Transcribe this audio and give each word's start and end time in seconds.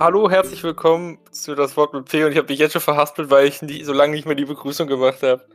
hallo, 0.00 0.30
herzlich 0.30 0.62
willkommen 0.62 1.18
zu 1.30 1.54
das 1.54 1.76
Wort 1.76 1.92
mit 1.92 2.06
P 2.06 2.24
und 2.24 2.32
ich 2.32 2.38
habe 2.38 2.48
mich 2.48 2.58
jetzt 2.58 2.72
schon 2.72 2.80
verhaspelt, 2.80 3.28
weil 3.30 3.46
ich 3.46 3.60
nie, 3.60 3.84
so 3.84 3.92
lange 3.92 4.14
nicht 4.14 4.24
mehr 4.26 4.34
die 4.34 4.46
Begrüßung 4.46 4.88
gemacht 4.88 5.22
habe. 5.22 5.46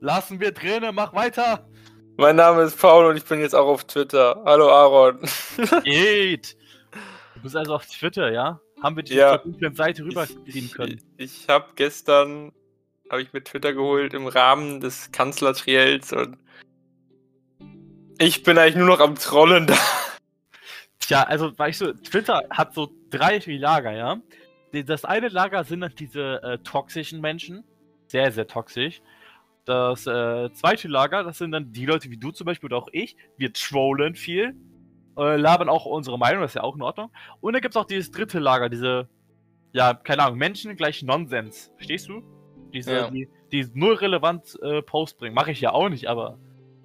Lassen 0.00 0.40
wir 0.40 0.52
Träne, 0.52 0.92
mach 0.92 1.14
weiter! 1.14 1.66
Mein 2.18 2.36
Name 2.36 2.62
ist 2.62 2.78
Paul 2.78 3.06
und 3.06 3.16
ich 3.16 3.24
bin 3.24 3.40
jetzt 3.40 3.54
auch 3.54 3.66
auf 3.66 3.84
Twitter. 3.84 4.42
Hallo 4.44 4.68
Aaron. 4.70 5.18
Geht! 5.84 6.56
Du 7.34 7.46
bist 7.46 7.56
also 7.56 7.74
auf 7.74 7.86
Twitter, 7.86 8.30
ja? 8.30 8.60
Haben 8.84 8.94
wir 8.94 9.02
die 9.02 9.14
Ja. 9.14 9.38
dunklen 9.38 9.74
Seite 9.74 10.04
rübergehen 10.04 10.70
können? 10.70 11.00
Ich, 11.16 11.42
ich 11.42 11.48
habe 11.48 11.70
gestern, 11.74 12.52
habe 13.10 13.20
ich 13.22 13.32
mir 13.32 13.42
Twitter 13.42 13.72
geholt 13.72 14.14
im 14.14 14.28
Rahmen 14.28 14.80
des 14.80 15.10
Kanzlertriels 15.10 16.12
und 16.12 16.36
ich 18.18 18.44
bin 18.44 18.58
eigentlich 18.58 18.76
nur 18.76 18.86
noch 18.86 19.00
am 19.00 19.16
Trollen 19.16 19.66
da. 19.66 19.74
Tja, 21.06 21.24
also, 21.24 21.56
weißt 21.56 21.80
du, 21.80 21.94
Twitter 21.94 22.42
hat 22.50 22.74
so 22.74 22.90
drei 23.10 23.40
Lager, 23.46 23.92
ja? 23.92 24.20
Das 24.86 25.04
eine 25.04 25.28
Lager 25.28 25.64
sind 25.64 25.80
dann 25.80 25.94
diese 25.98 26.42
äh, 26.42 26.58
toxischen 26.58 27.20
Menschen. 27.20 27.64
Sehr, 28.06 28.30
sehr 28.32 28.46
toxisch. 28.46 29.02
Das 29.64 30.06
äh, 30.06 30.50
zweite 30.52 30.88
Lager, 30.88 31.24
das 31.24 31.38
sind 31.38 31.52
dann 31.52 31.72
die 31.72 31.86
Leute 31.86 32.10
wie 32.10 32.16
du 32.16 32.30
zum 32.30 32.46
Beispiel 32.46 32.68
oder 32.68 32.78
auch 32.78 32.88
ich. 32.92 33.16
Wir 33.36 33.52
trollen 33.52 34.14
viel. 34.14 34.54
Äh, 35.16 35.36
labern 35.36 35.68
auch 35.68 35.84
unsere 35.84 36.18
Meinung, 36.18 36.40
das 36.40 36.52
ist 36.52 36.54
ja 36.54 36.62
auch 36.62 36.74
in 36.74 36.82
Ordnung. 36.82 37.10
Und 37.40 37.52
dann 37.52 37.60
gibt 37.60 37.74
es 37.74 37.80
auch 37.80 37.84
dieses 37.84 38.10
dritte 38.10 38.38
Lager, 38.38 38.70
diese, 38.70 39.08
ja, 39.72 39.92
keine 39.92 40.22
Ahnung, 40.24 40.38
Menschen 40.38 40.74
gleich 40.74 41.02
Nonsens. 41.02 41.70
Verstehst 41.76 42.08
du? 42.08 42.22
Diese, 42.72 42.92
Ja. 42.94 43.10
die, 43.10 43.28
die 43.52 43.66
null 43.74 43.94
relevant 43.94 44.58
äh, 44.62 44.80
Post 44.80 45.18
bringen. 45.18 45.34
Mache 45.34 45.50
ich 45.50 45.60
ja 45.60 45.72
auch 45.72 45.90
nicht, 45.90 46.06
aber 46.08 46.38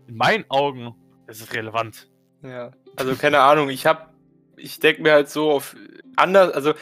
in 0.07 0.17
meinen 0.17 0.43
Augen 0.49 0.93
ist 1.27 1.41
es 1.41 1.53
relevant. 1.53 2.09
Ja, 2.43 2.71
also 2.97 3.15
keine 3.15 3.39
Ahnung, 3.39 3.69
ich 3.69 3.85
habe, 3.85 4.06
ich 4.57 4.79
denke 4.79 5.01
mir 5.01 5.13
halt 5.13 5.29
so 5.29 5.51
auf 5.51 5.75
anders, 6.15 6.53
also 6.53 6.73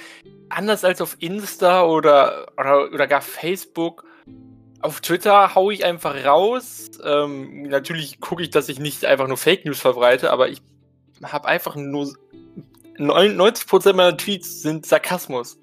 anders 0.50 0.84
als 0.84 1.02
auf 1.02 1.18
Insta 1.20 1.86
oder, 1.86 2.48
oder, 2.58 2.92
oder 2.92 3.08
gar 3.08 3.22
Facebook, 3.22 4.06
auf 4.86 5.02
Twitter 5.02 5.56
hau 5.56 5.72
ich 5.72 5.84
einfach 5.84 6.26
raus. 6.26 6.92
Ähm, 7.04 7.64
natürlich 7.64 8.20
gucke 8.20 8.44
ich, 8.44 8.52
dass 8.52 8.70
ich 8.70 8.80
nicht 8.80 9.06
einfach 9.06 9.28
nur 9.28 9.38
Fake 9.38 9.66
News 9.66 9.80
verbreite, 9.80 10.32
aber 10.32 10.50
ich 10.50 10.62
habe 11.24 11.48
einfach 11.48 11.76
nur 11.76 12.14
90% 12.98 13.94
meiner 13.94 14.16
Tweets 14.16 14.62
sind 14.62 14.86
Sarkasmus. 14.86 15.60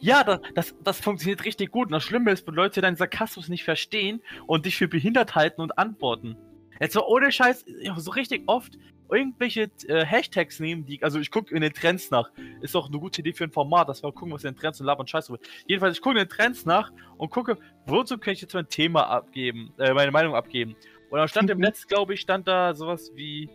Ja, 0.00 0.24
das, 0.24 0.40
das, 0.54 0.74
das 0.82 1.00
funktioniert 1.00 1.44
richtig 1.44 1.70
gut. 1.70 1.86
Und 1.86 1.92
das 1.92 2.02
Schlimme 2.02 2.32
ist, 2.32 2.46
wenn 2.46 2.54
Leute 2.54 2.80
deinen 2.80 2.96
Sarkasmus 2.96 3.48
nicht 3.48 3.64
verstehen 3.64 4.22
und 4.46 4.66
dich 4.66 4.76
für 4.76 4.88
behindert 4.88 5.34
halten 5.34 5.60
und 5.60 5.78
antworten. 5.78 6.36
Jetzt 6.80 6.92
so 6.92 7.06
ohne 7.06 7.32
Scheiß, 7.32 7.64
so 7.96 8.10
richtig 8.10 8.42
oft 8.46 8.76
irgendwelche 9.10 9.70
äh, 9.88 10.04
Hashtags 10.04 10.60
nehmen, 10.60 10.84
die, 10.84 11.02
also 11.02 11.18
ich 11.18 11.30
gucke 11.30 11.54
in 11.54 11.60
den 11.60 11.72
Trends 11.72 12.10
nach. 12.10 12.30
Ist 12.60 12.76
auch 12.76 12.88
eine 12.88 12.98
gute 12.98 13.20
Idee 13.20 13.32
für 13.32 13.44
ein 13.44 13.52
Format, 13.52 13.88
dass 13.88 14.02
wir 14.02 14.12
gucken, 14.12 14.32
was 14.32 14.44
in 14.44 14.52
den 14.52 14.60
Trends 14.60 14.80
und 14.80 14.86
labern 14.86 15.06
Scheiß 15.06 15.26
drüber. 15.26 15.40
Jedenfalls, 15.66 15.96
ich 15.96 16.02
gucke 16.02 16.18
in 16.18 16.24
den 16.24 16.28
Trends 16.28 16.64
nach 16.66 16.90
und 17.16 17.30
gucke, 17.30 17.58
wozu 17.86 18.18
kann 18.18 18.34
ich 18.34 18.40
jetzt 18.40 18.54
mein 18.54 18.68
Thema 18.68 19.06
abgeben, 19.08 19.72
äh, 19.78 19.92
meine 19.92 20.10
Meinung 20.10 20.34
abgeben. 20.34 20.76
Und 21.10 21.18
dann 21.18 21.28
stand 21.28 21.50
im 21.50 21.58
Netz, 21.60 21.86
glaube 21.86 22.14
ich, 22.14 22.20
stand 22.20 22.48
da 22.48 22.74
sowas 22.74 23.12
wie, 23.14 23.48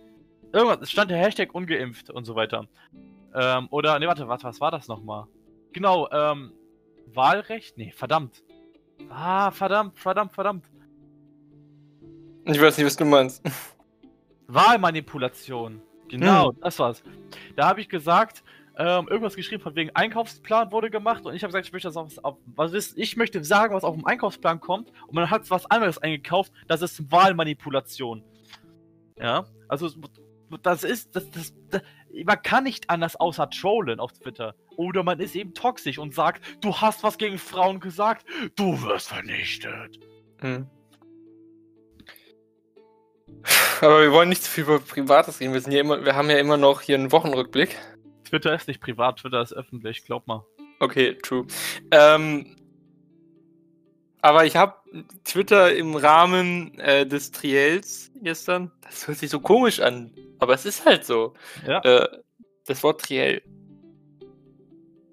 irgendwas, 0.54 0.80
es 0.82 0.92
stand 0.92 1.12
der 1.12 1.18
Hashtag 1.18 1.54
ungeimpft 1.54 2.10
und 2.10 2.26
so 2.26 2.36
weiter. 2.36 2.68
Ähm, 3.34 3.68
oder, 3.72 3.98
ne, 4.00 4.08
warte, 4.08 4.28
was, 4.28 4.44
was 4.44 4.60
war 4.62 4.72
das 4.72 4.88
nochmal? 4.88 5.26
Genau, 5.74 6.10
ähm, 6.12 6.52
Wahlrecht? 7.14 7.78
Nee, 7.78 7.92
verdammt. 7.92 8.44
Ah, 9.10 9.52
verdammt, 9.52 9.98
verdammt, 9.98 10.34
verdammt. 10.34 10.66
Ich 12.46 12.62
weiß 12.62 12.78
nicht, 12.78 12.86
was 12.86 12.96
du 12.96 13.06
meinst. 13.06 13.44
Wahlmanipulation. 14.54 15.82
Genau, 16.10 16.52
das 16.52 16.78
war's. 16.80 17.04
Da 17.56 17.68
habe 17.68 17.80
ich 17.82 17.90
gesagt, 17.90 18.44
ähm, 18.78 19.08
irgendwas 19.08 19.36
geschrieben 19.36 19.62
von 19.62 19.76
wegen 19.76 19.92
Einkaufsplan 19.96 20.72
wurde 20.72 20.90
gemacht 20.90 21.26
und 21.26 21.36
ich 21.36 21.44
habe 21.44 21.52
gesagt, 21.52 21.68
ich 21.68 21.74
möchte 21.74 21.88
das 21.88 21.98
auf, 21.98 22.18
auf 22.24 22.38
was 22.46 22.74
ist, 22.74 22.98
ich 22.98 23.18
möchte 23.18 23.44
sagen, 23.44 23.74
was 23.74 23.84
auf 23.84 23.96
dem 23.96 24.06
Einkaufsplan 24.06 24.60
kommt 24.60 24.92
und 25.08 25.14
man 25.14 25.30
hat 25.30 25.50
was 25.50 25.70
anderes 25.70 25.98
eingekauft, 25.98 26.52
das 26.68 26.82
ist 26.82 27.12
Wahlmanipulation. 27.12 28.24
Ja, 29.18 29.46
also 29.68 29.90
das 30.64 30.84
ist, 30.84 31.16
das, 31.16 31.30
das, 31.32 31.54
das, 31.70 31.82
man 32.26 32.42
kann 32.42 32.64
nicht 32.64 32.90
anders 32.90 33.16
außer 33.16 33.50
trollen 33.50 34.00
auf 34.00 34.14
Twitter. 34.14 34.56
Oder 34.76 35.04
man 35.04 35.20
ist 35.20 35.36
eben 35.36 35.54
toxisch 35.54 35.98
und 35.98 36.14
sagt, 36.14 36.42
du 36.64 36.76
hast 36.76 37.04
was 37.04 37.18
gegen 37.18 37.38
Frauen 37.38 37.80
gesagt, 37.80 38.26
du 38.56 38.82
wirst 38.82 39.10
vernichtet. 39.10 40.00
Hm. 40.40 40.68
Aber 43.82 44.02
wir 44.02 44.12
wollen 44.12 44.30
nicht 44.30 44.44
zu 44.44 44.52
viel 44.52 44.64
über 44.64 44.80
Privates 44.80 45.40
reden. 45.40 45.54
Wir, 45.54 45.62
sind 45.62 45.72
ja 45.72 45.82
immer, 45.82 46.04
wir 46.06 46.16
haben 46.16 46.30
ja 46.30 46.38
immer 46.38 46.58
noch 46.58 46.82
hier 46.82 46.96
einen 46.96 47.12
Wochenrückblick. 47.12 47.78
Twitter 48.24 48.54
ist 48.54 48.68
nicht 48.68 48.82
privat, 48.82 49.18
Twitter 49.20 49.42
ist 49.42 49.54
öffentlich, 49.54 50.06
glaub 50.06 50.28
mal. 50.28 50.46
Okay, 50.80 51.16
true. 51.22 51.46
Ähm, 51.92 52.56
aber 54.22 54.46
ich 54.46 54.56
habe 54.56 54.76
Twitter 55.24 55.76
im 55.76 55.96
Rahmen 55.96 56.78
äh, 56.80 57.06
des 57.06 57.32
Triels 57.32 58.12
gestern. 58.22 58.72
Das 58.84 59.08
hört 59.08 59.18
sich 59.18 59.30
so 59.30 59.40
komisch 59.40 59.80
an, 59.80 60.12
aber 60.40 60.54
es 60.54 60.66
ist 60.66 60.86
halt 60.86 61.06
so. 61.06 61.34
Ja. 61.68 61.80
Äh, 61.80 62.08
das 62.66 62.84
Wort 62.84 63.02
Triel. 63.02 63.42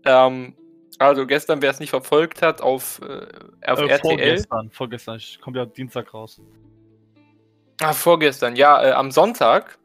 Ähm, 0.04 0.54
also 0.98 1.26
gestern, 1.26 1.62
wer 1.62 1.70
es 1.70 1.80
nicht 1.80 1.90
verfolgt 1.90 2.42
hat, 2.42 2.60
auf, 2.60 3.00
äh, 3.02 3.26
auf 3.66 3.78
Äh, 3.80 3.88
RTL. 3.88 3.98
vorgestern, 4.00 4.70
vorgestern, 4.70 5.16
ich 5.16 5.40
kommt 5.40 5.56
ja 5.56 5.64
Dienstag 5.64 6.12
raus. 6.12 6.40
Ah, 7.80 7.92
vorgestern, 7.92 8.56
ja, 8.56 8.82
äh, 8.82 8.90
am 8.92 9.10
Sonntag 9.12 9.78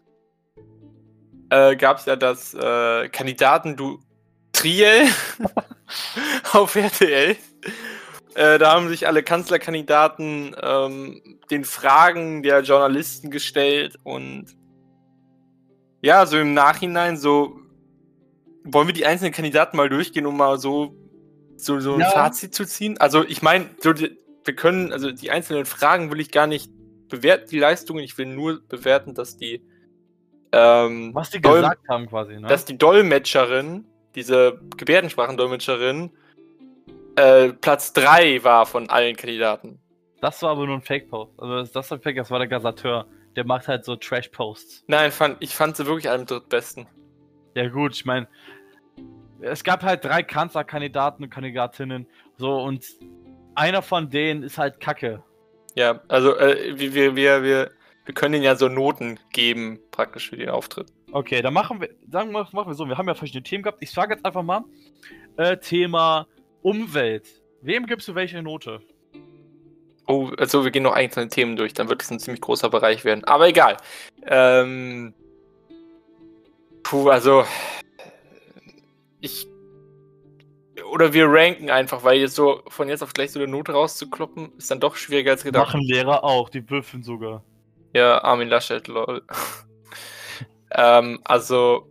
äh, 1.50 1.76
gab 1.76 2.00
es 2.00 2.06
ja 2.06 2.16
das 2.16 2.54
äh, 2.56 3.08
Kandidaten-Du 3.10 4.00
Triel 4.52 5.08
auf 6.54 6.76
RTL. 6.76 7.36
Äh, 8.36 8.58
da 8.58 8.72
haben 8.72 8.90
sich 8.90 9.08
alle 9.08 9.22
Kanzlerkandidaten 9.22 10.56
ähm, 10.60 11.40
den 11.52 11.66
Fragen 11.66 12.42
der 12.42 12.62
Journalisten 12.62 13.30
gestellt 13.30 13.98
und 14.04 14.46
ja, 16.02 16.26
so 16.26 16.40
im 16.40 16.54
Nachhinein 16.54 17.18
so 17.18 17.60
wollen 18.64 18.88
wir 18.88 18.94
die 18.94 19.06
einzelnen 19.06 19.34
Kandidaten 19.34 19.78
mal 19.78 19.90
durchgehen, 19.90 20.26
um 20.26 20.38
mal 20.38 20.58
so, 20.58 20.96
so, 21.58 21.80
so 21.80 21.94
ein 21.94 22.00
Ja. 22.00 22.10
Fazit 22.10 22.56
zu 22.56 22.66
ziehen. 22.66 22.98
Also 23.00 23.24
ich 23.24 23.42
meine, 23.42 23.70
so, 23.80 23.94
wir 23.94 24.56
können, 24.56 24.92
also 24.92 25.12
die 25.12 25.30
einzelnen 25.30 25.66
Fragen 25.66 26.12
will 26.12 26.20
ich 26.20 26.32
gar 26.32 26.48
nicht 26.48 26.72
bewerten, 27.14 27.48
die 27.50 27.60
Leistungen. 27.60 28.04
Ich 28.04 28.18
will 28.18 28.26
nur 28.26 28.62
bewerten, 28.68 29.14
dass 29.14 29.38
die 29.38 29.62
ähm, 30.52 31.14
Was 31.14 31.30
die 31.30 31.40
Dol- 31.40 31.56
gesagt 31.56 31.88
haben 31.90 32.08
quasi, 32.08 32.40
ne? 32.40 32.48
dass 32.48 32.66
die 32.66 32.78
Dolmetscherin, 32.78 33.86
diese 34.16 34.60
Gebärdensprachendolmetscherin, 34.78 36.12
äh, 37.16 37.54
Platz 37.54 37.94
3 37.94 38.44
war 38.44 38.66
von 38.66 38.90
allen 38.90 39.16
Kandidaten. 39.16 39.80
Das 40.22 40.42
war 40.42 40.52
aber 40.52 40.66
nur 40.66 40.76
ein 40.76 40.82
Fake-Post. 40.82 41.40
Also 41.40 41.74
das, 41.74 41.92
war 41.92 42.00
Fake, 42.00 42.18
das 42.18 42.32
war 42.32 42.40
der 42.40 42.48
Gasateur. 42.48 43.08
Der 43.36 43.46
macht 43.46 43.68
halt 43.68 43.84
so 43.84 43.96
Trash-Posts. 43.96 44.86
Nein, 44.88 45.12
fand, 45.12 45.38
ich 45.40 45.56
fand 45.56 45.76
sie 45.76 45.86
wirklich 45.86 46.10
am 46.10 46.26
drittbesten. 46.26 46.88
Ja 47.56 47.68
gut, 47.70 47.94
ich 47.96 48.06
meine, 48.06 48.28
es 49.42 49.64
gab 49.64 49.84
halt 49.84 50.06
drei 50.06 50.24
Kanzlerkandidaten 50.24 51.26
und 51.26 51.30
Kandidatinnen. 51.30 52.08
So, 52.38 52.62
und 52.62 52.86
einer 53.56 53.82
von 53.82 54.10
denen 54.10 54.44
ist 54.44 54.58
halt 54.58 54.80
Kacke. 54.80 55.24
Ja, 55.76 56.02
also 56.08 56.38
äh, 56.38 56.78
wir, 56.78 56.94
wir, 56.94 57.16
wir, 57.16 57.44
wir, 57.44 58.14
können 58.14 58.36
ihnen 58.36 58.44
ja 58.44 58.56
so 58.56 58.68
Noten 58.70 59.20
geben, 59.32 59.80
praktisch 59.92 60.30
für 60.30 60.38
den 60.38 60.50
Auftritt. 60.50 60.88
Okay, 61.12 61.42
dann 61.42 61.54
machen 61.54 61.82
wir, 61.82 61.90
wir, 62.06 62.26
machen 62.26 62.68
wir 62.68 62.74
so, 62.74 62.88
wir 62.88 62.98
haben 62.98 63.08
ja 63.08 63.16
verschiedene 63.16 63.44
Themen 63.44 63.64
gehabt. 63.64 63.80
Ich 63.82 63.92
sage 63.92 64.14
jetzt 64.14 64.26
einfach 64.26 64.44
mal, 64.44 64.64
äh, 65.38 65.58
Thema 65.58 66.28
Umwelt. 66.62 67.28
Wem 67.62 67.86
gibst 67.86 68.08
du 68.08 68.16
welche 68.16 68.42
Note? 68.42 68.82
Oh, 70.08 70.32
also 70.38 70.64
wir 70.64 70.72
gehen 70.72 70.84
noch 70.84 70.94
einzelne 70.94 71.30
Themen 71.30 71.56
durch, 71.56 71.74
dann 71.74 71.88
wird 71.88 72.04
es 72.04 72.12
ein 72.12 72.20
ziemlich 72.20 72.42
großer 72.42 72.70
Bereich 72.70 73.06
werden. 73.06 73.24
Aber 73.24 73.48
egal. 73.48 73.78
Ähm, 74.26 75.14
puh, 76.84 77.10
also 77.10 77.46
ich 79.22 79.48
oder 80.94 81.12
wir 81.12 81.26
ranken 81.28 81.72
einfach, 81.72 82.04
weil 82.04 82.20
jetzt 82.20 82.36
so 82.36 82.62
von 82.68 82.88
jetzt 82.88 83.02
auf 83.02 83.14
gleich 83.14 83.32
so 83.32 83.40
eine 83.40 83.52
Note 83.52 83.72
rauszukloppen, 83.72 84.52
ist 84.60 84.70
dann 84.70 84.80
doch 84.80 84.96
schwieriger 84.96 85.32
als 85.32 85.44
gedacht. 85.44 85.74
Machen 85.74 85.82
Lehrer 85.82 86.24
auch, 86.24 86.50
die 86.50 86.70
würfeln 86.70 87.02
sogar. 87.02 87.44
Ja, 87.96 88.24
Armin 88.24 88.48
Laschet, 88.48 88.88
lol. 88.88 89.24
ähm, 90.72 91.20
also 91.24 91.88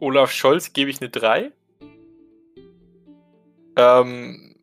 Olaf 0.00 0.32
Scholz 0.32 0.72
gebe 0.72 0.90
ich 0.90 1.00
eine 1.00 1.10
3. 1.10 1.52
Ähm, 3.76 4.56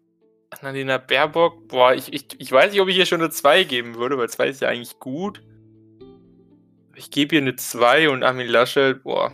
Annalena 0.49 0.97
Baerbock, 0.97 1.69
boah, 1.69 1.93
ich, 1.93 2.11
ich, 2.11 2.27
ich 2.37 2.51
weiß 2.51 2.73
nicht, 2.73 2.81
ob 2.81 2.89
ich 2.89 2.95
hier 2.97 3.05
schon 3.05 3.21
eine 3.21 3.29
2 3.29 3.63
geben 3.63 3.95
würde, 3.95 4.17
weil 4.17 4.27
2 4.27 4.49
ist 4.49 4.61
ja 4.61 4.67
eigentlich 4.67 4.99
gut. 4.99 5.41
Ich 6.93 7.09
gebe 7.09 7.35
ihr 7.35 7.41
eine 7.41 7.55
2 7.55 8.09
und 8.09 8.23
Armin 8.23 8.47
Laschet, 8.47 9.01
boah, 9.01 9.31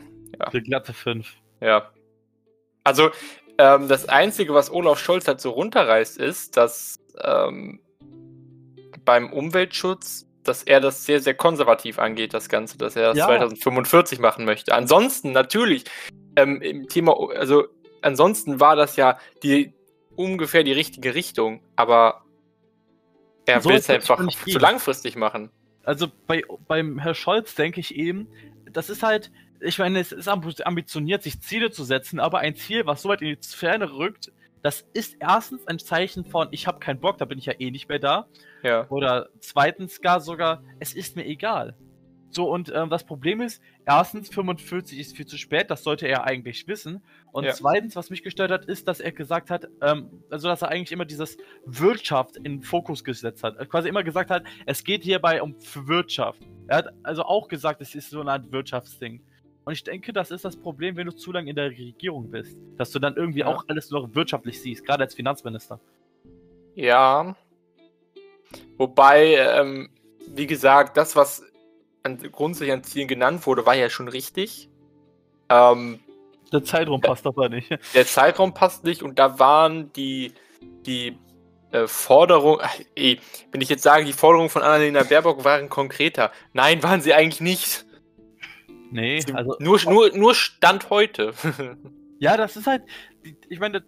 Die 0.54 0.62
glatte 0.62 0.94
5. 0.94 1.28
ja. 1.60 1.92
Also, 2.84 3.12
ähm, 3.58 3.88
das 3.88 4.10
Einzige, 4.10 4.54
was 4.54 4.72
Olaf 4.72 5.00
Scholz 5.00 5.28
halt 5.28 5.42
so 5.42 5.52
runterreißt, 5.52 6.18
ist, 6.18 6.58
dass 6.58 7.00
ähm, 7.24 7.80
beim 9.06 9.32
Umweltschutz, 9.32 10.28
dass 10.44 10.64
er 10.64 10.80
das 10.80 11.06
sehr, 11.06 11.22
sehr 11.22 11.36
konservativ 11.36 12.00
angeht, 12.00 12.34
das 12.34 12.50
Ganze, 12.50 12.78
dass 12.78 12.96
er 12.96 13.10
das 13.10 13.18
Ja. 13.18 13.26
2045 13.28 14.20
machen 14.20 14.46
möchte. 14.46 14.74
Ansonsten, 14.74 15.32
natürlich, 15.32 15.84
ähm, 16.36 16.62
im 16.62 16.88
Thema, 16.88 17.16
also 17.36 17.66
ansonsten 18.02 18.60
war 18.60 18.76
das 18.76 18.96
ja 18.96 19.20
die 19.44 19.74
ungefähr 20.16 20.64
die 20.64 20.72
richtige 20.72 21.16
Richtung, 21.16 21.62
aber 21.76 22.24
er 23.46 23.62
So 23.62 23.70
will 23.70 23.78
es 23.78 23.90
einfach 23.90 24.26
zu 24.28 24.60
langfristig 24.60 25.16
machen. 25.16 25.52
Also 25.84 26.08
bei, 26.28 26.44
beim 26.68 27.00
Herr 27.00 27.16
Scholz 27.16 27.56
denke 27.56 27.80
ich 27.80 27.96
eben, 27.96 28.28
das 28.72 28.90
ist 28.90 29.04
halt, 29.04 29.32
ich 29.62 29.78
meine, 29.80 30.00
es 30.00 30.12
ist 30.12 30.28
ambi- 30.30 30.64
ambitioniert, 30.64 31.24
sich 31.24 31.40
Ziele 31.42 31.72
zu 31.72 31.84
setzen, 31.84 32.20
aber 32.20 32.40
ein 32.40 32.56
Ziel, 32.56 32.86
was 32.86 33.02
so 33.02 33.10
weit 33.10 33.22
in 33.22 33.30
die 33.30 33.48
Ferne 33.48 33.92
rückt, 33.94 34.32
das 34.64 34.86
ist 34.94 35.16
erstens 35.20 35.66
ein 35.68 35.80
Zeichen 35.80 36.26
von, 36.26 36.50
ich 36.52 36.68
habe 36.68 36.80
keinen 36.80 37.00
Bock, 37.00 37.18
da 37.18 37.26
bin 37.26 37.40
ich 37.40 37.46
ja 37.48 37.54
eh 37.58 37.72
nicht 37.72 37.90
mehr 37.90 38.00
da. 38.00 38.28
Ja. 38.64 38.88
Oder 38.90 39.30
zweitens 39.40 40.02
gar 40.02 40.20
sogar, 40.22 40.62
es 40.80 40.94
ist 40.94 41.16
mir 41.16 41.26
egal. 41.26 41.76
So, 42.34 42.50
und 42.50 42.72
ähm, 42.74 42.90
das 42.90 43.04
Problem 43.04 43.42
ist, 43.42 43.62
erstens, 43.86 44.30
45 44.30 44.98
ist 45.00 45.18
viel 45.18 45.26
zu 45.26 45.38
spät, 45.38 45.70
das 45.70 45.84
sollte 45.84 46.08
er 46.08 46.24
eigentlich 46.26 46.66
wissen. 46.68 47.04
Und 47.34 47.44
Ja. 47.44 47.52
zweitens, 47.54 47.96
was 47.96 48.10
mich 48.10 48.24
gestört 48.24 48.52
hat, 48.52 48.66
ist, 48.66 48.88
dass 48.88 49.00
er 49.02 49.12
gesagt 49.12 49.50
hat, 49.50 49.68
ähm, 49.82 50.24
also 50.30 50.48
dass 50.48 50.62
er 50.62 50.70
eigentlich 50.70 50.94
immer 50.94 51.04
dieses 51.06 51.38
Wirtschaft 51.66 52.38
in 52.38 52.44
den 52.44 52.62
Fokus 52.62 53.04
gesetzt 53.04 53.44
hat. 53.44 53.58
Quasi 53.70 53.90
immer 53.90 54.04
gesagt 54.04 54.30
hat, 54.30 54.44
es 54.66 54.84
geht 54.84 55.04
hierbei 55.04 55.42
um 55.42 55.56
Wirtschaft. 55.74 56.40
Er 56.68 56.78
hat 56.78 56.94
also 57.04 57.24
auch 57.24 57.48
gesagt, 57.50 57.82
es 57.82 57.96
ist 57.96 58.10
so 58.12 58.22
eine 58.22 58.32
Art 58.32 58.52
Wirtschaftsding. 58.52 59.22
Und 59.64 59.74
ich 59.74 59.84
denke, 59.84 60.12
das 60.12 60.32
ist 60.32 60.44
das 60.44 60.56
Problem, 60.56 60.96
wenn 60.96 61.06
du 61.06 61.16
zu 61.16 61.32
lange 61.32 61.50
in 61.50 61.56
der 61.56 61.70
Regierung 61.70 62.32
bist. 62.32 62.58
Dass 62.78 62.92
du 62.92 63.00
dann 63.00 63.16
irgendwie 63.16 63.42
Ja. 63.42 63.48
auch 63.48 63.64
alles 63.68 63.92
nur 63.92 64.02
noch 64.02 64.16
wirtschaftlich 64.16 64.60
siehst, 64.62 64.86
gerade 64.86 65.04
als 65.04 65.14
Finanzminister. 65.14 65.80
Ja. 66.76 67.36
Wobei, 68.78 69.36
ähm, 69.36 69.90
wie 70.28 70.48
gesagt, 70.48 70.98
das, 70.98 71.16
was 71.16 71.44
an, 72.04 72.18
grundsätzlich 72.32 72.72
an 72.72 72.84
Zielen 72.84 73.08
genannt 73.08 73.46
wurde, 73.46 73.66
war 73.66 73.76
ja 73.76 73.90
schon 73.90 74.08
richtig. 74.08 74.70
Ähm, 75.50 76.00
Der 76.52 76.64
Zeitraum 76.64 77.00
passt 77.02 77.28
aber 77.28 77.50
nicht. 77.50 77.70
der 77.94 78.06
Zeitraum 78.06 78.54
passt 78.54 78.84
nicht 78.84 79.04
und 79.04 79.20
da 79.20 79.38
waren 79.38 79.94
die, 79.94 80.34
die 80.86 81.18
äh, 81.72 81.88
Forderungen, 81.88 82.66
wenn 82.96 83.62
ich 83.62 83.70
jetzt 83.70 83.84
sage, 83.84 84.06
die 84.06 84.14
Forderungen 84.14 84.50
von 84.50 84.62
Annalena 84.64 85.04
Baerbock 85.04 85.44
waren 85.44 85.70
konkreter. 85.70 86.32
Nein, 86.54 86.82
waren 86.84 87.02
sie 87.02 87.14
eigentlich 87.14 87.42
nicht. 87.42 87.86
Nee, 88.92 89.22
also 89.34 89.56
nur, 89.60 89.80
nur, 89.86 90.16
nur 90.16 90.36
Stand 90.36 90.90
heute. 90.90 91.34
Ja, 92.20 92.38
das 92.38 92.56
ist 92.56 92.68
halt, 92.68 92.84
ich 93.50 93.60
meine, 93.60 93.82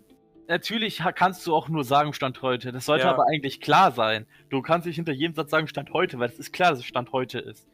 natürlich 0.48 1.04
kannst 1.14 1.46
du 1.46 1.54
auch 1.54 1.70
nur 1.70 1.84
sagen 1.84 2.14
Stand 2.14 2.42
heute. 2.42 2.72
Das 2.72 2.86
sollte 2.88 3.06
Ja. 3.06 3.14
aber 3.14 3.28
eigentlich 3.28 3.62
klar 3.62 3.92
sein. 3.92 4.26
Du 4.50 4.64
kannst 4.64 4.88
nicht 4.88 4.96
hinter 4.96 5.12
jedem 5.12 5.36
Satz 5.36 5.52
sagen 5.52 5.68
Stand 5.68 5.94
heute, 5.94 6.18
weil 6.18 6.30
es 6.30 6.40
ist 6.40 6.52
klar, 6.52 6.72
dass 6.72 6.80
es 6.80 6.86
Stand 6.86 7.12
heute 7.12 7.38
ist. 7.38 7.68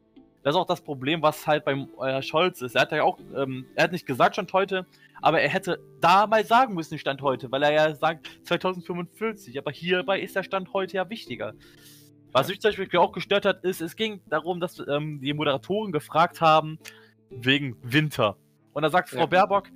Das 0.43 0.55
ist 0.55 0.59
auch 0.59 0.65
das 0.67 0.81
Problem, 0.81 1.21
was 1.21 1.47
halt 1.47 1.63
beim 1.63 1.87
äh, 2.01 2.21
Scholz 2.21 2.61
ist. 2.61 2.75
Er 2.75 2.81
hat 2.81 2.91
ja 2.91 3.03
auch, 3.03 3.19
ähm, 3.37 3.67
er 3.75 3.85
hat 3.85 3.93
nicht 3.93 4.05
gesagt 4.05 4.35
Stand 4.35 4.51
heute, 4.51 4.85
aber 5.21 5.39
er 5.39 5.47
hätte 5.47 5.79
da 6.01 6.27
mal 6.27 6.43
sagen 6.45 6.73
müssen 6.73 6.97
Stand 6.97 7.21
heute, 7.21 7.49
weil 7.53 7.63
er 7.63 7.71
ja 7.71 7.95
sagt 7.95 8.29
2045. 8.43 9.57
Aber 9.57 9.71
hierbei 9.71 10.19
ist 10.19 10.35
der 10.35 10.43
Stand 10.43 10.73
heute 10.73 10.97
ja 10.97 11.09
wichtiger. 11.09 11.53
Was 12.33 12.49
mich 12.49 12.59
zum 12.59 12.69
Beispiel 12.71 12.99
auch 12.99 13.13
gestört 13.13 13.45
hat, 13.45 13.63
ist, 13.63 13.79
es 13.81 13.95
ging 13.95 14.19
darum, 14.27 14.59
dass 14.59 14.77
ähm, 14.87 15.21
die 15.21 15.33
Moderatoren 15.33 15.93
gefragt 15.93 16.41
haben 16.41 16.79
wegen 17.29 17.77
Winter. 17.83 18.37
Und 18.73 18.83
da 18.83 18.89
sagt 18.89 19.09
Frau 19.09 19.19
Ja. 19.19 19.25
Baerbock, 19.25 19.67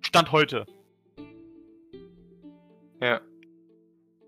Stand 0.00 0.32
heute. 0.32 0.66
ja. 3.00 3.20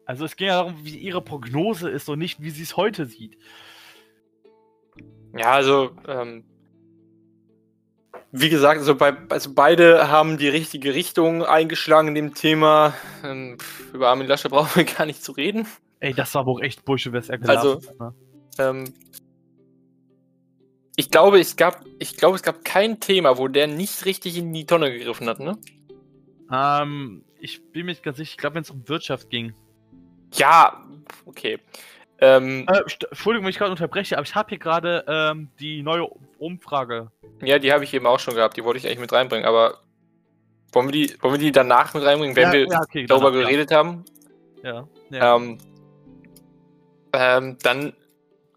Also 0.07 0.27
es 0.27 0.37
ging 0.37 0.49
ja 0.49 0.59
darum, 0.59 0.75
wie 0.83 0.99
ihre 0.99 1.23
Prognose 1.23 1.89
ist 1.89 2.09
und 2.11 2.19
nicht, 2.19 2.43
wie 2.43 2.51
sie 2.51 2.63
es 2.63 2.77
heute 2.77 3.07
sieht. 3.07 3.39
Ja, 5.37 5.53
also, 5.53 5.93
ähm, 6.07 6.45
wie 8.31 8.51
gesagt, 8.51 8.81
also, 8.81 8.95
bei, 8.97 9.17
also 9.31 9.55
beide 9.55 10.09
haben 10.11 10.37
die 10.39 10.49
richtige 10.49 10.93
Richtung 10.93 11.43
eingeschlagen 11.43 12.09
in 12.09 12.15
dem 12.15 12.35
Thema. 12.35 12.93
Ähm, 13.25 13.57
über 13.95 14.09
Armin 14.11 14.27
Lasche 14.27 14.49
brauchen 14.51 14.77
wir 14.77 14.85
gar 14.85 15.07
nicht 15.07 15.25
zu 15.25 15.33
reden. 15.33 15.67
Ey, 16.01 16.13
das 16.13 16.35
war 16.35 16.43
aber 16.43 16.51
auch 16.53 16.61
echt 16.61 16.85
Bursche, 16.85 17.13
was 17.15 17.31
er 17.31 17.41
Also- 17.49 17.79
gelabert 17.81 17.89
hat, 17.89 18.01
ne? 18.01 18.15
Ähm, 18.59 18.95
ich 20.97 21.11
glaube, 21.11 21.41
es 21.41 21.57
gab, 21.57 21.85
ich 21.99 22.17
glaube, 22.17 22.37
es 22.37 22.43
gab 22.43 22.65
kein 22.65 23.01
Thema, 23.01 23.39
wo 23.39 23.49
der 23.49 23.67
nicht 23.67 24.05
richtig 24.05 24.37
in 24.37 24.53
die 24.53 24.67
Tonne 24.67 24.93
gegriffen 24.93 25.29
hat, 25.29 25.41
ne? 25.41 25.59
Ähm, 26.53 27.25
ich 27.41 27.63
bin 27.73 27.87
mir 27.87 27.93
nicht 27.93 28.03
ganz 28.03 28.17
sicher, 28.17 28.31
ich 28.31 28.37
glaube, 28.37 28.57
wenn 28.57 28.63
es 28.63 28.71
um 28.71 28.89
Wirtschaft 28.89 29.29
ging. 29.31 29.55
Ja, 30.35 30.85
okay. 31.27 31.59
Ähm, 32.19 32.67
Äh, 32.69 32.79
Entschuldigung, 33.11 33.45
wenn 33.45 33.51
ich 33.51 33.59
gerade 33.59 33.73
unterbreche, 33.73 34.17
aber 34.17 34.25
ich 34.25 34.35
habe 34.35 34.51
hier 34.51 34.59
gerade 34.59 35.05
ähm, 35.09 35.49
die 35.59 35.83
neue 35.83 36.09
Umfrage. 36.39 37.11
ja, 37.43 37.59
die 37.59 37.73
habe 37.73 37.85
ich 37.85 37.93
eben 37.93 38.07
auch 38.07 38.21
schon 38.21 38.35
gehabt, 38.35 38.57
die 38.57 38.65
wollte 38.65 38.79
ich 38.79 38.87
eigentlich 38.87 39.01
mit 39.01 39.13
reinbringen, 39.13 39.47
aber 39.47 39.81
wollen 40.73 40.89
wir 40.89 40.93
die, 40.93 41.17
wollen 41.21 41.35
wir 41.35 41.41
die 41.41 41.53
danach 41.53 41.93
mit 41.95 42.05
reinbringen, 42.05 42.37
wenn 42.37 42.53
wir 42.53 42.67
okay, 42.83 43.07
darüber 43.07 43.31
danach, 43.31 43.47
geredet 43.47 43.71
haben? 43.73 44.05
Ja, 44.63 44.73
ja. 45.11 45.19
ja. 45.19 45.37
Ähm, 45.37 45.59
ähm, 47.13 47.59
dann 47.63 47.93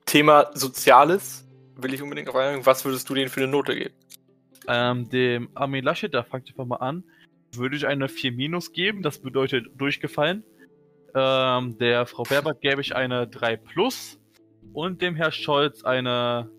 Thema 0.06 0.52
Soziales 0.54 1.47
will 1.82 1.94
ich 1.94 2.02
unbedingt 2.02 2.30
auf 2.30 2.36
eingehen. 2.36 2.66
Was 2.66 2.86
würdest 2.86 3.10
du 3.10 3.14
denen 3.14 3.30
für 3.30 3.42
eine 3.42 3.52
Note 3.52 3.76
geben? 3.76 3.94
Ähm, 4.68 5.10
dem 5.10 5.50
Armin 5.54 5.84
Laschet, 5.84 6.14
da 6.14 6.24
fangt 6.24 6.50
einfach 6.50 6.66
mal 6.66 6.78
an, 6.78 7.04
würde 7.54 7.76
ich 7.76 7.88
eine 7.88 8.10
4 8.10 8.34
minus 8.34 8.74
geben, 8.74 9.02
das 9.02 9.20
bedeutet 9.20 9.68
durchgefallen. 9.78 10.44
Ähm, 11.16 11.78
der 11.78 12.06
Frau 12.06 12.24
Baerbock 12.24 12.60
gäbe 12.62 12.82
ich 12.82 12.96
eine 12.96 13.28
3 13.28 13.56
plus 13.58 14.20
und 14.74 15.02
dem 15.02 15.16
Herr 15.16 15.32
Scholz 15.32 15.84
eine 15.84 16.50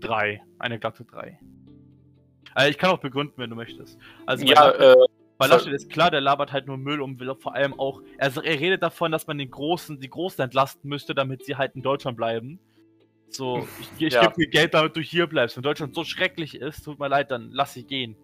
3, 0.00 0.42
eine 0.58 0.78
glatte 0.78 1.04
3. 1.04 1.38
Also 2.54 2.70
ich 2.70 2.78
kann 2.78 2.90
auch 2.90 2.98
begründen, 2.98 3.34
wenn 3.36 3.50
du 3.50 3.56
möchtest. 3.56 3.98
Also 4.26 4.44
bei 4.44 4.52
Ja, 4.52 4.66
Laschet, 4.66 4.80
äh, 4.80 4.94
bei 5.38 5.46
voll. 5.46 5.56
Laschet 5.56 5.72
ist 5.72 5.90
klar, 5.90 6.10
der 6.10 6.20
labert 6.20 6.52
halt 6.52 6.66
nur 6.66 6.76
Müll 6.76 7.00
und 7.00 7.18
will 7.18 7.34
vor 7.34 7.54
allem 7.54 7.78
auch, 7.78 8.02
also 8.18 8.42
er 8.42 8.60
redet 8.60 8.82
davon, 8.82 9.10
dass 9.10 9.26
man 9.26 9.38
den 9.38 9.50
Großen, 9.50 9.98
die 9.98 10.10
Großen 10.10 10.42
entlasten 10.42 10.88
müsste, 10.88 11.14
damit 11.14 11.44
sie 11.44 11.56
halt 11.56 11.74
in 11.74 11.82
Deutschland 11.82 12.16
bleiben. 12.16 12.60
So, 13.34 13.68
ich, 13.78 13.90
ich 13.98 14.12
Ja. 14.12 14.20
gebe 14.28 14.34
dir 14.44 14.50
Geld, 14.50 14.74
damit 14.74 14.96
du 14.96 15.00
hier 15.00 15.26
bleibst. 15.26 15.56
Wenn 15.56 15.62
Deutschland 15.62 15.94
so 15.94 16.04
schrecklich 16.04 16.54
ist, 16.54 16.84
tut 16.84 16.98
mir 16.98 17.08
leid, 17.08 17.30
dann 17.30 17.50
lass 17.50 17.74
sie 17.74 17.84
gehen. 17.84 18.16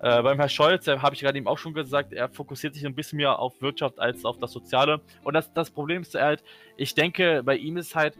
Äh, 0.00 0.22
beim 0.22 0.38
Herrn 0.38 0.48
Scholz, 0.48 0.86
habe 0.86 1.14
ich 1.14 1.20
gerade 1.20 1.36
eben 1.36 1.46
auch 1.46 1.58
schon 1.58 1.74
gesagt, 1.74 2.14
er 2.14 2.30
fokussiert 2.30 2.74
sich 2.74 2.86
ein 2.86 2.94
bisschen 2.94 3.18
mehr 3.18 3.38
auf 3.38 3.60
Wirtschaft 3.60 3.98
als 3.98 4.24
auf 4.24 4.38
das 4.38 4.52
Soziale. 4.52 5.02
Und 5.24 5.34
das, 5.34 5.52
das 5.52 5.70
Problem 5.70 6.00
ist 6.00 6.14
halt, 6.14 6.42
ich 6.78 6.94
denke, 6.94 7.42
bei 7.44 7.56
ihm 7.56 7.76
ist 7.76 7.94
halt, 7.94 8.16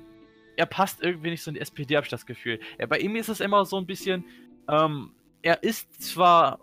er 0.57 0.67
passt 0.67 1.03
irgendwie 1.03 1.31
nicht 1.31 1.43
so 1.43 1.51
in 1.51 1.55
die 1.55 1.61
SPD, 1.61 1.97
habe 1.97 2.05
ich 2.05 2.11
das 2.11 2.27
Gefühl. 2.27 2.61
Ja, 2.79 2.85
bei 2.85 2.99
ihm 2.99 3.17
ist 3.17 3.31
es 3.31 3.41
immer 3.41 3.65
so 3.65 3.79
ein 3.79 3.87
bisschen, 3.87 4.27
ähm, 4.69 5.13
er 5.41 5.63
ist 5.63 6.03
zwar 6.03 6.61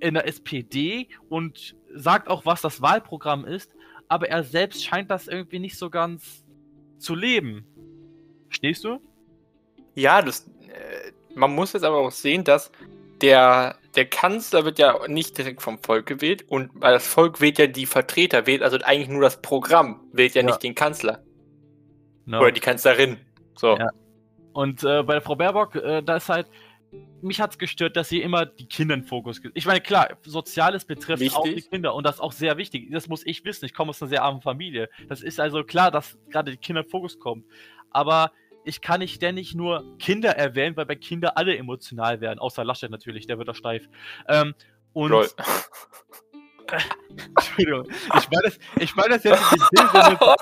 in 0.00 0.14
der 0.14 0.26
SPD 0.26 1.08
und 1.28 1.76
sagt 1.92 2.28
auch, 2.28 2.46
was 2.46 2.62
das 2.62 2.80
Wahlprogramm 2.80 3.44
ist, 3.44 3.74
aber 4.08 4.30
er 4.30 4.44
selbst 4.44 4.82
scheint 4.82 5.10
das 5.10 5.28
irgendwie 5.28 5.58
nicht 5.58 5.76
so 5.76 5.90
ganz 5.90 6.46
zu 6.96 7.14
leben. 7.14 7.66
Stehst 8.50 8.84
du? 8.84 9.00
ja, 9.94 10.22
das, 10.22 10.46
äh, 10.68 11.12
man 11.34 11.54
muss 11.54 11.72
jetzt 11.72 11.82
aber 11.84 11.98
auch 11.98 12.10
sehen, 12.12 12.44
dass 12.44 12.70
der, 13.20 13.76
der 13.96 14.06
Kanzler 14.06 14.64
wird 14.64 14.78
ja 14.78 14.96
nicht 15.08 15.36
direkt 15.36 15.60
vom 15.60 15.78
Volk 15.82 16.06
gewählt 16.06 16.44
und 16.48 16.70
weil 16.74 16.92
das 16.92 17.06
Volk 17.06 17.40
wählt 17.40 17.58
ja 17.58 17.66
die 17.66 17.86
Vertreter, 17.86 18.46
wählt 18.46 18.62
also 18.62 18.78
eigentlich 18.84 19.08
nur 19.08 19.22
das 19.22 19.42
Programm, 19.42 20.00
wählt 20.12 20.34
ja, 20.34 20.42
Ja. 20.42 20.46
nicht 20.46 20.62
den 20.62 20.74
Kanzler 20.74 21.22
No. 22.26 22.40
oder 22.40 22.52
die 22.52 22.60
Kanzlerin. 22.60 23.16
So. 23.56 23.76
Ja. 23.76 23.90
Und 24.52 24.84
äh, 24.84 25.02
bei 25.02 25.14
der 25.14 25.22
Frau 25.22 25.34
Baerbock, 25.34 25.74
äh, 25.76 26.02
da 26.02 26.16
ist 26.16 26.28
halt, 26.28 26.46
mich 27.20 27.40
hat's 27.40 27.58
gestört, 27.58 27.96
dass 27.96 28.08
sie 28.08 28.22
immer 28.22 28.46
die 28.46 28.66
Kinder 28.66 28.94
in 28.94 29.04
Fokus 29.04 29.40
Ich 29.54 29.66
meine, 29.66 29.80
klar, 29.80 30.16
Soziales 30.22 30.84
betrifft 30.84 31.22
auch 31.34 31.44
die 31.44 31.56
Wichtig. 31.56 31.70
Kinder 31.70 31.94
und 31.94 32.04
das 32.04 32.16
ist 32.16 32.20
auch 32.20 32.32
sehr 32.32 32.56
wichtig. 32.56 32.90
Das 32.90 33.08
muss 33.08 33.26
ich 33.26 33.44
wissen. 33.44 33.64
Ich 33.64 33.74
komme 33.74 33.90
aus 33.90 34.00
einer 34.02 34.08
sehr 34.08 34.22
armen 34.22 34.40
Familie. 34.40 34.88
Das 35.08 35.22
ist 35.22 35.40
also 35.40 35.64
klar, 35.64 35.90
dass 35.90 36.18
gerade 36.30 36.52
die 36.52 36.56
Kinder 36.56 36.82
in 36.82 36.88
Fokus 36.88 37.18
kommen. 37.18 37.44
Aber 37.90 38.32
ich 38.64 38.80
kann 38.80 39.00
nicht 39.00 39.14
ständig 39.14 39.54
nur 39.54 39.96
Kinder 39.98 40.36
erwähnen, 40.36 40.76
weil 40.76 40.86
bei 40.86 40.96
Kindern 40.96 41.32
alle 41.34 41.56
emotional 41.56 42.20
werden. 42.20 42.38
Außer 42.38 42.64
Laschet 42.64 42.90
natürlich, 42.90 43.26
der 43.26 43.38
wird 43.38 43.48
da 43.48 43.54
steif. 43.54 43.88
Ähm, 44.28 44.54
und 44.92 45.10
Lol. 45.10 45.28
Entschuldigung, 47.36 47.88
ich 47.90 48.30
meine 48.30 48.42
das, 48.42 48.58
ich 48.78 48.94
meine 48.94 49.14
das 49.14 49.24
jetzt 49.24 49.52
in 49.52 49.58
dem 49.78 49.88
Sinne. 49.88 50.18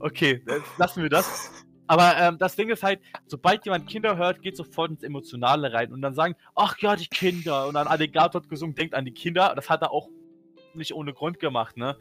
Okay, 0.00 0.44
lassen 0.76 1.02
wir 1.02 1.10
das. 1.10 1.66
Aber 1.88 2.16
ähm, 2.18 2.38
das 2.38 2.54
Ding 2.54 2.68
ist 2.68 2.82
halt, 2.82 3.00
sobald 3.26 3.64
jemand 3.64 3.88
Kinder 3.88 4.16
hört, 4.16 4.42
geht 4.42 4.56
sofort 4.56 4.90
ins 4.90 5.02
Emotionale 5.02 5.72
rein 5.72 5.92
und 5.92 6.02
dann 6.02 6.14
sagen, 6.14 6.36
ach 6.54 6.78
ja, 6.78 6.94
die 6.94 7.06
Kinder. 7.08 7.66
Und 7.66 7.74
dann 7.74 7.86
Alligator 7.86 8.42
hat 8.42 8.48
gesungen, 8.48 8.74
denkt 8.74 8.94
an 8.94 9.04
die 9.04 9.12
Kinder. 9.12 9.54
Das 9.56 9.68
hat 9.70 9.82
er 9.82 9.90
auch 9.90 10.08
nicht 10.74 10.94
ohne 10.94 11.14
Grund 11.14 11.40
gemacht, 11.40 11.76
ne? 11.76 11.96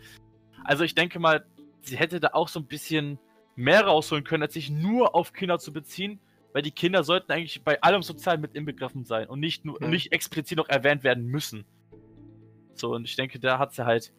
Also 0.63 0.83
ich 0.83 0.93
denke 0.93 1.19
mal, 1.19 1.45
sie 1.81 1.97
hätte 1.97 2.19
da 2.19 2.29
auch 2.33 2.49
so 2.49 2.59
ein 2.59 2.67
bisschen 2.67 3.17
mehr 3.55 3.85
rausholen 3.85 4.23
können, 4.23 4.43
als 4.43 4.53
sich 4.53 4.69
nur 4.69 5.15
auf 5.15 5.31
Kinder 5.33 5.57
zu 5.57 5.71
beziehen, 5.71 6.19
weil 6.53 6.61
die 6.61 6.71
Kinder 6.71 7.03
sollten 7.03 7.31
eigentlich 7.31 7.63
bei 7.63 7.81
allem 7.81 8.03
sozial 8.03 8.37
mit 8.37 8.55
inbegriffen 8.55 9.05
sein 9.05 9.27
und 9.29 9.39
nicht 9.39 9.63
nur 9.65 9.79
Hm. 9.79 9.89
nicht 9.89 10.11
explizit 10.11 10.57
noch 10.57 10.69
erwähnt 10.69 11.03
werden 11.03 11.25
müssen. 11.25 11.65
So, 12.75 12.93
und 12.93 13.05
ich 13.05 13.15
denke, 13.15 13.39
da 13.39 13.57
hat 13.57 13.73
sie 13.73 13.85
halt. 13.85 14.13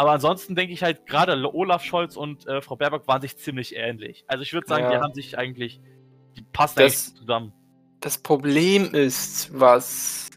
Aber 0.00 0.12
ansonsten 0.12 0.54
denke 0.54 0.72
ich 0.72 0.82
halt, 0.82 1.04
gerade 1.06 1.36
Olaf 1.54 1.84
Scholz 1.84 2.16
und 2.16 2.46
äh, 2.46 2.62
Frau 2.62 2.74
Baerbock 2.74 3.06
waren 3.06 3.20
sich 3.20 3.36
ziemlich 3.36 3.76
ähnlich. 3.76 4.24
Also 4.28 4.40
ich 4.40 4.54
würde 4.54 4.66
sagen, 4.66 4.86
die 4.88 4.94
Ja. 4.94 5.02
haben 5.02 5.12
sich 5.12 5.36
eigentlich. 5.36 5.78
Die 6.38 6.42
passen 6.54 6.78
Das- 6.78 7.08
eigentlich 7.08 7.20
zusammen. 7.20 7.52
Das 8.00 8.16
Problem 8.16 8.94
ist, 8.94 9.50
was 9.52 10.30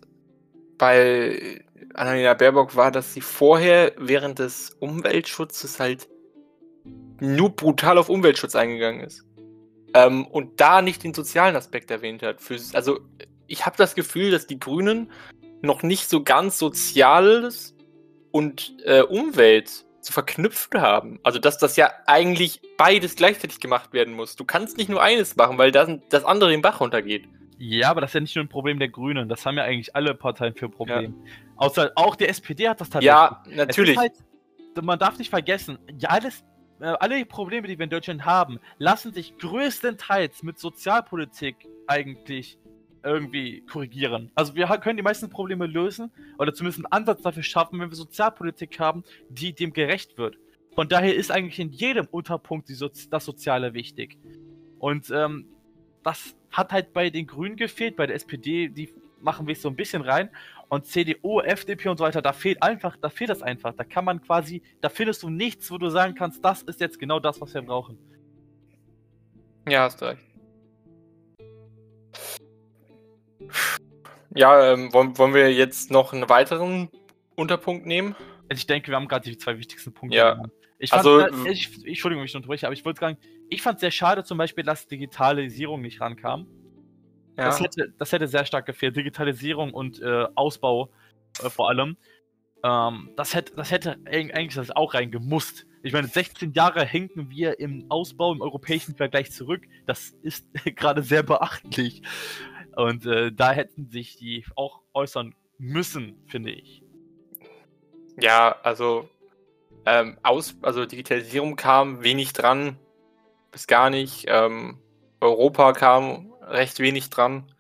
bei 0.78 1.62
Annalena 1.94 2.34
Baerbock 2.34 2.76
war, 2.76 2.92
dass 2.92 3.14
sie 3.14 3.22
vorher 3.22 3.94
während 3.98 4.40
des 4.40 4.72
Umweltschutzes 4.82 5.80
halt 5.80 6.10
nur 7.22 7.56
brutal 7.56 7.98
auf 7.98 8.10
Umweltschutz 8.10 8.58
eingegangen 8.58 9.00
ist. 9.00 9.24
Ähm, 9.94 10.28
und 10.28 10.60
da 10.60 10.82
nicht 10.82 11.06
den 11.06 11.14
sozialen 11.14 11.56
Aspekt 11.56 11.90
erwähnt 11.90 12.22
hat. 12.22 12.42
Für, 12.42 12.58
also 12.74 13.00
ich 13.48 13.66
habe 13.66 13.78
das 13.78 13.96
Gefühl, 13.96 14.30
dass 14.30 14.46
die 14.46 14.60
Grünen 14.60 15.10
noch 15.62 15.84
nicht 15.84 16.10
so 16.10 16.22
ganz 16.22 16.60
Soziales 16.60 17.73
und 18.34 18.74
äh, 18.84 19.02
Umwelt 19.02 19.86
zu 20.02 20.12
verknüpft 20.12 20.76
haben. 20.76 21.20
Also 21.24 21.40
dass 21.40 21.60
das 21.60 21.78
ja 21.78 21.92
eigentlich 22.08 22.60
beides 22.78 23.16
gleichzeitig 23.16 23.60
gemacht 23.60 23.94
werden 23.94 24.14
muss. 24.16 24.36
Du 24.36 24.44
kannst 24.44 24.76
nicht 24.78 24.90
nur 24.90 25.02
eines 25.02 25.36
machen, 25.38 25.58
weil 25.58 25.72
das, 25.72 25.90
das 26.10 26.26
andere 26.26 26.50
den 26.50 26.62
Bach 26.62 26.82
runtergeht. 26.82 27.30
Ja, 27.60 27.92
aber 27.92 28.02
das 28.02 28.10
ist 28.10 28.16
ja 28.16 28.20
nicht 28.22 28.36
nur 28.36 28.44
ein 28.44 28.50
Problem 28.50 28.80
der 28.80 28.90
Grünen. 28.90 29.30
Das 29.30 29.46
haben 29.46 29.56
ja 29.56 29.64
eigentlich 29.64 29.96
alle 29.96 30.16
Parteien 30.16 30.56
für 30.56 30.68
Probleme. 30.68 31.14
Ja. 31.26 31.32
Außer 31.58 31.92
auch 31.96 32.16
die 32.16 32.28
SPD 32.28 32.68
hat 32.68 32.82
das 32.82 32.90
tatsächlich. 32.90 33.08
Ja, 33.08 33.44
natürlich. 33.56 33.96
Halt, 33.96 34.14
man 34.82 34.98
darf 34.98 35.20
nicht 35.20 35.30
vergessen, 35.30 35.78
ja, 36.00 36.10
alles, 36.10 36.44
äh, 36.82 36.86
alle 36.86 37.24
Probleme, 37.26 37.68
die 37.68 37.78
wir 37.78 37.84
in 37.84 37.92
Deutschland 37.92 38.26
haben, 38.26 38.60
lassen 38.80 39.14
sich 39.14 39.38
größtenteils 39.38 40.42
mit 40.42 40.58
Sozialpolitik 40.60 41.56
eigentlich 41.88 42.58
irgendwie 43.04 43.62
korrigieren. 43.62 44.32
Also 44.36 44.56
wir 44.56 44.68
können 44.80 44.98
die 44.98 45.04
meisten 45.04 45.30
Probleme 45.30 45.68
lösen 45.68 46.12
oder 46.38 46.54
zumindest 46.54 46.86
einen 46.86 46.92
Ansatz 46.92 47.22
dafür 47.22 47.44
schaffen, 47.44 47.80
wenn 47.80 47.90
wir 47.90 47.96
Sozialpolitik 47.96 48.80
haben, 48.80 49.04
die 49.30 49.54
dem 49.54 49.74
gerecht 49.74 50.18
wird. 50.18 50.38
Von 50.76 50.90
daher 50.90 51.16
ist 51.16 51.32
eigentlich 51.32 51.60
in 51.60 51.72
jedem 51.72 52.08
Unterpunkt 52.08 52.68
so 52.70 52.90
das 53.10 53.26
Soziale 53.26 53.74
wichtig. 53.74 54.18
Und 54.80 55.12
ähm, 55.12 55.48
das 56.04 56.36
hat 56.52 56.72
halt 56.72 56.94
bei 56.94 57.10
den 57.10 57.28
Grünen 57.28 57.56
gefehlt, 57.56 57.96
bei 57.96 58.08
der 58.08 58.16
SPD, 58.16 58.70
die 58.70 58.94
machen 59.22 59.48
wir 59.48 59.56
so 59.56 59.70
ein 59.70 59.76
bisschen 59.76 60.02
rein. 60.02 60.30
Und 60.70 60.86
CDU, 60.88 61.40
FDP 61.40 61.90
und 61.90 61.98
so 61.98 62.04
weiter, 62.04 62.22
da 62.22 62.34
fehlt 62.34 62.62
einfach, 62.64 62.98
da 62.98 63.10
fehlt 63.10 63.30
das 63.30 63.44
einfach. 63.44 63.74
Da 63.74 63.84
kann 63.84 64.06
man 64.06 64.22
quasi, 64.22 64.64
da 64.82 64.90
findest 64.90 65.24
du 65.24 65.30
nichts, 65.30 65.70
wo 65.70 65.78
du 65.78 65.90
sagen 65.90 66.16
kannst, 66.16 66.44
das 66.44 66.64
ist 66.64 66.82
jetzt 66.82 67.00
genau 67.00 67.20
das, 67.20 67.40
was 67.40 67.54
wir 67.54 67.62
brauchen. 67.62 67.98
Ja, 69.68 69.84
hast 69.84 70.02
du 70.02 70.06
recht. 70.06 70.22
Ja, 74.36 74.74
ähm, 74.74 74.94
wollen, 74.94 75.18
wollen 75.18 75.34
wir 75.34 75.54
jetzt 75.54 75.92
noch 75.92 76.14
einen 76.14 76.28
weiteren 76.30 76.90
Unterpunkt 77.36 77.86
nehmen? 77.86 78.16
Also 78.50 78.60
ich 78.60 78.68
denke, 78.68 78.90
wir 78.90 78.96
haben 78.96 79.08
gerade 79.08 79.30
die 79.30 79.38
zwei 79.38 79.58
wichtigsten 79.58 79.94
Punkte. 79.94 80.18
Ja. 80.18 80.44
Ich 80.80 80.90
fand, 80.90 81.06
also, 81.06 81.46
ich, 81.46 81.78
ich, 81.78 81.88
Entschuldigung, 81.88 82.26
ich 82.26 82.36
unterbreche, 82.36 82.66
aber 82.66 82.74
ich 82.74 82.84
wollte 82.84 83.00
sagen, 83.00 83.18
ich 83.50 83.62
fand 83.62 83.76
es 83.76 83.82
sehr 83.82 83.92
schade 83.92 84.24
zum 84.24 84.38
Beispiel, 84.38 84.64
dass 84.64 84.88
Digitalisierung 84.88 85.82
nicht 85.82 86.02
rankam. 86.02 86.48
Ja. 87.38 87.46
Das, 87.46 87.62
hätte, 87.62 87.94
das 87.98 88.12
hätte 88.12 88.28
sehr 88.28 88.46
stark 88.46 88.66
gefehlt. 88.66 88.96
Digitalisierung 88.96 89.74
und 89.74 90.02
äh, 90.02 90.26
Ausbau 90.36 90.90
äh, 91.44 91.50
vor 91.50 91.70
allem. 91.70 91.98
Ähm, 92.64 93.12
das, 93.16 93.34
hätte, 93.34 93.56
das 93.56 93.72
hätte 93.72 93.98
eigentlich 94.06 94.56
das 94.56 94.72
auch 94.72 94.94
reingemusst. 94.94 95.66
Ich 95.84 95.94
meine, 95.94 96.08
16 96.08 96.54
Jahre 96.54 96.86
hinken 96.86 97.30
wir 97.30 97.60
im 97.60 97.86
Ausbau 97.90 98.32
im 98.32 98.42
europäischen 98.42 98.96
Vergleich 98.96 99.32
zurück. 99.32 99.64
Das 99.86 100.12
ist 100.22 100.46
gerade 100.76 101.02
sehr 101.02 101.24
beachtlich. 101.24 102.02
Und 102.76 103.06
äh, 103.06 103.32
da 103.32 103.52
hätten 103.52 103.90
sich 103.90 104.18
die 104.18 104.46
auch 104.56 104.82
äußern 104.94 105.36
müssen, 105.58 106.24
finde 106.28 106.52
ich. 106.52 106.84
Ja, 108.20 108.56
also 108.64 109.10
ähm, 109.86 110.18
aus, 110.24 110.56
also 110.62 110.86
Digitalisierung 110.86 111.56
kam 111.56 112.04
wenig 112.04 112.34
dran, 112.34 112.78
bis 113.52 113.68
gar 113.68 113.90
nicht. 113.90 114.26
Ähm, 114.28 114.80
Europa 115.20 115.74
kam 115.74 116.34
recht 116.42 116.80
wenig 116.80 117.10
dran. 117.10 117.52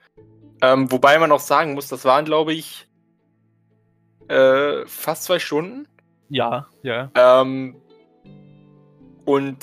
Ähm, 0.62 0.92
wobei 0.92 1.20
man 1.20 1.32
auch 1.32 1.40
sagen 1.40 1.74
muss, 1.74 1.88
das 1.88 2.06
waren, 2.06 2.26
glaube 2.26 2.54
ich, 2.54 2.88
äh, 4.30 4.86
fast 4.86 5.24
zwei 5.24 5.40
Stunden. 5.40 5.88
Ja, 6.30 6.68
ja. 6.84 7.12
Ähm, 7.16 7.76
und 9.26 9.58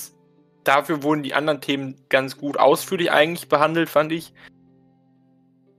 dafür 0.65 1.03
wurden 1.03 1.23
die 1.23 1.35
anderen 1.35 1.61
Themen 1.61 1.97
ganz 2.09 2.37
gut 2.37 2.59
ausführlich 2.59 3.11
eigentlich 3.11 3.49
behandelt, 3.49 3.89
fand 3.89 4.13
ich 4.13 4.35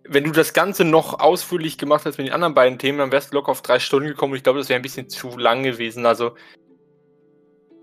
wenn 0.04 0.24
du 0.24 0.32
das 0.32 0.54
Ganze 0.54 0.84
noch 0.84 1.20
ausführlich 1.20 1.78
gemacht 1.78 2.06
hast 2.06 2.18
mit 2.18 2.28
den 2.28 2.34
anderen 2.34 2.54
beiden 2.54 2.80
Themen, 2.80 2.98
dann 2.98 3.12
wärst 3.12 3.32
du 3.32 3.36
locker 3.36 3.52
auf 3.52 3.62
drei 3.62 3.80
Stunden 3.80 4.10
gekommen. 4.10 4.36
Ich 4.36 4.44
glaube, 4.44 4.60
das 4.60 4.70
wäre 4.70 4.80
ein 4.80 4.84
bisschen 4.84 5.10
zu 5.10 5.38
lang 5.38 5.64
gewesen. 5.64 6.06
Also, 6.06 6.36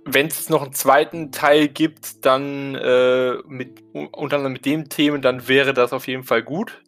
wenn 0.04 0.26
es 0.26 0.48
noch 0.48 0.62
einen 0.62 0.72
zweiten 0.72 1.32
Teil 1.32 1.68
gibt, 1.68 2.24
dann 2.24 2.74
äh, 2.74 3.36
mit, 3.46 3.82
unter 3.92 4.36
anderem 4.36 4.54
mit 4.54 4.64
dem 4.64 4.88
Themen, 4.88 5.22
dann 5.22 5.48
wäre 5.48 5.74
das 5.74 5.92
auf 5.92 6.06
jeden 6.06 6.24
Fall 6.24 6.42
gut. 6.42 6.82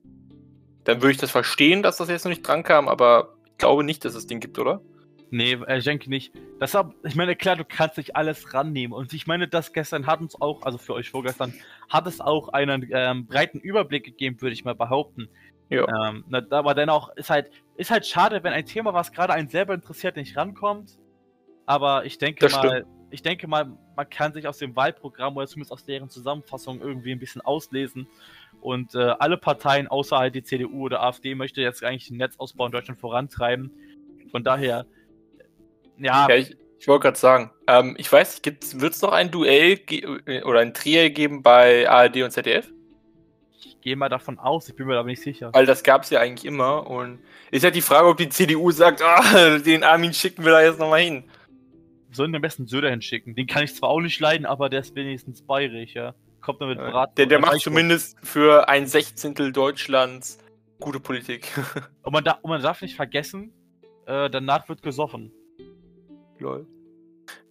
Dann 0.85 1.03
würde 1.03 1.13
ich 1.13 1.19
das 1.19 1.31
verstehen, 1.31 1.83
dass 1.83 1.99
das 1.99 2.09
jetzt 2.09 2.25
noch 2.25 2.31
nicht 2.31 2.47
dran 2.47 2.63
kam, 2.63 2.89
aber 2.89 3.35
ich 3.47 3.59
glaube 3.59 3.85
nicht, 3.85 4.05
dass 4.05 4.15
es 4.15 4.27
den 4.27 4.41
gibt, 4.41 4.59
oder? 4.59 4.81
Nee, 5.31 5.53
äh, 5.67 5.79
ich 5.79 5.85
denke 5.85 6.11
nicht. 6.11 6.33
Deshalb, 6.61 6.95
ich 7.05 7.15
meine, 7.15 7.37
klar, 7.37 7.57
du 7.57 7.65
kannst 7.65 7.97
nicht 7.97 8.17
alles 8.17 8.53
rannehmen. 8.53 8.93
Und 8.93 9.13
ich 9.13 9.27
meine, 9.27 9.49
das 9.49 9.73
gestern 9.73 10.07
hat 10.07 10.21
uns 10.21 10.41
auch, 10.41 10.63
also 10.63 10.79
für 10.79 10.95
euch 10.95 11.11
vorgestern, 11.11 11.55
hat 11.89 12.07
es 12.07 12.21
auch 12.21 12.49
einen 12.49 12.89
ähm, 12.91 13.27
breiten 13.27 13.61
Überblick 13.61 14.05
gegeben, 14.05 14.41
würde 14.41 14.53
ich 14.53 14.65
mal 14.65 14.75
behaupten. 14.75 15.29
Ja. 15.69 15.87
Ähm, 16.09 16.25
aber 16.51 16.75
dennoch 16.75 17.15
ist 17.17 17.31
halt, 17.31 17.51
ist 17.77 17.93
halt 17.93 18.05
schade, 18.07 18.43
wenn 18.43 18.53
ein 18.53 18.67
Thema, 18.67 18.93
was 18.93 19.13
gerade 19.13 19.33
einen 19.33 19.49
selber 19.49 19.73
interessiert, 19.73 20.17
nicht 20.17 20.37
rankommt. 20.37 20.99
Aber 21.65 22.05
ich 22.05 22.19
denke 22.19 22.41
das 22.41 22.53
mal, 22.53 22.69
stimmt. 22.69 22.87
ich 23.11 23.23
denke 23.23 23.47
mal, 23.47 23.71
man 23.95 24.11
kann 24.11 24.33
sich 24.33 24.49
aus 24.49 24.59
dem 24.59 24.75
Wahlprogramm 24.75 25.37
oder 25.37 25.47
zumindest 25.47 25.73
aus 25.73 25.85
deren 25.85 26.09
Zusammenfassung 26.09 26.81
irgendwie 26.81 27.13
ein 27.13 27.21
bisschen 27.21 27.41
auslesen. 27.41 28.09
Und 28.61 28.97
äh, 28.97 29.15
alle 29.21 29.37
Parteien, 29.37 29.87
außer 29.87 30.19
halt 30.19 30.35
die 30.35 30.43
CDU 30.43 30.87
oder 30.87 31.05
AfD, 31.05 31.37
möchte 31.37 31.61
jetzt 31.61 31.85
eigentlich 31.85 32.09
den 32.09 32.17
Netzausbau 32.17 32.67
in 32.67 32.73
Deutschland 32.73 32.99
vorantreiben. 33.01 33.71
Von 34.33 34.43
daher 34.43 34.87
ja. 36.01 36.29
ja 36.29 36.37
ich, 36.37 36.57
ich 36.79 36.89
wollte 36.89 37.05
gerade 37.05 37.19
sagen, 37.19 37.51
ähm, 37.67 37.95
ich 37.99 38.11
weiß 38.11 38.41
nicht, 38.45 38.81
wird 38.81 38.95
es 38.95 39.03
noch 39.03 39.13
ein 39.13 39.31
Duell 39.31 39.79
oder 40.45 40.61
ein 40.61 40.75
Triell 40.75 41.11
geben 41.11 41.43
bei 41.43 41.89
ARD 41.89 42.23
und 42.23 42.31
ZDF? 42.31 42.71
Ich 43.59 43.81
gehe 43.83 43.97
mal 43.97 44.09
davon 44.09 44.39
aus, 44.39 44.69
ich 44.69 44.77
bin 44.77 44.87
mir 44.87 44.99
aber 44.99 45.09
nicht 45.09 45.23
sicher. 45.23 45.51
Weil 45.53 45.67
das 45.67 45.83
gab 45.83 46.03
es 46.03 46.11
ja 46.11 46.21
eigentlich 46.21 46.47
immer 46.47 46.87
und 46.87 47.21
ist 47.51 47.63
ja 47.63 47.71
die 47.71 47.83
Frage, 47.83 48.09
ob 48.09 48.17
die 48.17 48.29
CDU 48.29 48.71
sagt, 48.71 49.03
oh, 49.03 49.59
den 49.65 49.85
Armin 49.85 50.15
schicken 50.15 50.45
wir 50.45 50.53
da 50.53 50.63
jetzt 50.63 50.79
nochmal 50.79 51.01
hin. 51.01 51.25
Sollen 52.13 52.33
den 52.33 52.43
besten 52.43 52.67
Söder 52.67 52.91
hinschicken. 52.91 53.35
Den 53.35 53.47
kann 53.47 53.63
ich 53.63 53.75
zwar 53.75 53.91
auch 53.91 54.01
nicht 54.01 54.19
leiden, 54.19 54.47
aber 54.47 54.69
der 54.69 54.81
ist 54.81 54.95
wenigstens 54.97 55.43
bayerisch, 55.43 55.95
ja. 55.95 56.15
Kommt 56.41 56.61
damit 56.63 56.79
Brat. 56.79 57.17
Der, 57.19 57.27
der 57.27 57.39
macht 57.39 57.61
zumindest 57.61 58.17
für 58.23 58.69
ein 58.69 58.87
Sechzehntel 58.87 59.53
Deutschlands 59.53 60.39
gute 60.81 60.99
Politik. 60.99 61.47
und, 62.03 62.13
man 62.13 62.25
da, 62.25 62.39
und 62.43 62.51
man 62.51 62.63
darf 62.63 62.81
nicht 62.81 62.97
vergessen, 62.97 63.53
äh, 64.07 64.31
danach 64.31 64.69
wird 64.69 64.83
gesoffen. 64.83 65.31
Lol. 66.41 66.67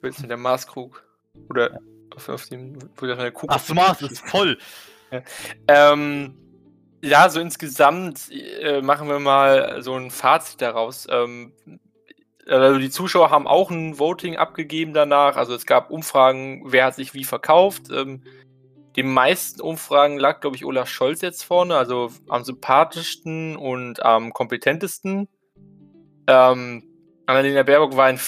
Willst 0.01 0.22
du 0.22 0.27
der 0.27 0.38
Maßkrug? 0.38 1.03
Oder 1.50 1.72
ja. 1.72 1.79
auf, 2.15 2.29
auf 2.29 2.46
dem, 2.48 2.77
wo 2.98 3.05
der 3.05 3.31
Kugel. 3.31 3.55
Ach, 3.55 3.65
das 3.65 3.74
Maß 3.74 4.01
ist 4.03 4.27
voll! 4.27 4.58
Ja. 5.12 5.24
Ähm, 5.67 6.38
ja, 7.01 7.29
so 7.29 7.39
insgesamt 7.39 8.29
äh, 8.31 8.79
machen 8.84 9.10
wir 9.10 9.17
mal 9.17 9.81
so 9.81 9.96
ein 9.96 10.12
Fazit 10.12 10.62
daraus. 10.62 11.08
Ähm, 11.10 11.51
also 12.48 12.77
die 12.77 12.91
Zuschauer 12.91 13.31
haben 13.31 13.48
auch 13.48 13.72
ein 13.72 13.98
Voting 13.98 14.36
abgegeben 14.36 14.93
danach. 14.93 15.36
Also 15.36 15.55
es 15.55 15.65
gab 15.65 15.89
Umfragen, 15.89 16.63
wer 16.65 16.86
hat 16.86 16.93
sich 16.93 17.15
wie 17.15 17.24
verkauft. 17.24 17.89
Ähm, 17.91 18.24
die 18.96 19.03
meisten 19.03 19.62
Umfragen 19.62 20.19
lag, 20.19 20.41
glaube 20.41 20.55
ich, 20.55 20.65
Olaf 20.65 20.89
Scholz 20.89 21.22
jetzt 21.22 21.43
vorne, 21.43 21.75
also 21.77 22.12
am 22.27 22.43
sympathischsten 22.43 23.55
und 23.55 24.03
am 24.03 24.34
kompetentesten. 24.34 25.27
Ähm, 26.27 26.84
Annalena 27.25 27.63
Baerbock 27.63 27.96
war 27.96 28.10
in 28.10 28.19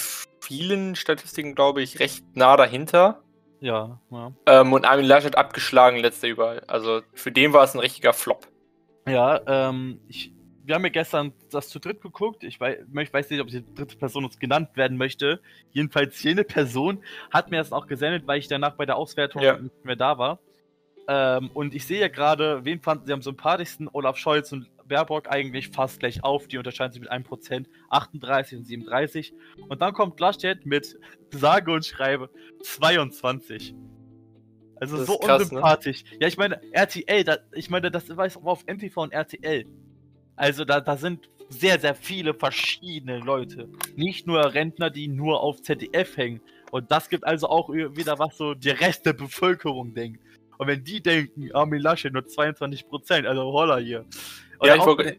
vielen 0.52 0.96
Statistiken, 0.96 1.54
glaube 1.54 1.82
ich, 1.82 1.98
recht 1.98 2.24
nah 2.34 2.56
dahinter. 2.56 3.22
Ja, 3.60 4.00
ja. 4.10 4.32
Ähm, 4.46 4.72
und 4.72 4.84
Armin 4.84 5.06
Laschet 5.06 5.36
abgeschlagen 5.36 5.98
letzter 5.98 6.28
überall. 6.28 6.60
Also 6.66 7.00
für 7.14 7.32
den 7.32 7.52
war 7.52 7.64
es 7.64 7.74
ein 7.74 7.80
richtiger 7.80 8.12
Flop. 8.12 8.48
Ja, 9.06 9.40
ähm, 9.46 10.00
ich, 10.08 10.32
wir 10.64 10.74
haben 10.74 10.84
ja 10.84 10.90
gestern 10.90 11.32
das 11.50 11.68
zu 11.68 11.78
dritt 11.78 12.00
geguckt. 12.02 12.44
Ich 12.44 12.60
weiß, 12.60 12.78
ich 13.00 13.12
weiß 13.12 13.30
nicht, 13.30 13.40
ob 13.40 13.48
die 13.48 13.64
dritte 13.74 13.96
Person 13.96 14.24
uns 14.24 14.38
genannt 14.38 14.70
werden 14.74 14.98
möchte. 14.98 15.40
Jedenfalls 15.70 16.22
jene 16.22 16.44
Person 16.44 17.02
hat 17.30 17.50
mir 17.50 17.58
das 17.58 17.72
auch 17.72 17.86
gesendet, 17.86 18.26
weil 18.26 18.38
ich 18.38 18.48
danach 18.48 18.74
bei 18.74 18.84
der 18.84 18.96
Auswertung 18.96 19.42
ja. 19.42 19.56
nicht 19.56 19.84
mehr 19.84 19.96
da 19.96 20.18
war. 20.18 20.38
Ähm, 21.08 21.50
und 21.54 21.74
ich 21.74 21.86
sehe 21.86 22.00
ja 22.00 22.08
gerade, 22.08 22.64
wen 22.64 22.80
fanden 22.80 23.06
sie 23.06 23.12
am 23.12 23.22
sympathischsten? 23.22 23.88
Olaf 23.92 24.16
Scholz 24.16 24.52
und 24.52 24.68
Baerbock 24.88 25.28
eigentlich 25.30 25.68
fast 25.68 26.00
gleich 26.00 26.22
auf. 26.24 26.48
Die 26.48 26.58
unterscheiden 26.58 26.92
sich 26.92 27.00
mit 27.00 27.10
1%, 27.10 27.66
38 27.90 28.58
und 28.58 28.64
37. 28.64 29.34
Und 29.68 29.82
dann 29.82 29.92
kommt 29.94 30.18
Laschet 30.20 30.64
mit 30.66 30.98
sage 31.30 31.72
und 31.72 31.84
schreibe 31.84 32.30
22. 32.62 33.74
Also 34.76 35.04
so 35.04 35.18
krass, 35.18 35.38
ne? 35.38 35.44
unsympathisch. 35.44 36.04
Ne? 36.04 36.18
Ja, 36.22 36.28
ich 36.28 36.36
meine, 36.36 36.60
RTL, 36.72 37.24
da, 37.24 37.38
ich 37.52 37.70
meine, 37.70 37.90
das 37.90 38.16
war 38.16 38.28
auf 38.44 38.66
MTV 38.66 38.96
und 38.96 39.12
RTL. 39.12 39.64
Also 40.34 40.64
da, 40.64 40.80
da 40.80 40.96
sind 40.96 41.30
sehr, 41.48 41.78
sehr 41.78 41.94
viele 41.94 42.34
verschiedene 42.34 43.18
Leute. 43.18 43.68
Nicht 43.94 44.26
nur 44.26 44.54
Rentner, 44.54 44.90
die 44.90 45.08
nur 45.08 45.40
auf 45.40 45.62
ZDF 45.62 46.16
hängen. 46.16 46.40
Und 46.70 46.90
das 46.90 47.08
gibt 47.08 47.24
also 47.24 47.48
auch 47.48 47.68
wieder 47.68 48.18
was 48.18 48.36
so 48.36 48.54
die 48.54 48.70
Rest 48.70 49.06
der 49.06 49.12
Bevölkerung 49.12 49.94
denkt. 49.94 50.20
Und 50.58 50.66
wenn 50.66 50.82
die 50.84 51.02
denken, 51.02 51.52
Armin 51.52 51.80
Laschet 51.80 52.12
nur 52.12 52.22
22% 52.22 53.26
also 53.26 53.42
holla 53.52 53.78
hier. 53.78 54.04
Ja, 54.62 54.76
ich 54.76 54.84
wollte, 54.84 55.18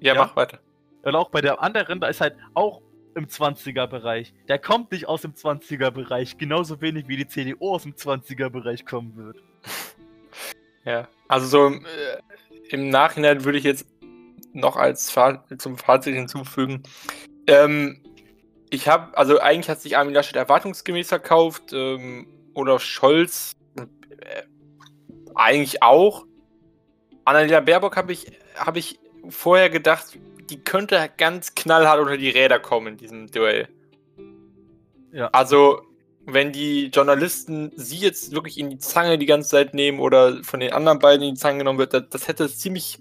ja, 0.00 0.14
ja, 0.14 0.14
mach 0.14 0.36
weiter. 0.36 0.60
Und 1.02 1.14
auch 1.14 1.30
bei 1.30 1.40
der 1.40 1.62
anderen, 1.62 2.00
da 2.00 2.08
ist 2.08 2.20
halt 2.20 2.36
auch 2.54 2.82
im 3.14 3.26
20er-Bereich. 3.26 4.34
Der 4.48 4.58
kommt 4.58 4.92
nicht 4.92 5.06
aus 5.06 5.22
dem 5.22 5.34
20er-Bereich, 5.34 6.38
genauso 6.38 6.80
wenig 6.80 7.08
wie 7.08 7.16
die 7.16 7.28
CDU 7.28 7.74
aus 7.74 7.84
dem 7.84 7.94
20er-Bereich 7.94 8.84
kommen 8.84 9.16
wird. 9.16 9.36
Ja, 10.86 11.08
also 11.28 11.46
so 11.46 11.66
im, 11.66 11.86
äh, 11.86 12.18
im 12.68 12.90
Nachhinein 12.90 13.46
würde 13.46 13.56
ich 13.56 13.64
jetzt 13.64 13.86
noch 14.52 14.76
als 14.76 15.10
Fa 15.10 15.42
zum 15.56 15.78
Fazit 15.78 16.14
hinzufügen. 16.14 16.82
Ähm, 17.46 18.02
ich 18.68 18.86
habe, 18.86 19.16
also 19.16 19.40
eigentlich 19.40 19.70
hat 19.70 19.80
sich 19.80 19.96
Armin 19.96 20.12
Laschet 20.12 20.36
erwartungsgemäß 20.36 21.08
verkauft, 21.08 21.72
ähm, 21.72 22.26
Olaf 22.52 22.82
Scholz 22.82 23.56
äh, 23.78 24.42
eigentlich 25.34 25.82
auch. 25.82 26.26
Annalena 27.24 27.60
Baerbock 27.60 27.96
habe 27.96 28.12
ich, 28.12 28.26
hab 28.56 28.76
ich 28.76 28.98
vorher 29.28 29.70
gedacht, 29.70 30.18
die 30.50 30.58
könnte 30.58 31.10
ganz 31.16 31.54
knallhart 31.54 32.00
unter 32.00 32.16
die 32.16 32.30
Räder 32.30 32.58
kommen 32.60 32.88
in 32.88 32.96
diesem 32.96 33.30
Duell. 33.30 33.68
Ja. 35.12 35.28
Also, 35.32 35.82
wenn 36.26 36.52
die 36.52 36.86
Journalisten 36.86 37.72
sie 37.76 37.98
jetzt 37.98 38.32
wirklich 38.32 38.58
in 38.58 38.70
die 38.70 38.78
Zange 38.78 39.18
die 39.18 39.26
ganze 39.26 39.50
Zeit 39.50 39.74
nehmen 39.74 40.00
oder 40.00 40.42
von 40.42 40.60
den 40.60 40.72
anderen 40.72 40.98
beiden 40.98 41.26
in 41.26 41.34
die 41.34 41.40
Zange 41.40 41.58
genommen 41.58 41.78
wird, 41.78 41.94
das, 41.94 42.04
das 42.10 42.28
hätte 42.28 42.44
es 42.44 42.58
ziemlich, 42.58 42.98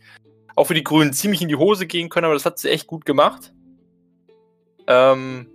auch 0.55 0.65
für 0.65 0.73
die 0.73 0.83
Grünen, 0.83 1.13
ziemlich 1.13 1.41
in 1.41 1.47
die 1.47 1.55
Hose 1.55 1.87
gehen 1.87 2.09
können, 2.09 2.25
aber 2.25 2.35
das 2.35 2.45
hat 2.45 2.59
sie 2.59 2.69
echt 2.69 2.87
gut 2.87 3.05
gemacht. 3.05 3.53
Ähm, 4.87 5.47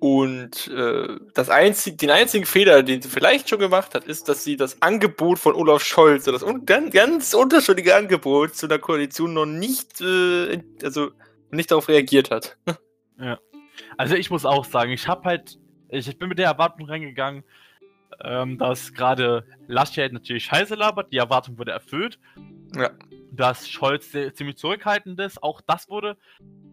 und 0.00 0.68
äh, 0.68 1.18
das 1.34 1.50
einzig, 1.50 1.98
den 1.98 2.08
einzigen 2.08 2.46
Fehler, 2.46 2.82
den 2.82 3.02
sie 3.02 3.08
vielleicht 3.10 3.50
schon 3.50 3.58
gemacht 3.58 3.94
hat, 3.94 4.04
ist, 4.04 4.30
dass 4.30 4.42
sie 4.42 4.56
das 4.56 4.80
Angebot 4.80 5.38
von 5.38 5.54
Olaf 5.54 5.84
Scholz, 5.84 6.24
das 6.24 6.42
un 6.42 6.64
ganz, 6.64 6.94
ganz 6.94 7.34
unterschiedliche 7.34 7.94
Angebot 7.94 8.56
zu 8.56 8.66
der 8.66 8.78
Koalition 8.78 9.34
noch 9.34 9.44
nicht, 9.44 10.00
äh, 10.00 10.62
also 10.82 11.10
nicht 11.50 11.70
darauf 11.70 11.88
reagiert 11.88 12.30
hat. 12.30 12.56
Ja. 13.22 13.38
Also 13.98 14.14
ich 14.14 14.30
muss 14.30 14.46
auch 14.46 14.64
sagen, 14.64 14.92
ich 14.92 15.06
habe 15.06 15.24
halt, 15.24 15.58
ich, 15.90 16.08
ich, 16.08 16.18
bin 16.18 16.30
mit 16.30 16.38
der 16.38 16.46
Erwartung 16.46 16.86
reingegangen, 16.86 17.44
ähm, 18.24 18.56
dass 18.56 18.94
gerade 18.94 19.44
Laschet 19.66 20.10
natürlich 20.10 20.44
scheiße 20.44 20.74
labert, 20.74 21.12
die 21.12 21.18
Erwartung 21.18 21.58
wurde 21.58 21.72
erfüllt. 21.72 22.18
Ja. 22.74 22.92
Dass 23.30 23.68
Scholz 23.68 24.10
ziemlich 24.10 24.56
zurückhaltend 24.56 25.20
ist, 25.20 25.42
auch 25.42 25.60
das 25.60 25.90
wurde 25.90 26.16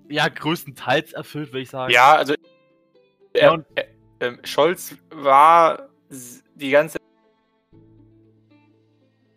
ja 0.07 0.29
größtenteils 0.29 1.11
erfüllt, 1.11 1.49
würde 1.49 1.63
ich 1.63 1.69
sagen. 1.69 1.91
Ja, 1.91 2.15
also 2.15 2.33
er, 3.37 3.65
er, 4.19 4.27
äh, 4.27 4.37
Scholz 4.43 4.95
war 5.09 5.89
die 6.55 6.69
ganze 6.69 6.97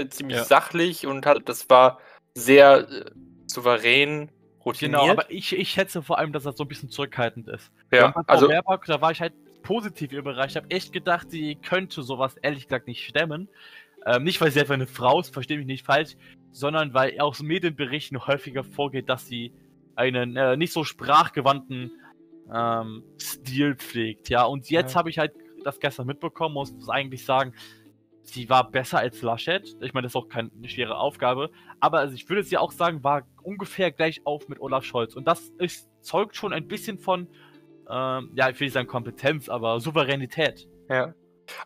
ziemlich 0.08 0.38
ja. 0.38 0.44
sachlich 0.44 1.06
und 1.06 1.26
hat, 1.26 1.48
das 1.48 1.68
war 1.68 1.98
sehr 2.34 2.88
äh, 2.88 3.04
souverän 3.46 4.30
routiniert. 4.64 5.00
Genau, 5.00 5.12
aber 5.12 5.30
ich, 5.30 5.56
ich 5.56 5.70
schätze 5.70 6.02
vor 6.02 6.18
allem, 6.18 6.32
dass 6.32 6.46
er 6.46 6.52
so 6.52 6.64
ein 6.64 6.68
bisschen 6.68 6.88
zurückhaltend 6.88 7.48
ist. 7.48 7.70
Ja, 7.92 8.14
also 8.26 8.48
Baerbock, 8.48 8.86
da 8.86 9.00
war 9.00 9.10
ich 9.10 9.20
halt 9.20 9.34
positiv 9.62 10.12
überrascht. 10.12 10.50
Ich 10.50 10.56
habe 10.56 10.70
echt 10.70 10.92
gedacht, 10.92 11.30
sie 11.30 11.56
könnte 11.56 12.02
sowas 12.02 12.36
ehrlich 12.42 12.64
gesagt 12.64 12.86
nicht 12.86 13.04
stemmen. 13.06 13.48
Ähm, 14.06 14.24
nicht, 14.24 14.40
weil 14.40 14.50
sie 14.50 14.60
einfach 14.60 14.74
eine 14.74 14.86
Frau 14.86 15.20
ist, 15.20 15.32
verstehe 15.32 15.58
mich 15.58 15.66
nicht 15.66 15.84
falsch, 15.84 16.16
sondern 16.52 16.94
weil 16.94 17.20
aus 17.20 17.42
Medienberichten 17.42 18.26
häufiger 18.26 18.64
vorgeht, 18.64 19.10
dass 19.10 19.26
sie 19.26 19.52
einen 19.94 20.36
äh, 20.36 20.56
nicht 20.56 20.72
so 20.72 20.84
sprachgewandten 20.84 21.92
ähm, 22.54 23.04
Stil 23.20 23.76
pflegt. 23.76 24.28
Ja, 24.28 24.44
und 24.44 24.70
jetzt 24.70 24.92
ja. 24.92 24.98
habe 24.98 25.10
ich 25.10 25.18
halt 25.18 25.32
das 25.64 25.78
gestern 25.78 26.06
mitbekommen, 26.06 26.54
muss 26.54 26.72
eigentlich 26.88 27.24
sagen, 27.24 27.54
sie 28.22 28.48
war 28.48 28.70
besser 28.70 28.98
als 28.98 29.22
Laschet. 29.22 29.76
Ich 29.80 29.92
meine, 29.92 30.06
das 30.06 30.12
ist 30.12 30.16
auch 30.16 30.28
keine 30.28 30.50
schwere 30.66 30.96
Aufgabe. 30.96 31.50
Aber 31.80 31.98
also 31.98 32.14
ich 32.14 32.28
würde 32.28 32.42
sie 32.42 32.56
auch 32.58 32.72
sagen, 32.72 33.02
war 33.04 33.22
ungefähr 33.42 33.90
gleich 33.90 34.24
auf 34.24 34.48
mit 34.48 34.60
Olaf 34.60 34.84
Scholz. 34.84 35.14
Und 35.14 35.26
das 35.26 35.52
ist, 35.58 35.88
zeugt 36.00 36.36
schon 36.36 36.52
ein 36.52 36.66
bisschen 36.66 36.98
von, 36.98 37.28
ähm, 37.90 38.30
ja, 38.34 38.48
ich 38.48 38.60
will 38.60 38.66
nicht 38.66 38.74
sagen 38.74 38.88
Kompetenz, 38.88 39.48
aber 39.48 39.80
Souveränität. 39.80 40.68
Ja. 40.88 41.14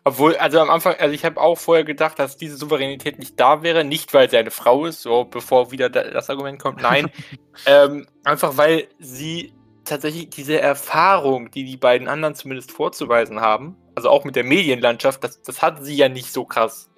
Obwohl, 0.03 0.35
also 0.37 0.59
am 0.59 0.71
Anfang, 0.71 0.95
also 0.97 1.13
ich 1.13 1.23
habe 1.23 1.39
auch 1.39 1.57
vorher 1.57 1.83
gedacht, 1.83 2.17
dass 2.17 2.37
diese 2.37 2.57
Souveränität 2.57 3.19
nicht 3.19 3.39
da 3.39 3.61
wäre, 3.61 3.83
nicht 3.83 4.13
weil 4.15 4.29
sie 4.29 4.37
eine 4.37 4.49
Frau 4.49 4.85
ist, 4.85 5.03
so 5.03 5.25
bevor 5.25 5.71
wieder 5.71 5.89
das 5.89 6.29
Argument 6.29 6.59
kommt, 6.59 6.81
nein, 6.81 7.11
ähm, 7.67 8.07
einfach 8.23 8.57
weil 8.57 8.87
sie 8.97 9.53
tatsächlich 9.85 10.29
diese 10.29 10.59
Erfahrung, 10.59 11.51
die 11.51 11.63
die 11.63 11.77
beiden 11.77 12.07
anderen 12.07 12.35
zumindest 12.35 12.71
vorzuweisen 12.71 13.41
haben, 13.41 13.77
also 13.95 14.09
auch 14.09 14.25
mit 14.25 14.35
der 14.35 14.43
Medienlandschaft, 14.43 15.23
das, 15.23 15.41
das 15.41 15.61
hat 15.61 15.83
sie 15.83 15.95
ja 15.95 16.09
nicht 16.09 16.31
so 16.31 16.45
krass. 16.45 16.89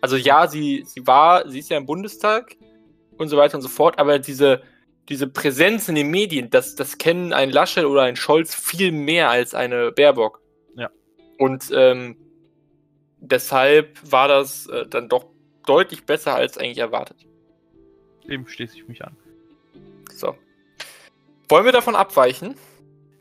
Also 0.00 0.16
ja, 0.16 0.48
sie, 0.48 0.84
sie 0.86 1.06
war, 1.06 1.48
sie 1.48 1.58
ist 1.58 1.70
ja 1.70 1.76
im 1.76 1.86
Bundestag 1.86 2.56
und 3.18 3.28
so 3.28 3.36
weiter 3.36 3.56
und 3.56 3.62
so 3.62 3.68
fort, 3.68 3.98
aber 3.98 4.18
diese, 4.18 4.62
diese 5.08 5.28
Präsenz 5.28 5.88
in 5.88 5.94
den 5.94 6.10
Medien, 6.10 6.50
das, 6.50 6.74
das 6.74 6.98
kennen 6.98 7.32
ein 7.32 7.50
Laschet 7.50 7.84
oder 7.84 8.02
ein 8.02 8.16
Scholz 8.16 8.54
viel 8.54 8.92
mehr 8.92 9.30
als 9.30 9.54
eine 9.54 9.92
Baerbock. 9.92 10.40
Ja. 10.76 10.90
Und 11.38 11.70
ähm, 11.74 12.16
deshalb 13.20 13.98
war 14.10 14.28
das 14.28 14.66
äh, 14.66 14.86
dann 14.88 15.08
doch 15.08 15.26
deutlich 15.66 16.04
besser 16.04 16.34
als 16.34 16.58
eigentlich 16.58 16.78
erwartet. 16.78 17.18
Dem 18.28 18.46
schließe 18.46 18.76
ich 18.76 18.88
mich 18.88 19.04
an. 19.04 19.16
So. 20.14 20.34
Wollen 21.52 21.66
wir 21.66 21.72
davon 21.72 21.96
abweichen? 21.96 22.54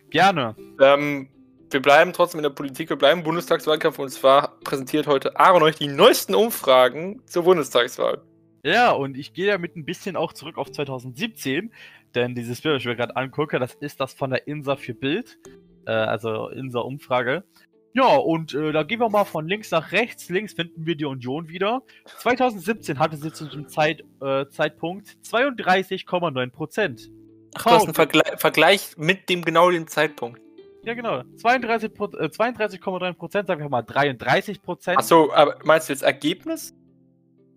Gerne. 0.09 0.55
Ähm, 0.79 1.27
wir 1.69 1.81
bleiben 1.81 2.13
trotzdem 2.13 2.39
in 2.39 2.43
der 2.43 2.49
Politik, 2.51 2.87
wir 2.87 2.95
bleiben 2.95 3.19
im 3.19 3.25
Bundestagswahlkampf 3.25 3.99
und 3.99 4.07
zwar 4.07 4.57
präsentiert 4.61 5.05
heute 5.05 5.37
Aaron 5.37 5.63
euch 5.63 5.75
die 5.75 5.89
neuesten 5.89 6.33
Umfragen 6.33 7.21
zur 7.25 7.43
Bundestagswahl. 7.43 8.21
Ja, 8.63 8.91
und 8.91 9.17
ich 9.17 9.33
gehe 9.33 9.47
damit 9.47 9.75
ein 9.75 9.83
bisschen 9.83 10.15
auch 10.15 10.31
zurück 10.31 10.57
auf 10.57 10.71
2017, 10.71 11.73
denn 12.15 12.33
dieses 12.33 12.61
Bild, 12.61 12.75
das 12.75 12.83
ich 12.83 12.87
mir 12.87 12.95
gerade 12.95 13.17
angucke, 13.17 13.59
das 13.59 13.73
ist 13.73 13.99
das 13.99 14.13
von 14.13 14.29
der 14.29 14.47
INSA 14.47 14.77
für 14.77 14.93
Bild, 14.93 15.37
äh, 15.85 15.91
also 15.91 16.47
INSA-Umfrage. 16.47 17.43
Ja, 17.91 18.15
und 18.15 18.53
äh, 18.53 18.71
da 18.71 18.83
gehen 18.83 19.01
wir 19.01 19.09
mal 19.09 19.25
von 19.25 19.45
links 19.45 19.71
nach 19.71 19.91
rechts. 19.91 20.29
Links 20.29 20.53
finden 20.53 20.85
wir 20.85 20.95
die 20.95 21.03
Union 21.03 21.49
wieder. 21.49 21.81
2017 22.19 22.97
hatte 22.97 23.17
sie 23.17 23.33
zu 23.33 23.43
diesem 23.43 23.67
Zeit, 23.67 24.05
äh, 24.21 24.45
Zeitpunkt 24.47 25.17
32,9 25.25 26.49
Prozent. 26.51 27.11
Ach, 27.55 27.63
du 27.63 27.69
hast 27.69 27.83
einen 27.85 27.93
Vergle 27.93 28.23
Vergleich 28.37 28.97
mit 28.97 29.29
dem 29.29 29.43
genau 29.43 29.71
dem 29.71 29.87
Zeitpunkt. 29.87 30.41
Ja, 30.83 30.93
genau. 30.93 31.19
32,3 31.19 32.19
äh, 32.19 32.31
32 32.31 32.81
Prozent, 32.81 33.47
sagen 33.47 33.61
wir 33.61 33.69
mal 33.69 33.83
33 33.83 34.61
Prozent. 34.61 34.97
Achso, 34.97 35.31
aber 35.31 35.57
meinst 35.63 35.89
du 35.89 35.93
jetzt 35.93 36.01
Ergebnis? 36.01 36.73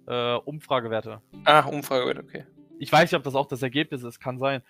Äh, 0.06 0.34
Umfragewerte. 0.34 1.22
Ah, 1.44 1.60
Umfragewerte, 1.60 2.20
okay. 2.20 2.44
Ich 2.78 2.92
weiß 2.92 3.10
nicht, 3.10 3.18
ob 3.18 3.22
das 3.22 3.34
auch 3.34 3.46
das 3.46 3.62
Ergebnis 3.62 4.02
ist, 4.02 4.20
kann 4.20 4.38
sein. 4.38 4.62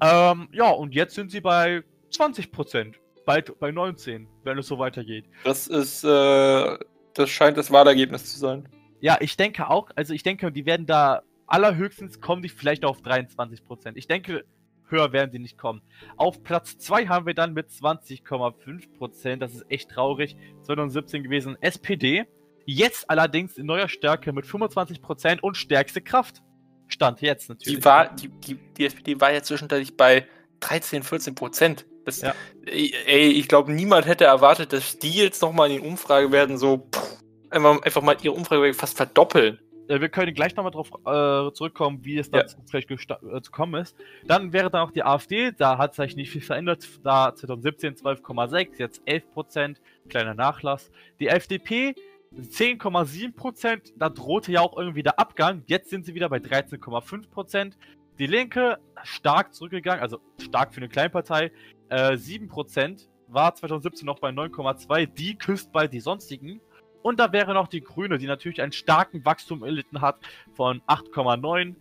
Ähm, 0.00 0.48
ja, 0.52 0.70
und 0.70 0.94
jetzt 0.94 1.14
sind 1.14 1.30
sie 1.30 1.40
bei 1.40 1.82
20 2.10 2.50
Prozent. 2.50 2.98
Bald 3.26 3.58
bei 3.58 3.72
19, 3.72 4.28
wenn 4.44 4.56
es 4.56 4.68
so 4.68 4.78
weitergeht. 4.78 5.26
Das 5.44 5.66
ist, 5.66 6.04
äh, 6.04 6.78
das 7.14 7.28
scheint 7.28 7.58
das 7.58 7.70
Wahlergebnis 7.70 8.32
zu 8.32 8.38
sein. 8.38 8.68
Ja, 9.00 9.18
ich 9.20 9.36
denke 9.36 9.68
auch, 9.68 9.90
also 9.96 10.14
ich 10.14 10.22
denke, 10.22 10.50
die 10.52 10.64
werden 10.64 10.86
da 10.86 11.22
allerhöchstens 11.46 12.20
kommen 12.20 12.42
die 12.42 12.48
vielleicht 12.48 12.84
auf 12.84 13.00
23%. 13.00 13.92
Ich 13.94 14.06
denke, 14.06 14.44
höher 14.88 15.12
werden 15.12 15.30
sie 15.30 15.38
nicht 15.38 15.58
kommen. 15.58 15.82
Auf 16.16 16.42
Platz 16.42 16.78
2 16.78 17.06
haben 17.08 17.26
wir 17.26 17.34
dann 17.34 17.52
mit 17.52 17.68
20,5%. 17.68 19.36
Das 19.36 19.54
ist 19.54 19.64
echt 19.68 19.90
traurig. 19.90 20.36
2017 20.62 21.22
gewesen 21.22 21.56
SPD. 21.60 22.24
Jetzt 22.64 23.08
allerdings 23.08 23.58
in 23.58 23.66
neuer 23.66 23.88
Stärke 23.88 24.32
mit 24.32 24.44
25% 24.44 25.40
und 25.40 25.56
stärkste 25.56 26.00
Kraft. 26.00 26.42
Stand 26.88 27.20
jetzt 27.20 27.48
natürlich. 27.48 27.78
Die, 27.78 27.84
war, 27.84 28.14
die, 28.14 28.28
die, 28.28 28.54
die 28.54 28.86
SPD 28.86 29.20
war 29.20 29.32
ja 29.32 29.42
zwischenzeitlich 29.42 29.96
bei 29.96 30.26
13, 30.60 31.02
14 31.02 31.34
Prozent. 31.34 31.86
Das, 32.04 32.20
ja. 32.20 32.34
Ey, 32.64 33.30
ich 33.30 33.48
glaube, 33.48 33.72
niemand 33.72 34.06
hätte 34.06 34.24
erwartet, 34.24 34.72
dass 34.72 34.98
die 34.98 35.10
jetzt 35.10 35.42
nochmal 35.42 35.70
in 35.70 35.82
den 35.82 35.90
Umfragewerten 35.90 36.56
so 36.56 36.88
pff, 36.94 37.18
einfach, 37.50 37.82
einfach 37.82 38.02
mal 38.02 38.16
ihre 38.22 38.34
Umfrage 38.34 38.72
fast 38.74 38.96
verdoppeln. 38.96 39.58
Äh, 39.88 40.00
wir 40.00 40.08
können 40.08 40.34
gleich 40.34 40.54
nochmal 40.56 40.72
drauf 40.72 40.90
äh, 41.04 41.52
zurückkommen, 41.52 42.04
wie 42.04 42.18
es 42.18 42.30
dazu 42.30 42.56
ja. 42.56 42.64
vielleicht 42.68 42.90
äh, 42.90 43.42
zu 43.42 43.50
kommen 43.50 43.80
ist. 43.80 43.96
Dann 44.24 44.52
wäre 44.52 44.70
dann 44.70 44.82
auch 44.82 44.90
die 44.90 45.04
AfD, 45.04 45.52
da 45.52 45.78
hat 45.78 45.94
sich 45.94 46.16
nicht 46.16 46.30
viel 46.30 46.40
verändert, 46.40 46.86
da 47.02 47.34
2017 47.34 47.94
12,6, 47.96 48.78
jetzt 48.78 49.02
11 49.04 49.30
Prozent, 49.32 49.80
kleiner 50.08 50.34
Nachlass. 50.34 50.90
Die 51.20 51.28
FDP 51.28 51.94
10,7 52.34 53.34
Prozent, 53.34 53.94
da 53.96 54.08
drohte 54.08 54.52
ja 54.52 54.60
auch 54.60 54.76
irgendwie 54.76 55.02
der 55.02 55.18
Abgang, 55.18 55.62
jetzt 55.66 55.90
sind 55.90 56.04
sie 56.04 56.14
wieder 56.14 56.28
bei 56.28 56.38
13,5 56.38 57.30
Prozent. 57.30 57.78
Die 58.18 58.26
Linke 58.26 58.78
stark 59.02 59.54
zurückgegangen, 59.54 60.02
also 60.02 60.20
stark 60.40 60.74
für 60.74 60.78
eine 60.78 60.88
Kleinpartei, 60.88 61.52
äh, 61.88 62.16
7 62.16 62.48
Prozent, 62.48 63.08
war 63.28 63.54
2017 63.54 64.06
noch 64.06 64.18
bei 64.18 64.30
9,2, 64.30 65.06
die 65.06 65.36
küsst 65.36 65.72
bald 65.72 65.92
die 65.92 66.00
sonstigen. 66.00 66.60
Und 67.06 67.20
da 67.20 67.30
wäre 67.30 67.54
noch 67.54 67.68
die 67.68 67.82
Grüne, 67.82 68.18
die 68.18 68.26
natürlich 68.26 68.60
einen 68.60 68.72
starken 68.72 69.24
Wachstum 69.24 69.62
erlitten 69.62 70.00
hat 70.00 70.18
von 70.54 70.82
8,9% 70.88 71.76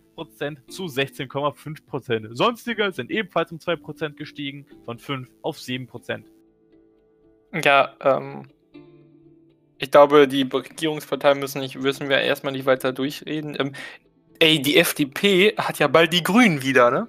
zu 0.68 0.84
16,5%. 0.84 2.36
Sonstige 2.36 2.92
sind 2.92 3.10
ebenfalls 3.10 3.52
um 3.52 3.58
2% 3.58 4.10
gestiegen, 4.12 4.68
von 4.86 5.00
5 5.00 5.28
auf 5.42 5.58
7%. 5.58 6.26
Ja, 7.64 7.96
ähm, 8.02 8.44
ich 9.80 9.90
glaube, 9.90 10.28
die 10.28 10.44
Regierungsparteien 10.44 11.40
müssen, 11.40 11.60
nicht, 11.60 11.76
müssen 11.76 12.08
wir 12.08 12.20
erstmal 12.20 12.54
nicht 12.54 12.68
weiter 12.68 12.94
durchreden. 12.94 13.58
Ähm, 13.58 13.74
ey, 14.38 14.62
die 14.62 14.78
FDP 14.78 15.56
hat 15.58 15.80
ja 15.80 15.88
bald 15.88 16.14
die 16.14 16.22
Grünen 16.22 16.62
wieder, 16.62 16.92
ne? 16.92 17.08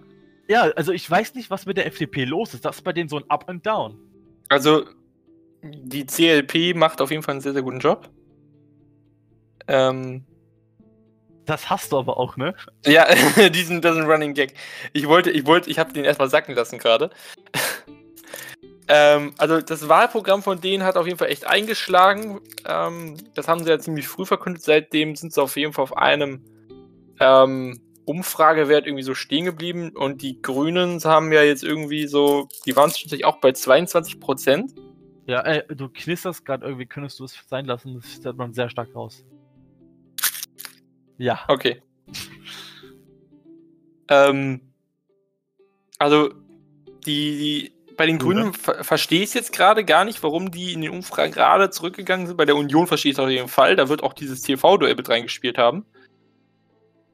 Ja, 0.49 0.63
also 0.75 0.91
ich 0.93 1.11
weiß 1.11 1.35
nicht, 1.35 1.51
was 1.51 1.67
mit 1.67 1.77
der 1.77 1.85
FDP 1.85 2.25
los 2.25 2.55
ist. 2.55 2.65
Das 2.65 2.77
ist 2.77 2.83
bei 2.83 2.95
denen 2.95 3.11
so 3.11 3.19
ein 3.19 3.29
Up 3.29 3.47
and 3.51 3.67
Down. 3.67 3.99
Also, 4.49 4.87
die 5.73 6.07
CLP 6.07 6.77
macht 6.77 7.01
auf 7.01 7.11
jeden 7.11 7.23
Fall 7.23 7.33
einen 7.33 7.41
sehr, 7.41 7.53
sehr 7.53 7.63
guten 7.63 7.81
Job. 7.81 8.09
Ähm, 9.69 10.25
Das 11.47 11.71
hast 11.71 11.93
du 11.93 11.99
aber 11.99 12.17
auch, 12.17 12.37
ne? 12.37 12.55
ja, 12.85 13.07
diesen, 13.51 13.81
das 13.81 13.97
ist 13.97 14.03
ein 14.03 14.11
Running 14.11 14.35
Gag. 14.35 14.55
Ich 14.93 15.07
wollte, 15.07 15.31
ich 15.31 15.47
wollte, 15.47 15.71
ich 15.71 15.79
habe 15.79 15.93
den 15.93 16.05
erstmal 16.05 16.29
sacken 16.29 16.55
lassen 16.55 16.79
gerade. 16.79 17.11
ähm, 18.89 19.33
also 19.39 19.61
das 19.61 19.89
Wahlprogramm 19.89 20.43
von 20.43 20.61
denen 20.61 20.83
hat 20.83 20.97
auf 20.97 21.07
jeden 21.07 21.19
Fall 21.19 21.31
echt 21.31 21.47
eingeschlagen. 21.47 22.41
Ähm, 22.67 23.17
das 23.35 23.49
haben 23.49 23.63
sie 23.63 23.71
ja 23.71 23.79
ziemlich 23.79 24.09
früh 24.09 24.27
verkündet. 24.27 24.63
Seitdem 24.63 25.15
sind 25.15 25.33
sie 25.33 25.43
auf 25.43 25.57
jeden 25.57 25.73
Fall 25.73 25.85
auf 25.85 25.97
einem 25.97 26.45
ähm, 27.21 27.81
Umfragewert 28.07 28.87
irgendwie 28.87 29.03
so 29.03 29.15
stehen 29.15 29.45
geblieben. 29.45 29.91
Und 29.95 30.23
die 30.23 30.41
Grünen 30.43 31.03
haben 31.05 31.33
ja 31.33 31.43
jetzt 31.43 31.65
irgendwie 31.65 32.07
so, 32.07 32.49
die 32.65 32.75
waren 32.77 32.91
zwischendurch 32.91 33.25
auch 33.25 33.41
bei 33.41 33.53
22 33.53 34.21
Prozent. 34.21 34.73
Ja, 35.27 35.41
ey, 35.41 35.63
du 35.75 35.89
knisterst 35.89 36.45
gerade 36.45 36.65
irgendwie, 36.65 36.87
könntest 36.87 37.19
du 37.19 37.25
es 37.25 37.37
sein 37.49 37.67
lassen. 37.67 37.95
Das 37.95 38.13
stellt 38.13 38.37
man 38.37 38.55
sehr 38.55 38.71
stark 38.71 38.95
raus. 38.95 39.25
Ja. 41.19 41.41
Okay. 41.49 41.83
ähm, 44.09 44.61
also, 45.99 46.33
die, 47.07 47.39
die, 47.39 47.73
bei 47.97 48.07
den 48.07 48.19
Grünen 48.19 48.53
ver 48.53 48.85
verstehe 48.85 49.23
ich 49.23 49.35
jetzt 49.35 49.53
gerade 49.53 49.85
gar 49.85 50.05
nicht, 50.05 50.23
warum 50.23 50.51
die 50.53 50.73
in 50.73 50.83
den 50.83 50.93
Umfragen 50.93 51.33
gerade 51.33 51.71
zurückgegangen 51.71 52.29
sind. 52.29 52.37
Bei 52.37 52.45
der 52.45 52.57
Union 52.57 52.87
verstehe 52.87 53.11
ich 53.11 53.19
es 53.19 53.25
auf 53.25 53.31
jeden 53.31 53.49
Fall. 53.49 53.75
Da 53.75 53.89
wird 53.89 54.05
auch 54.05 54.13
dieses 54.13 54.43
TV-Duell 54.43 54.95
mit 54.95 55.09
reingespielt 55.09 55.59
haben. 55.59 55.87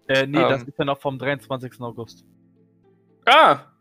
Äh, 0.08 0.26
nee, 0.26 0.38
das 0.38 0.62
Ähm. 0.62 0.68
ist 0.68 0.78
ja 0.78 0.84
noch 0.84 0.98
vom 0.98 1.18
23. 1.18 1.80
August. 1.80 2.26
Ah! 3.24 3.71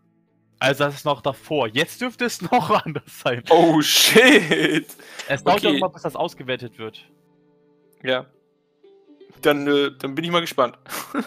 Also 0.61 0.83
das 0.83 0.93
ist 0.93 1.05
noch 1.05 1.21
davor. 1.21 1.67
Jetzt 1.69 1.99
dürfte 2.01 2.23
es 2.25 2.39
noch 2.51 2.69
anders 2.85 3.19
sein. 3.21 3.43
Oh 3.49 3.81
shit! 3.81 4.85
Es 5.27 5.43
dauert 5.43 5.61
ja 5.63 5.69
Okay. 5.71 5.79
noch 5.79 5.87
mal, 5.87 5.93
bis 5.93 6.03
das 6.03 6.15
ausgewertet 6.15 6.77
wird. 6.77 7.09
Ja. 8.03 8.27
Dann, 9.41 9.65
äh, 9.67 9.89
dann 9.97 10.13
bin 10.13 10.23
ich 10.23 10.31
mal 10.31 10.41
gespannt. 10.41 10.77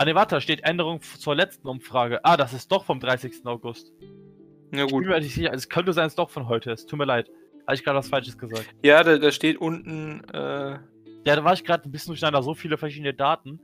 Ah 0.00 0.04
ne, 0.04 0.14
warte, 0.14 0.36
da 0.36 0.40
steht 0.40 0.62
Änderung 0.62 1.02
zur 1.02 1.34
letzten 1.34 1.66
Umfrage. 1.66 2.20
Ah, 2.24 2.36
das 2.36 2.52
ist 2.52 2.70
doch 2.70 2.84
vom 2.84 3.00
30. 3.00 3.44
August. 3.46 3.92
Na 4.70 4.84
Ich 4.84 4.86
bin 4.86 4.98
gut. 5.00 5.06
mir 5.06 5.18
nicht 5.18 5.34
sicher. 5.34 5.52
Es 5.52 5.68
könnte 5.68 5.92
sein, 5.92 6.06
es 6.06 6.12
ist 6.12 6.18
doch 6.20 6.30
von 6.30 6.46
heute 6.48 6.70
ist. 6.70 6.88
Tut 6.88 7.00
mir 7.00 7.04
leid. 7.04 7.28
Habe 7.66 7.74
ich 7.74 7.82
gerade 7.82 7.98
was 7.98 8.08
Falsches 8.08 8.38
gesagt. 8.38 8.64
Ja, 8.84 9.02
da, 9.02 9.18
da 9.18 9.32
steht 9.32 9.56
unten, 9.60 10.22
äh, 10.32 10.78
Ja, 11.24 11.34
da 11.34 11.42
war 11.42 11.52
ich 11.52 11.64
gerade 11.64 11.88
ein 11.88 11.90
bisschen 11.90 12.12
durcheinander. 12.12 12.44
So 12.44 12.54
viele 12.54 12.78
verschiedene 12.78 13.12
Daten. 13.12 13.58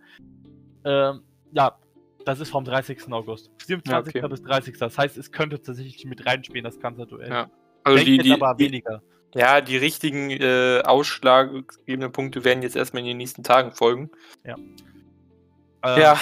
Ähm, 0.84 1.22
ja, 1.52 1.78
das 2.24 2.40
ist 2.40 2.50
vom 2.50 2.64
30. 2.64 3.12
August. 3.12 3.50
27. 3.66 4.14
Ja, 4.14 4.20
okay. 4.20 4.28
bis 4.28 4.42
30. 4.42 4.78
Das 4.78 4.98
heißt, 4.98 5.16
es 5.16 5.32
könnte 5.32 5.60
tatsächlich 5.60 6.04
mit 6.04 6.26
reinspielen, 6.26 6.64
das 6.64 6.80
ganze 6.80 7.06
Duell. 7.06 7.30
Ja. 7.30 7.50
also 7.82 8.04
die, 8.04 8.18
die, 8.18 8.32
aber 8.32 8.58
weniger. 8.58 9.02
ja, 9.34 9.60
die 9.60 9.76
richtigen 9.76 10.30
äh, 10.30 10.82
ausschlaggebenden 10.84 12.12
Punkte 12.12 12.44
werden 12.44 12.62
jetzt 12.62 12.76
erstmal 12.76 13.00
in 13.02 13.08
den 13.08 13.16
nächsten 13.18 13.42
Tagen 13.42 13.72
folgen. 13.72 14.10
Äh, 14.42 14.54
ja, 16.00 16.18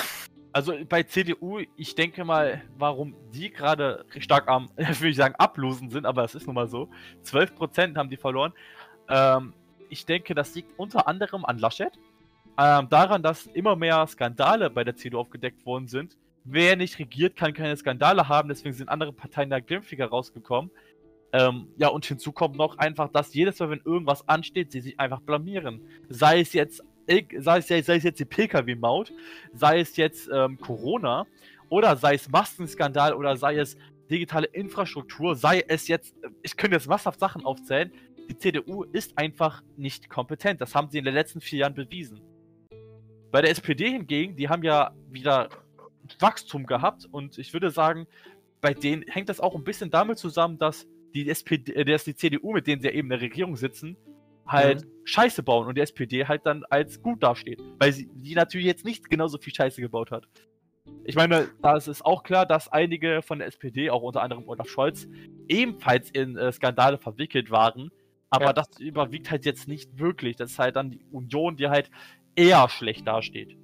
Also 0.53 0.75
bei 0.89 1.03
CDU, 1.03 1.61
ich 1.77 1.95
denke 1.95 2.25
mal, 2.25 2.63
warum 2.77 3.17
die 3.33 3.51
gerade 3.51 4.05
stark 4.19 4.49
am, 4.49 4.69
will 4.77 5.11
ich 5.11 5.17
sagen, 5.17 5.35
ablosen 5.37 5.91
sind, 5.91 6.05
aber 6.05 6.25
es 6.25 6.35
ist 6.35 6.47
nun 6.47 6.55
mal 6.55 6.69
so. 6.69 6.89
12% 7.25 7.97
haben 7.97 8.11
die 8.11 8.17
verloren. 8.17 8.53
Ähm, 9.09 9.55
ich 9.89 10.05
denke, 10.05 10.35
das 10.35 10.55
liegt 10.55 10.79
unter 10.79 11.09
anderem 11.09 11.45
an 11.45 11.59
Laschet. 11.59 11.93
Ähm, 12.59 12.89
daran, 12.91 13.23
dass 13.23 13.47
immer 13.47 13.77
mehr 13.77 14.07
Skandale 14.07 14.69
bei 14.69 14.85
der 14.85 14.95
CDU 14.95 15.21
aufgedeckt 15.21 15.65
worden 15.65 15.89
sind. 15.89 16.17
Wer 16.45 16.77
nicht 16.77 16.99
regiert, 16.99 17.37
kann 17.37 17.55
keine 17.55 17.77
Skandale 17.77 18.29
haben, 18.29 18.49
deswegen 18.49 18.75
sind 18.75 18.89
andere 18.89 19.13
Parteien 19.13 19.49
da 19.49 19.61
glimpflicher 19.61 20.07
rausgekommen. 20.07 20.71
Ähm, 21.33 21.69
ja, 21.79 21.89
und 21.89 22.05
hinzu 22.05 22.33
kommt 22.33 22.57
noch 22.57 22.77
einfach, 22.77 23.09
dass 23.09 23.33
jedes 23.33 23.59
Mal, 23.59 23.71
wenn 23.71 23.81
irgendwas 23.85 24.29
ansteht, 24.29 24.71
sie 24.71 24.81
sich 24.81 25.01
einfach 25.01 25.21
blamieren. 25.21 25.81
Sei 26.11 26.41
es 26.41 26.53
jetzt, 26.53 26.83
sei 27.39 27.59
es, 27.59 27.69
sei 27.69 27.79
es 27.79 28.03
jetzt 28.03 28.21
die 28.21 28.27
Pkw-Maut, 28.27 29.13
sei 29.55 29.81
es 29.81 29.97
jetzt 29.97 30.29
ähm, 30.33 30.59
Corona 30.59 31.27
oder 31.71 31.97
sei 31.97 32.15
es 32.15 32.29
Maskenskandal 32.29 33.15
oder 33.15 33.37
sei 33.37 33.57
es 33.57 33.79
digitale 34.11 34.47
Infrastruktur, 34.49 35.35
sei 35.37 35.65
es 35.67 35.89
jetzt, 35.89 36.15
ich 36.43 36.55
könnte 36.57 36.77
jetzt 36.77 36.87
massenhaft 36.87 37.19
Sachen 37.19 37.47
aufzählen, 37.47 37.91
die 38.29 38.37
CDU 38.37 38.85
ist 38.85 39.17
einfach 39.17 39.63
nicht 39.77 40.11
kompetent. 40.11 40.61
Das 40.61 40.75
haben 40.75 40.91
sie 40.91 40.99
in 40.99 41.05
den 41.05 41.15
letzten 41.15 41.41
vier 41.41 41.61
Jahren 41.61 41.75
bewiesen. 41.75 42.21
Bei 43.33 43.41
der 43.41 43.51
SPD 43.51 43.91
hingegen, 43.91 44.37
die 44.37 44.49
haben 44.49 44.63
ja 44.63 44.93
wieder 45.11 45.49
Wachstum 46.21 46.67
gehabt 46.67 47.07
und 47.11 47.39
ich 47.39 47.53
würde 47.53 47.71
sagen, 47.71 48.07
bei 48.61 48.75
denen 48.75 49.03
hängt 49.09 49.29
das 49.29 49.41
auch 49.41 49.55
ein 49.57 49.65
bisschen 49.65 49.91
damit 49.91 50.19
zusammen, 50.19 50.59
dass 50.59 50.87
die 51.15 51.29
SPD, 51.29 51.73
äh, 51.73 51.85
dass 51.85 52.05
die 52.05 52.15
CDU, 52.15 52.53
mit 52.53 52.67
denen 52.67 52.83
sie 52.83 52.89
ja 52.89 52.95
eben 52.95 53.07
in 53.11 53.19
der 53.19 53.21
Regierung 53.23 53.57
sitzen, 53.57 53.97
halt 54.47 54.87
Scheiße 55.05 55.43
bauen 55.43 55.67
und 55.67 55.77
die 55.77 55.81
SPD 55.81 56.27
halt 56.27 56.45
dann 56.45 56.63
als 56.69 57.01
gut 57.03 57.23
dasteht. 57.23 57.61
Weil 57.79 57.93
sie 57.93 58.09
die 58.13 58.35
natürlich 58.35 58.67
jetzt 58.67 58.85
nicht 58.85 59.09
genauso 59.09 59.39
viel 59.39 59.55
Scheiße 59.55 59.81
gebaut 59.81 60.11
hat. 60.11 60.25
Ich 61.05 61.15
meine, 61.15 61.49
da 61.63 61.77
ist 61.77 61.87
es 61.89 62.03
auch 62.03 62.23
klar, 62.25 62.45
dass 62.45 62.69
einige 62.69 63.23
von 63.23 63.39
der 63.39 63.49
SPD, 63.49 63.89
auch 63.89 64.03
unter 64.03 64.23
anderem 64.23 64.47
Olaf 64.49 64.69
Scholz, 64.69 65.09
ebenfalls 65.49 66.11
in 66.11 66.37
äh, 66.37 66.53
Skandale 66.53 66.99
verwickelt 66.99 67.51
waren. 67.51 67.91
Aber 68.31 68.47
Ja. 68.47 68.53
das 68.53 68.79
überwiegt 68.79 69.31
halt 69.31 69.45
jetzt 69.47 69.69
nicht 69.69 69.99
wirklich. 69.99 70.37
Das 70.37 70.51
ist 70.53 70.59
halt 70.59 70.77
dann 70.77 70.91
die 70.91 71.05
Union, 71.11 71.57
die 71.57 71.69
halt 71.69 71.91
eher 72.37 72.69
schlecht 72.69 73.07
dasteht. 73.07 73.57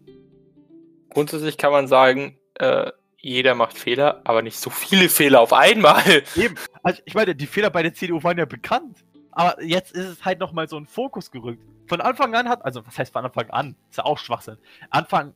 grundsätzlich 1.11 1.57
kann 1.57 1.73
man 1.73 1.89
sagen, 1.89 2.39
äh, 2.55 2.93
jeder 3.21 3.55
macht 3.55 3.77
Fehler, 3.77 4.21
aber 4.25 4.43
nicht 4.43 4.59
so 4.59 4.71
viele 4.71 5.09
Fehler 5.09 5.41
auf 5.41 5.53
einmal. 5.53 6.03
Eben. 6.37 6.55
Also 6.83 7.03
ich 7.05 7.15
meine, 7.15 7.35
die 7.35 7.47
Fehler 7.47 7.71
bei 7.71 7.83
der 7.83 7.93
CDU 7.93 8.23
waren 8.23 8.39
ja 8.39 8.45
bekannt. 8.45 9.05
Aber 9.33 9.63
jetzt 9.63 9.93
ist 9.93 10.07
es 10.07 10.25
halt 10.25 10.39
nochmal 10.39 10.69
so 10.69 10.77
ein 10.77 10.87
Fokus 10.87 11.31
gerückt. 11.31 11.63
Von 11.87 12.01
Anfang 12.01 12.35
an 12.35 12.49
hat, 12.49 12.65
also 12.65 12.87
was 12.87 12.99
heißt 12.99 13.13
von 13.13 13.25
Anfang 13.25 13.51
an? 13.51 13.77
Ist 13.91 13.99
ja 13.99 14.05
auch 14.05 14.19
Schwachsinn. 14.19 14.59
Anfang 14.91 15.35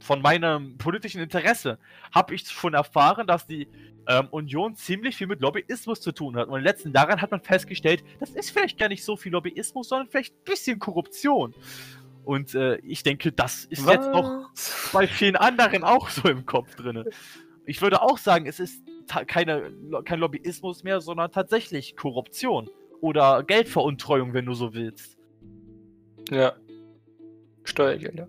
von 0.00 0.22
meinem 0.22 0.78
politischen 0.78 1.20
Interesse 1.20 1.78
habe 2.14 2.34
ich 2.34 2.48
schon 2.48 2.74
erfahren, 2.74 3.26
dass 3.26 3.46
die 3.46 3.68
ähm, 4.06 4.28
Union 4.30 4.74
ziemlich 4.74 5.16
viel 5.16 5.26
mit 5.26 5.40
Lobbyismus 5.40 6.00
zu 6.00 6.12
tun 6.12 6.36
hat. 6.36 6.48
Und 6.48 6.54
in 6.54 6.60
den 6.60 6.64
letzten 6.64 6.92
Jahren 6.92 7.20
hat 7.20 7.30
man 7.30 7.40
festgestellt, 7.40 8.02
das 8.20 8.30
ist 8.30 8.50
vielleicht 8.50 8.78
gar 8.78 8.88
nicht 8.88 9.04
so 9.04 9.16
viel 9.16 9.32
Lobbyismus, 9.32 9.88
sondern 9.88 10.08
vielleicht 10.08 10.34
ein 10.34 10.44
bisschen 10.44 10.78
Korruption. 10.78 11.54
Und 12.28 12.54
äh, 12.54 12.76
ich 12.80 13.04
denke, 13.04 13.32
das 13.32 13.64
ist 13.64 13.88
jetzt 13.88 14.10
noch 14.10 14.50
bei 14.92 15.06
vielen 15.06 15.34
anderen 15.34 15.82
auch 15.82 16.10
so 16.10 16.28
im 16.28 16.44
Kopf 16.44 16.74
drin. 16.74 17.04
Ich 17.64 17.80
würde 17.80 18.02
auch 18.02 18.18
sagen, 18.18 18.44
es 18.44 18.60
ist 18.60 18.82
keine, 19.26 19.72
kein 20.04 20.20
Lobbyismus 20.20 20.84
mehr, 20.84 21.00
sondern 21.00 21.32
tatsächlich 21.32 21.96
Korruption 21.96 22.68
oder 23.00 23.42
Geldveruntreuung, 23.44 24.34
wenn 24.34 24.44
du 24.44 24.52
so 24.52 24.74
willst. 24.74 25.16
Ja. 26.28 26.52
Steuergelder. 27.64 28.28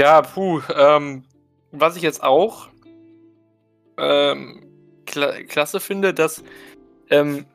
Ja, 0.00 0.22
puh. 0.22 0.60
Ähm, 0.76 1.22
was 1.70 1.94
ich 1.94 2.02
jetzt 2.02 2.24
auch 2.24 2.70
ähm, 3.98 4.66
kla 5.06 5.44
klasse 5.44 5.78
finde, 5.78 6.12
dass 6.12 6.42
ähm, 7.08 7.46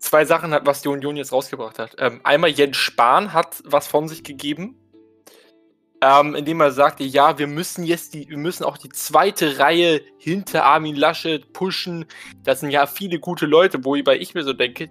zwei 0.00 0.24
Sachen 0.24 0.52
hat, 0.52 0.66
was 0.66 0.82
die 0.82 0.88
Union 0.88 1.16
jetzt 1.16 1.32
rausgebracht 1.32 1.78
hat. 1.78 1.94
Ähm, 1.98 2.20
einmal 2.24 2.50
Jens 2.50 2.76
Spahn 2.76 3.32
hat 3.32 3.62
was 3.64 3.86
von 3.86 4.08
sich 4.08 4.24
gegeben, 4.24 4.74
ähm, 6.02 6.34
indem 6.34 6.60
er 6.60 6.72
sagte, 6.72 7.04
ja, 7.04 7.38
wir 7.38 7.46
müssen 7.46 7.84
jetzt 7.84 8.14
die, 8.14 8.28
wir 8.28 8.38
müssen 8.38 8.64
auch 8.64 8.78
die 8.78 8.88
zweite 8.88 9.58
Reihe 9.58 10.00
hinter 10.18 10.64
Armin 10.64 10.96
Laschet 10.96 11.52
pushen. 11.52 12.06
Das 12.42 12.60
sind 12.60 12.70
ja 12.70 12.86
viele 12.86 13.18
gute 13.18 13.46
Leute, 13.46 13.84
wobei 13.84 14.18
ich 14.18 14.34
mir 14.34 14.42
so 14.42 14.52
denke, 14.52 14.88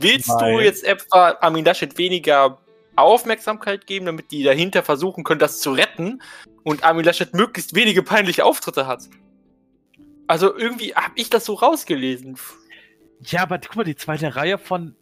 willst 0.00 0.28
du 0.28 0.34
Nein. 0.44 0.60
jetzt 0.60 0.84
etwa 0.84 1.36
Armin 1.40 1.64
Laschet 1.64 1.98
weniger 1.98 2.58
Aufmerksamkeit 2.94 3.86
geben, 3.86 4.06
damit 4.06 4.30
die 4.30 4.42
dahinter 4.42 4.82
versuchen 4.82 5.24
können, 5.24 5.40
das 5.40 5.60
zu 5.60 5.72
retten 5.72 6.22
und 6.62 6.84
Armin 6.84 7.04
Laschet 7.04 7.34
möglichst 7.34 7.74
wenige 7.74 8.02
peinliche 8.02 8.44
Auftritte 8.44 8.86
hat? 8.86 9.02
Also 10.28 10.56
irgendwie 10.56 10.94
habe 10.94 11.14
ich 11.16 11.30
das 11.30 11.46
so 11.46 11.54
rausgelesen. 11.54 12.38
Ja, 13.24 13.42
aber 13.42 13.58
guck 13.58 13.76
mal, 13.76 13.84
die 13.84 13.96
zweite 13.96 14.36
Reihe 14.36 14.58
von. 14.58 14.94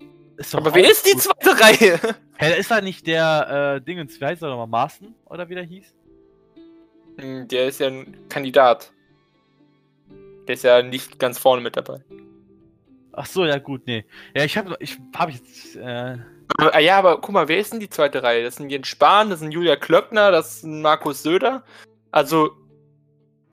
Aber 0.53 0.75
wer 0.75 0.90
ist 0.90 1.07
die 1.07 1.12
gut. 1.12 1.22
zweite 1.22 1.61
Reihe? 1.61 2.01
Hä, 2.38 2.59
ist 2.61 2.70
da 2.70 2.81
nicht 2.81 3.07
der 3.07 3.77
äh, 3.77 3.85
Dingens, 3.85 4.20
wie 4.20 4.25
heißt 4.27 4.42
er 4.42 4.49
nochmal? 4.51 4.66
Maaßen? 4.66 5.14
Oder 5.27 5.49
wie 5.49 5.55
der 5.55 5.64
hieß? 5.64 5.94
Hm, 7.18 7.49
Der 7.49 7.66
ist 7.68 7.81
ja 7.81 7.87
ein 7.88 8.29
Kandidat. 8.29 8.92
Der 10.46 10.55
ist 10.55 10.62
ja 10.64 10.83
nicht 10.83 11.18
ganz 11.18 11.38
vorne 11.38 11.62
mit 11.62 11.77
dabei. 11.77 12.01
Ach 13.12 13.27
so, 13.27 13.46
ja, 13.46 13.59
gut, 13.59 13.87
nee. 13.87 14.05
Ja, 14.35 14.44
ich 14.44 14.57
habe 14.59 14.77
ich 14.79 14.99
hab 15.16 15.31
jetzt. 15.31 15.77
Äh, 15.77 16.18
Aber, 16.59 16.75
ah 16.75 16.79
ja, 16.79 16.99
aber 16.99 17.20
guck 17.20 17.33
mal, 17.33 17.49
wer 17.49 17.59
ist 17.59 17.72
denn 17.72 17.81
die 17.81 17.88
zweite 17.88 18.22
Reihe? 18.22 18.44
Das 18.44 18.57
sind 18.57 18.68
Jens 18.68 18.87
Spahn, 18.88 19.31
das 19.31 19.40
sind 19.40 19.53
Julia 19.53 19.77
Klöckner, 19.77 20.31
das 20.31 20.61
sind 20.61 20.83
Markus 20.83 21.22
Söder. 21.22 21.64
Also, 22.11 22.51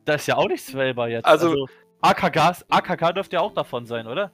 da 0.03 0.15
ist 0.15 0.27
ja 0.27 0.35
auch 0.35 0.49
nichts 0.49 0.73
wählbar 0.73 1.07
jetzt. 1.07 1.25
Also- 1.25 1.67
AKK, 2.01 2.65
AKK 2.69 3.13
dürfte 3.13 3.37
ja 3.37 3.41
auch 3.41 3.53
davon 3.53 3.85
sein, 3.85 4.07
oder? 4.07 4.33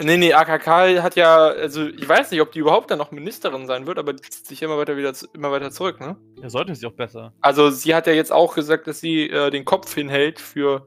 Nee, 0.00 0.16
nee, 0.16 0.32
AKK 0.32 1.02
hat 1.02 1.16
ja, 1.16 1.46
also 1.48 1.86
ich 1.88 2.08
weiß 2.08 2.30
nicht, 2.30 2.40
ob 2.40 2.52
die 2.52 2.60
überhaupt 2.60 2.88
dann 2.90 2.98
noch 2.98 3.10
Ministerin 3.10 3.66
sein 3.66 3.86
wird, 3.86 3.98
aber 3.98 4.12
die 4.12 4.22
zieht 4.22 4.46
sich 4.46 4.62
immer 4.62 4.78
weiter 4.78 4.96
wieder 4.96 5.12
immer 5.34 5.50
weiter 5.50 5.70
zurück, 5.72 5.98
ne? 6.00 6.16
Ja, 6.40 6.48
sollte 6.48 6.74
sie 6.76 6.86
auch 6.86 6.92
besser. 6.92 7.32
Also 7.40 7.70
sie 7.70 7.94
hat 7.96 8.06
ja 8.06 8.12
jetzt 8.12 8.32
auch 8.32 8.54
gesagt, 8.54 8.86
dass 8.86 9.00
sie 9.00 9.28
äh, 9.28 9.50
den 9.50 9.64
Kopf 9.64 9.92
hinhält 9.92 10.38
für 10.38 10.86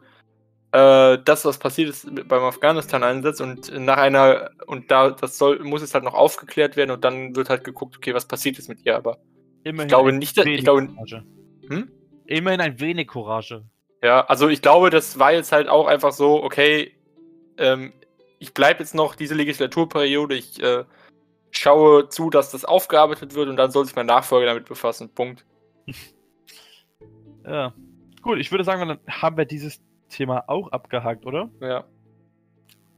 äh, 0.72 1.18
das, 1.26 1.44
was 1.44 1.58
passiert 1.58 1.90
ist 1.90 2.08
beim 2.30 2.44
Afghanistan-Einsatz 2.44 3.42
und 3.42 3.78
nach 3.78 3.98
einer 3.98 4.52
und 4.68 4.90
da 4.92 5.10
das 5.12 5.38
soll 5.38 5.60
muss 5.60 5.82
es 5.82 5.94
halt 5.94 6.06
noch 6.06 6.14
aufgeklärt 6.14 6.78
werden 6.78 6.92
und 6.92 7.04
dann 7.04 7.36
wird 7.36 7.50
halt 7.50 7.66
geguckt, 7.66 7.98
okay, 7.98 8.14
was 8.14 8.26
passiert 8.26 8.58
ist 8.60 8.70
mit 8.70 8.86
ihr, 8.86 8.96
aber 8.96 9.18
Immerhin 9.66 9.90
glaube 9.90 10.10
ein 10.12 10.20
nicht, 10.20 10.38
dass- 10.38 10.46
ich 10.46 10.52
wenig 10.52 10.64
glaube- 10.64 10.88
Courage. 10.88 11.24
Hm? 11.68 11.92
Immerhin 12.28 12.62
ein 12.62 12.80
wenig 12.80 13.08
Courage. 13.10 13.64
ja, 14.02 14.22
also 14.26 14.48
ich 14.48 14.62
glaube, 14.62 14.90
das 14.90 15.20
war 15.20 15.34
jetzt 15.34 15.52
halt 15.52 15.68
auch 15.68 15.88
einfach 15.88 16.14
so, 16.14 16.42
okay, 16.42 16.94
ähm, 17.58 17.92
ich 18.42 18.56
bleibe 18.56 18.80
jetzt 18.80 18.96
noch 18.96 19.16
diese 19.16 19.36
Legislaturperiode, 19.36 20.36
ich 20.36 20.62
äh, 20.64 20.84
schaue 21.52 22.10
zu, 22.10 22.32
dass 22.32 22.50
das 22.50 22.66
aufgearbeitet 22.66 23.36
wird 23.36 23.50
und 23.50 23.56
dann 23.56 23.70
soll 23.70 23.86
sich 23.86 23.96
mein 23.96 24.08
Nachfolger 24.08 24.48
damit 24.48 24.66
befassen. 24.66 25.10
Punkt. 25.14 25.46
Ja. 27.44 27.74
Gut, 28.22 28.38
ich 28.38 28.52
würde 28.52 28.64
sagen, 28.64 28.88
dann 28.88 29.00
haben 29.10 29.36
wir 29.36 29.46
dieses 29.46 29.82
Thema 30.10 30.44
auch 30.46 30.72
abgehakt, 30.72 31.26
oder? 31.26 31.50
Ja. 31.60 31.86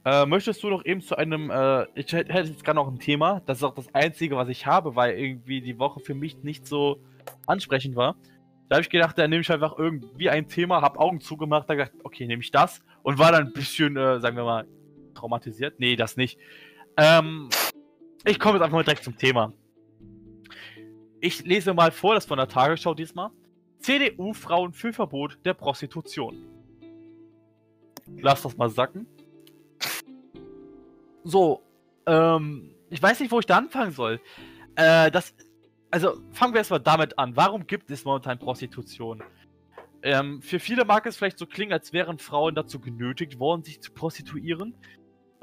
Äh, 0.04 0.26
möchtest 0.26 0.62
du 0.62 0.68
noch 0.68 0.84
eben 0.84 1.00
zu 1.00 1.16
einem, 1.16 1.50
äh, 1.50 1.86
ich 1.94 2.12
hätte 2.12 2.30
jetzt 2.34 2.62
gerade 2.62 2.76
noch 2.76 2.88
ein 2.88 2.98
Thema, 2.98 3.40
das 3.46 3.56
ist 3.58 3.64
auch 3.64 3.74
das 3.74 3.94
einzige, 3.94 4.36
was 4.36 4.50
ich 4.50 4.66
habe, 4.66 4.96
weil 4.96 5.18
irgendwie 5.18 5.62
die 5.62 5.78
Woche 5.78 6.00
für 6.00 6.12
mich 6.12 6.42
nicht 6.42 6.66
so 6.66 7.00
ansprechend 7.46 7.96
war. 7.96 8.16
Da 8.68 8.76
habe 8.76 8.82
ich 8.82 8.90
gedacht, 8.90 9.16
da 9.16 9.26
nehme 9.26 9.40
ich 9.40 9.50
einfach 9.50 9.78
irgendwie 9.78 10.28
ein 10.28 10.46
Thema, 10.46 10.82
habe 10.82 11.00
Augen 11.00 11.22
zugemacht, 11.22 11.70
da 11.70 11.74
gedacht, 11.74 11.92
okay, 12.04 12.26
nehme 12.26 12.42
ich 12.42 12.50
das 12.50 12.82
und 13.02 13.18
war 13.18 13.32
dann 13.32 13.46
ein 13.46 13.52
bisschen, 13.54 13.96
äh, 13.96 14.20
sagen 14.20 14.36
wir 14.36 14.44
mal, 14.44 14.66
traumatisiert. 15.24 15.80
Nee, 15.80 15.96
das 15.96 16.16
nicht. 16.16 16.38
Ähm, 16.96 17.48
ich 18.24 18.38
komme 18.38 18.54
jetzt 18.54 18.64
einfach 18.64 18.76
mal 18.76 18.84
direkt 18.84 19.04
zum 19.04 19.16
Thema. 19.16 19.52
Ich 21.20 21.44
lese 21.44 21.72
mal 21.72 21.90
vor, 21.90 22.14
das 22.14 22.26
von 22.26 22.36
der 22.36 22.48
Tagesschau 22.48 22.94
diesmal. 22.94 23.30
CDU-Frauen 23.78 24.72
für 24.72 24.92
Verbot 24.92 25.38
der 25.44 25.54
Prostitution. 25.54 26.36
Lass 28.18 28.42
das 28.42 28.56
mal 28.56 28.68
sacken. 28.68 29.06
So, 31.24 31.62
ähm, 32.06 32.74
ich 32.90 33.02
weiß 33.02 33.20
nicht, 33.20 33.32
wo 33.32 33.40
ich 33.40 33.46
da 33.46 33.56
anfangen 33.56 33.92
soll. 33.92 34.20
Äh, 34.76 35.10
das, 35.10 35.34
also 35.90 36.20
fangen 36.32 36.52
wir 36.52 36.58
erstmal 36.58 36.80
damit 36.80 37.18
an. 37.18 37.34
Warum 37.36 37.66
gibt 37.66 37.90
es 37.90 38.04
momentan 38.04 38.38
Prostitution? 38.38 39.22
Ähm, 40.02 40.42
für 40.42 40.60
viele 40.60 40.84
mag 40.84 41.06
es 41.06 41.16
vielleicht 41.16 41.38
so 41.38 41.46
klingen, 41.46 41.72
als 41.72 41.94
wären 41.94 42.18
Frauen 42.18 42.54
dazu 42.54 42.78
genötigt 42.78 43.38
worden, 43.38 43.64
sich 43.64 43.80
zu 43.80 43.90
prostituieren. 43.90 44.74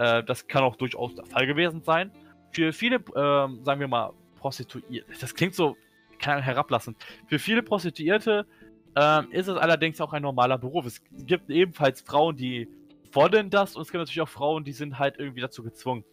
Äh, 0.02 0.24
das 0.24 0.48
kann 0.48 0.64
auch 0.64 0.76
durchaus 0.76 1.14
der 1.14 1.26
Fall 1.26 1.46
gewesen 1.46 1.84
sein. 1.84 2.12
Für 2.52 2.74
viele, 2.74 2.96
ähm, 3.16 3.64
sagen 3.64 3.80
wir 3.80 3.88
mal, 3.88 4.14
Prostituierte, 4.40 5.06
das 5.20 5.36
klingt 5.36 5.54
so 5.54 5.78
keine 6.18 6.42
herablassend. 6.42 6.98
Für 7.28 7.38
viele 7.38 7.62
Prostituierte 7.62 8.48
ähm, 8.96 9.28
ist 9.30 9.48
es 9.48 9.56
allerdings 9.56 10.02
auch 10.02 10.14
ein 10.14 10.24
normaler 10.24 10.58
Beruf. 10.58 10.88
Es 10.88 11.04
gibt 11.12 11.52
ebenfalls 11.52 12.02
Frauen, 12.02 12.36
die 12.36 12.68
fordern 13.12 13.52
das 13.52 13.76
und 13.76 13.84
es 13.84 13.92
gibt 13.92 14.00
natürlich 14.00 14.22
auch 14.22 14.30
Frauen, 14.30 14.64
die 14.64 14.72
sind 14.72 14.98
halt 14.98 15.20
irgendwie 15.20 15.42
dazu 15.42 15.62
gezwungen. 15.62 16.04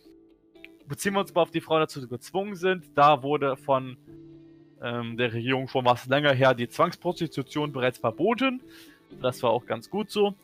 Beziehen 0.86 1.14
wir 1.14 1.20
uns 1.20 1.34
mal 1.34 1.42
auf 1.42 1.50
die 1.50 1.62
Frauen, 1.62 1.80
die 1.80 1.84
dazu 1.84 2.06
gezwungen 2.06 2.56
sind. 2.56 2.90
Da 2.94 3.22
wurde 3.22 3.56
von 3.56 3.96
ähm, 4.82 5.16
der 5.16 5.32
Regierung 5.32 5.66
schon 5.66 5.86
was 5.86 6.06
länger 6.06 6.34
her 6.34 6.52
die 6.52 6.68
Zwangsprostitution 6.68 7.72
bereits 7.72 7.98
verboten. 7.98 8.60
Das 9.22 9.42
war 9.42 9.50
auch 9.50 9.64
ganz 9.64 9.88
gut 9.88 10.10
so. 10.10 10.34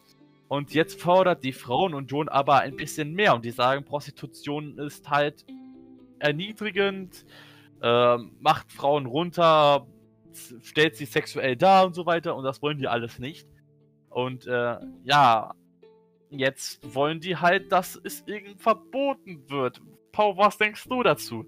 Und 0.48 0.74
jetzt 0.74 1.00
fordert 1.00 1.42
die 1.42 1.52
Frauenunion 1.52 2.28
aber 2.28 2.60
ein 2.60 2.76
bisschen 2.76 3.14
mehr 3.14 3.34
und 3.34 3.44
die 3.44 3.50
sagen, 3.50 3.84
Prostitution 3.84 4.78
ist 4.78 5.08
halt 5.08 5.44
erniedrigend, 6.18 7.24
ähm, 7.82 8.32
macht 8.40 8.72
Frauen 8.72 9.06
runter, 9.06 9.86
stellt 10.62 10.96
sie 10.96 11.06
sexuell 11.06 11.56
dar 11.56 11.86
und 11.86 11.94
so 11.94 12.06
weiter 12.06 12.36
und 12.36 12.44
das 12.44 12.62
wollen 12.62 12.78
die 12.78 12.88
alles 12.88 13.18
nicht. 13.18 13.48
Und 14.10 14.46
äh, 14.46 14.76
ja, 15.04 15.54
jetzt 16.30 16.94
wollen 16.94 17.20
die 17.20 17.36
halt, 17.36 17.72
dass 17.72 18.00
es 18.02 18.22
irgendwie 18.26 18.56
verboten 18.56 19.48
wird. 19.48 19.80
Paul, 20.12 20.36
was 20.36 20.58
denkst 20.58 20.84
du 20.88 21.02
dazu? 21.02 21.44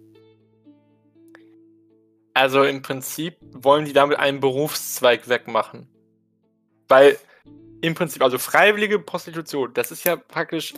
Also 2.35 2.65
im 2.65 2.83
Prinzip 2.83 3.39
wollen 3.53 3.85
die 3.85 3.93
damit 3.93 4.19
einen 4.19 4.41
Berufszweig 4.41 5.29
wegmachen. 5.29 5.89
Weil 6.89 7.17
im 7.81 7.95
Prinzip, 7.95 8.23
also 8.23 8.39
freiwillige 8.39 8.99
Prostitution, 8.99 9.73
das 9.75 9.91
ist 9.91 10.05
ja 10.05 10.17
praktisch 10.17 10.75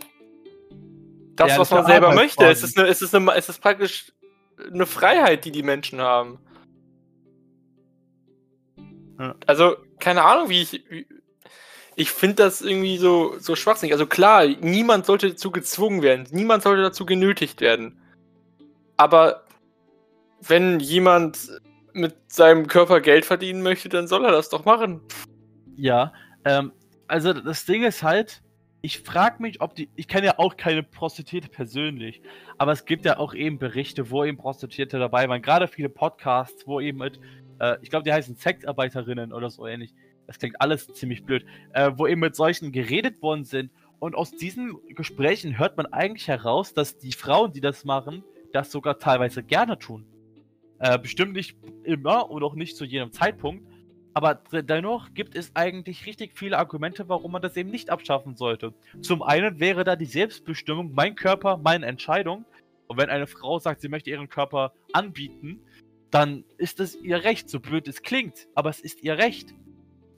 das, 1.37 1.52
Ja, 1.52 1.58
was 1.58 1.68
das 1.68 1.78
man 1.78 1.87
selber 1.87 2.08
Arbeit 2.08 2.24
möchte. 2.24 2.44
Es 2.46 2.62
ist, 2.62 2.78
eine, 2.78 2.88
es, 2.88 3.00
ist 3.00 3.14
eine, 3.14 3.32
es 3.34 3.48
ist 3.48 3.61
praktisch 3.61 4.12
eine 4.72 4.87
Freiheit, 4.87 5.44
die 5.44 5.52
die 5.52 5.62
Menschen 5.62 6.00
haben. 6.00 6.40
Ja. 9.18 9.34
Also, 9.46 9.76
keine 9.98 10.22
Ahnung, 10.22 10.48
wie 10.48 10.62
ich. 10.62 10.84
Wie, 10.90 11.06
ich 11.94 12.12
finde 12.12 12.37
das 12.37 12.61
irgendwie 12.61 12.96
so, 12.96 13.34
so 13.40 13.56
schwachsinnig. 13.56 13.92
Also 13.92 14.06
klar, 14.06 14.46
niemand 14.46 15.04
sollte 15.04 15.30
dazu 15.30 15.50
gezwungen 15.50 16.00
werden. 16.00 16.28
Niemand 16.30 16.62
sollte 16.62 16.80
dazu 16.80 17.04
genötigt 17.04 17.61
werden. 17.61 18.00
Aber 18.96 19.42
wenn 20.40 20.78
jemand 20.78 21.61
mit 21.92 22.14
seinem 22.28 22.68
Körper 22.68 23.00
Geld 23.00 23.24
verdienen 23.24 23.62
möchte, 23.62 23.88
dann 23.88 24.06
soll 24.06 24.24
er 24.24 24.30
das 24.30 24.48
doch 24.48 24.64
machen. 24.64 25.00
Ja, 25.74 26.12
ähm, 26.44 26.70
also 27.08 27.32
das 27.32 27.64
Ding 27.64 27.82
ist 27.82 28.02
halt, 28.02 28.42
ich 28.80 29.00
frage 29.00 29.42
mich, 29.42 29.60
ob 29.60 29.74
die, 29.74 29.88
ich 29.96 30.06
kenne 30.06 30.26
ja 30.26 30.38
auch 30.38 30.56
keine 30.56 30.82
Prostituierte 30.82 31.48
persönlich, 31.48 32.22
aber 32.58 32.72
es 32.72 32.84
gibt 32.84 33.04
ja 33.04 33.18
auch 33.18 33.34
eben 33.34 33.58
Berichte, 33.58 34.10
wo 34.10 34.24
eben 34.24 34.38
Prostituierte 34.38 34.98
dabei 34.98 35.28
waren, 35.28 35.42
gerade 35.42 35.66
viele 35.66 35.88
Podcasts, 35.88 36.66
wo 36.66 36.80
eben 36.80 36.98
mit, 36.98 37.18
äh, 37.58 37.76
ich 37.82 37.90
glaube, 37.90 38.04
die 38.04 38.12
heißen 38.12 38.36
Sexarbeiterinnen 38.36 39.32
oder 39.32 39.50
so 39.50 39.66
ähnlich, 39.66 39.94
das 40.28 40.38
klingt 40.38 40.60
alles 40.60 40.86
ziemlich 40.92 41.24
blöd, 41.24 41.44
äh, 41.72 41.90
wo 41.96 42.06
eben 42.06 42.20
mit 42.20 42.36
solchen 42.36 42.70
geredet 42.70 43.22
worden 43.22 43.44
sind. 43.44 43.72
Und 43.98 44.14
aus 44.14 44.30
diesen 44.30 44.76
Gesprächen 44.94 45.58
hört 45.58 45.76
man 45.76 45.86
eigentlich 45.86 46.28
heraus, 46.28 46.72
dass 46.74 46.98
die 46.98 47.12
Frauen, 47.12 47.52
die 47.52 47.60
das 47.60 47.84
machen, 47.84 48.22
das 48.52 48.70
sogar 48.70 48.98
teilweise 48.98 49.42
gerne 49.42 49.78
tun. 49.78 50.06
Äh, 50.78 50.98
bestimmt 50.98 51.32
nicht 51.32 51.56
immer 51.82 52.30
und 52.30 52.44
auch 52.44 52.54
nicht 52.54 52.76
zu 52.76 52.84
jedem 52.84 53.10
Zeitpunkt, 53.10 53.67
aber 54.18 54.35
dennoch 54.35 55.14
gibt 55.14 55.37
es 55.37 55.54
eigentlich 55.54 56.04
richtig 56.04 56.37
viele 56.37 56.59
Argumente, 56.59 57.09
warum 57.09 57.31
man 57.31 57.40
das 57.40 57.57
eben 57.57 57.70
nicht 57.70 57.88
abschaffen 57.88 58.35
sollte. 58.35 58.74
Zum 59.00 59.22
einen 59.22 59.61
wäre 59.61 59.85
da 59.85 59.94
die 59.94 60.07
Selbstbestimmung, 60.07 60.92
mein 60.92 61.14
Körper, 61.14 61.57
meine 61.57 61.87
Entscheidung. 61.87 62.44
Und 62.88 62.98
wenn 62.98 63.11
eine 63.11 63.28
Frau 63.28 63.61
sagt, 63.61 63.81
sie 63.81 63.88
möchte 63.88 64.11
ihren 64.11 64.28
Körper 64.28 64.72
anbieten, 64.92 65.61
dann 66.11 66.42
ist 66.57 66.81
es 66.81 66.96
ihr 67.00 67.22
Recht, 67.22 67.48
so 67.48 67.61
blöd 67.61 67.87
es 67.87 68.02
klingt, 68.02 68.48
aber 68.57 68.70
es 68.70 68.81
ist 68.81 69.04
ihr 69.04 69.18
Recht. 69.18 69.54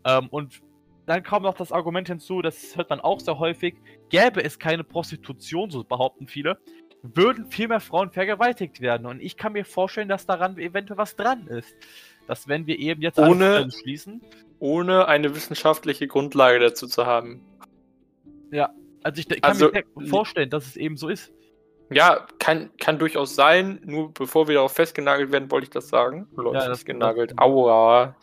Ähm, 0.06 0.28
und 0.30 0.62
dann 1.04 1.22
kam 1.22 1.42
noch 1.42 1.52
das 1.52 1.70
Argument 1.70 2.08
hinzu, 2.08 2.40
das 2.40 2.78
hört 2.78 2.88
man 2.88 3.00
auch 3.00 3.20
sehr 3.20 3.38
häufig, 3.38 3.74
gäbe 4.08 4.42
es 4.42 4.58
keine 4.58 4.82
Prostitution, 4.82 5.70
so 5.70 5.84
behaupten 5.84 6.26
viele, 6.26 6.58
würden 7.02 7.46
viel 7.50 7.68
mehr 7.68 7.80
Frauen 7.80 8.10
vergewaltigt 8.10 8.80
werden. 8.80 9.06
Und 9.06 9.20
ich 9.20 9.36
kann 9.36 9.52
mir 9.52 9.64
vorstellen, 9.64 10.08
dass 10.08 10.26
daran 10.26 10.58
eventuell 10.58 10.98
was 10.98 11.16
dran 11.16 11.46
ist. 11.46 11.74
Dass 12.26 12.46
wenn 12.48 12.66
wir 12.66 12.78
eben 12.78 13.00
jetzt 13.02 13.18
Ohne- 13.18 13.68
schließen, 13.70 14.20
Ohne 14.58 15.08
eine 15.08 15.34
wissenschaftliche 15.34 16.06
Grundlage 16.06 16.58
dazu 16.58 16.86
zu 16.86 17.06
haben. 17.06 17.42
also 19.02 19.18
ich 19.20 19.28
kann 19.28 19.38
Also, 19.42 19.70
mir 19.72 20.06
vorstellen, 20.06 20.50
dass 20.50 20.66
es 20.66 20.76
eben 20.76 20.96
so 20.96 21.08
ist. 21.08 21.32
Ja, 21.92 22.26
kann, 22.38 22.70
kann 22.78 22.98
durchaus 22.98 23.34
sein. 23.34 23.80
Nur 23.84 24.12
bevor 24.12 24.46
wir 24.46 24.54
darauf 24.56 24.72
festgenagelt 24.72 25.32
werden, 25.32 25.50
wollte 25.50 25.64
ich 25.64 25.70
das 25.70 25.88
sagen. 25.88 26.28
Leute, 26.36 26.58
Ja, 26.58 26.68
das- 26.68 26.78
festgenagelt. 26.78 27.36
Aua. 27.38 28.14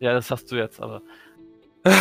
Ja, 0.00 0.12
das 0.12 0.30
hast 0.30 0.50
du 0.50 0.56
jetzt, 0.56 0.80
aber. 0.80 1.00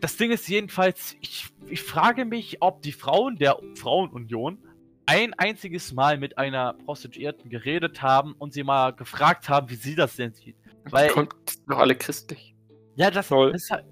Das 0.00 0.16
Ding 0.16 0.32
ist 0.32 0.48
jedenfalls, 0.48 1.14
ich, 1.20 1.46
ich 1.68 1.80
frage 1.80 2.24
mich, 2.24 2.56
ob 2.58 2.82
die 2.82 2.90
Frauen 2.90 3.36
der 3.36 3.56
Frauenunion 3.76 4.58
ein 5.06 5.34
einziges 5.34 5.92
Mal 5.92 6.18
mit 6.18 6.38
einer 6.38 6.74
Prostituierten 6.74 7.50
geredet 7.50 8.02
haben 8.02 8.34
und 8.38 8.52
sie 8.52 8.62
mal 8.62 8.92
gefragt 8.92 9.48
haben, 9.48 9.68
wie 9.70 9.74
sie 9.74 9.94
das 9.94 10.16
denn 10.16 10.32
sieht. 10.32 10.56
Weil, 10.84 11.10
Kommt 11.10 11.34
doch 11.68 11.78
alle 11.78 11.94
christlich. 11.94 12.54
ja, 12.96 13.10
das, 13.10 13.28
Toll. 13.28 13.52
das 13.52 13.64
ist 13.64 13.70
halt, 13.70 13.84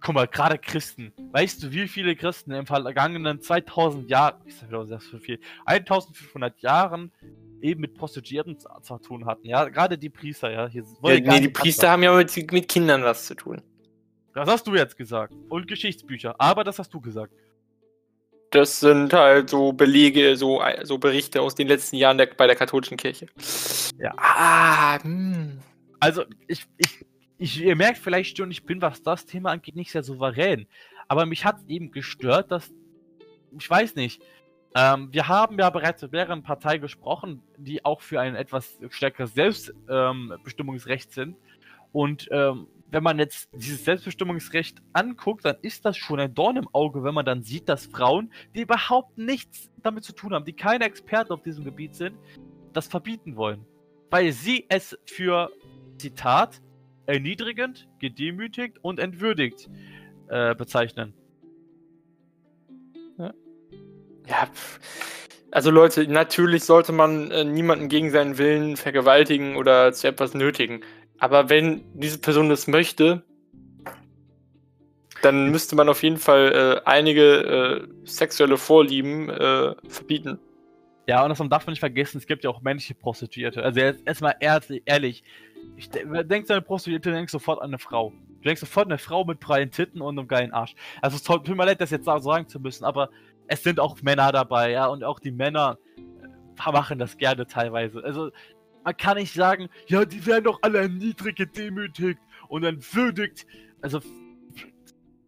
guck 0.00 0.14
mal, 0.14 0.26
gerade 0.26 0.58
Christen. 0.58 1.12
Weißt 1.32 1.62
du, 1.62 1.72
wie 1.72 1.88
viele 1.88 2.16
Christen 2.16 2.52
im 2.52 2.66
vergangenen 2.66 3.40
2000 3.40 4.10
Jahren, 4.10 4.40
ich 4.44 4.56
sag 4.56 4.68
wieder, 4.68 4.84
das 4.84 5.04
so 5.04 5.18
viel, 5.18 5.40
1500 5.64 6.60
Jahren 6.60 7.12
eben 7.60 7.80
mit 7.80 7.94
Prostituierten 7.94 8.58
zu, 8.58 8.98
tun 8.98 9.26
hatten, 9.26 9.46
ja, 9.46 9.68
gerade 9.68 9.98
die 9.98 10.10
Priester, 10.10 10.50
ja. 10.50 10.68
Hier 10.68 10.84
Ja, 11.02 11.20
nee, 11.20 11.40
die 11.40 11.48
Priester 11.48 11.90
haben 11.90 12.02
ja 12.02 12.14
mit, 12.14 12.52
mit 12.52 12.68
Kindern 12.68 13.02
was 13.02 13.26
zu 13.26 13.34
tun. 13.34 13.62
Das 14.34 14.48
hast 14.48 14.66
du 14.66 14.74
jetzt 14.74 14.96
gesagt. 14.96 15.34
Und 15.48 15.66
Geschichtsbücher. 15.66 16.36
Aber 16.38 16.62
das 16.62 16.78
hast 16.78 16.94
du 16.94 17.00
gesagt. 17.00 17.32
Das 18.50 18.80
sind 18.80 19.12
halt 19.12 19.50
so 19.50 19.72
Belege, 19.72 20.36
so, 20.36 20.62
so 20.82 20.98
Berichte 20.98 21.40
aus 21.42 21.54
den 21.54 21.68
letzten 21.68 21.96
Jahren 21.96 22.18
der, 22.18 22.26
bei 22.26 22.46
der 22.46 22.56
katholischen 22.56 22.96
Kirche. 22.96 23.26
Ja. 23.98 24.12
Ah, 24.16 25.02
hm. 25.02 25.58
Also, 26.00 26.24
ich, 26.46 26.66
ich, 26.76 27.04
ich, 27.38 27.60
ihr 27.60 27.76
merkt 27.76 27.98
vielleicht 27.98 28.36
schon, 28.36 28.50
ich 28.50 28.64
bin, 28.64 28.80
was 28.80 29.02
das 29.02 29.26
Thema 29.26 29.50
angeht, 29.50 29.76
nicht 29.76 29.92
sehr 29.92 30.02
souverän. 30.02 30.66
Aber 31.08 31.26
mich 31.26 31.44
hat 31.44 31.56
eben 31.68 31.90
gestört, 31.90 32.50
dass, 32.50 32.72
ich 33.58 33.68
weiß 33.68 33.94
nicht, 33.96 34.22
Ähm, 34.74 35.08
wir 35.12 35.26
haben 35.28 35.58
ja 35.58 35.70
bereits 35.70 36.02
mit 36.02 36.12
mehreren 36.12 36.42
Parteien 36.42 36.82
gesprochen, 36.82 37.42
die 37.56 37.82
auch 37.86 38.02
für 38.02 38.20
ein 38.20 38.34
etwas 38.34 38.78
stärkeres 38.90 39.32
Selbstbestimmungsrecht 39.32 41.08
ähm, 41.08 41.14
sind. 41.14 41.36
Und 41.92 42.28
ähm, 42.30 42.66
wenn 42.90 43.02
man 43.02 43.18
jetzt 43.18 43.48
dieses 43.52 43.84
Selbstbestimmungsrecht 43.84 44.78
anguckt, 44.92 45.44
dann 45.44 45.56
ist 45.62 45.84
das 45.84 45.96
schon 45.96 46.20
ein 46.20 46.34
Dorn 46.34 46.56
im 46.56 46.68
Auge, 46.72 47.04
wenn 47.04 47.14
man 47.14 47.26
dann 47.26 47.42
sieht, 47.42 47.68
dass 47.68 47.86
Frauen, 47.86 48.32
die 48.54 48.62
überhaupt 48.62 49.18
nichts 49.18 49.70
damit 49.82 50.04
zu 50.04 50.12
tun 50.12 50.32
haben, 50.32 50.44
die 50.44 50.54
keine 50.54 50.84
Experten 50.84 51.32
auf 51.32 51.42
diesem 51.42 51.64
Gebiet 51.64 51.94
sind, 51.94 52.16
das 52.72 52.86
verbieten 52.86 53.36
wollen. 53.36 53.66
Weil 54.10 54.32
sie 54.32 54.64
es 54.68 54.98
für, 55.06 55.50
Zitat, 55.98 56.62
erniedrigend, 57.06 57.88
gedemütigt 57.98 58.78
und 58.82 58.98
entwürdigt 58.98 59.68
äh, 60.28 60.54
bezeichnen. 60.54 61.14
Ja. 63.18 63.34
ja. 64.26 64.48
Also 65.50 65.70
Leute, 65.70 66.06
natürlich 66.06 66.64
sollte 66.64 66.92
man 66.92 67.30
äh, 67.30 67.44
niemanden 67.44 67.88
gegen 67.88 68.10
seinen 68.10 68.36
Willen 68.36 68.76
vergewaltigen 68.76 69.56
oder 69.56 69.92
zu 69.94 70.06
etwas 70.06 70.34
nötigen. 70.34 70.82
Aber 71.18 71.48
wenn 71.48 71.84
diese 71.94 72.18
Person 72.18 72.48
das 72.48 72.66
möchte, 72.66 73.24
dann 75.22 75.50
müsste 75.50 75.74
man 75.76 75.88
auf 75.88 76.02
jeden 76.02 76.16
Fall 76.18 76.80
äh, 76.84 76.88
einige 76.88 77.22
äh, 77.84 78.06
sexuelle 78.06 78.56
Vorlieben 78.56 79.28
äh, 79.28 79.74
verbieten. 79.88 80.38
Ja, 81.08 81.24
und 81.24 81.30
das 81.30 81.38
darf 81.48 81.66
man 81.66 81.72
nicht 81.72 81.80
vergessen, 81.80 82.18
es 82.18 82.26
gibt 82.26 82.44
ja 82.44 82.50
auch 82.50 82.60
männliche 82.60 82.94
Prostituierte. 82.94 83.62
Also 83.62 83.80
erstmal 83.80 84.36
ehrlich, 84.40 85.24
ich 85.76 85.88
denkst 85.90 86.50
an 86.50 86.56
eine 86.56 86.62
Prostituierte, 86.62 87.12
denkst 87.12 87.32
sofort 87.32 87.60
an 87.60 87.68
eine 87.70 87.78
Frau. 87.78 88.12
Du 88.28 88.42
denkst 88.42 88.60
sofort 88.60 88.86
an 88.86 88.92
eine 88.92 88.98
Frau 88.98 89.24
mit 89.24 89.40
breiten 89.40 89.70
Titten 89.70 90.02
und 90.02 90.18
einem 90.18 90.28
geilen 90.28 90.52
Arsch. 90.52 90.74
Also 91.00 91.16
es 91.16 91.22
tut 91.22 91.48
mir 91.48 91.64
leid, 91.64 91.80
das 91.80 91.90
jetzt 91.90 92.04
sagen 92.04 92.46
zu 92.46 92.60
müssen, 92.60 92.84
aber 92.84 93.08
es 93.46 93.62
sind 93.62 93.80
auch 93.80 94.00
Männer 94.02 94.30
dabei, 94.32 94.70
ja, 94.70 94.86
und 94.86 95.02
auch 95.02 95.18
die 95.18 95.30
Männer 95.30 95.78
äh, 95.96 96.70
machen 96.70 96.98
das 96.98 97.16
gerne 97.16 97.46
teilweise. 97.46 98.04
Also 98.04 98.30
man 98.88 98.96
kann 98.96 99.18
nicht 99.18 99.34
sagen, 99.34 99.68
ja, 99.86 100.06
die 100.06 100.24
werden 100.24 100.44
doch 100.44 100.60
alle 100.62 100.78
erniedrigt, 100.78 101.36
gedemütigt 101.36 102.18
und 102.48 102.64
entwürdigt. 102.64 103.46
Also 103.82 104.00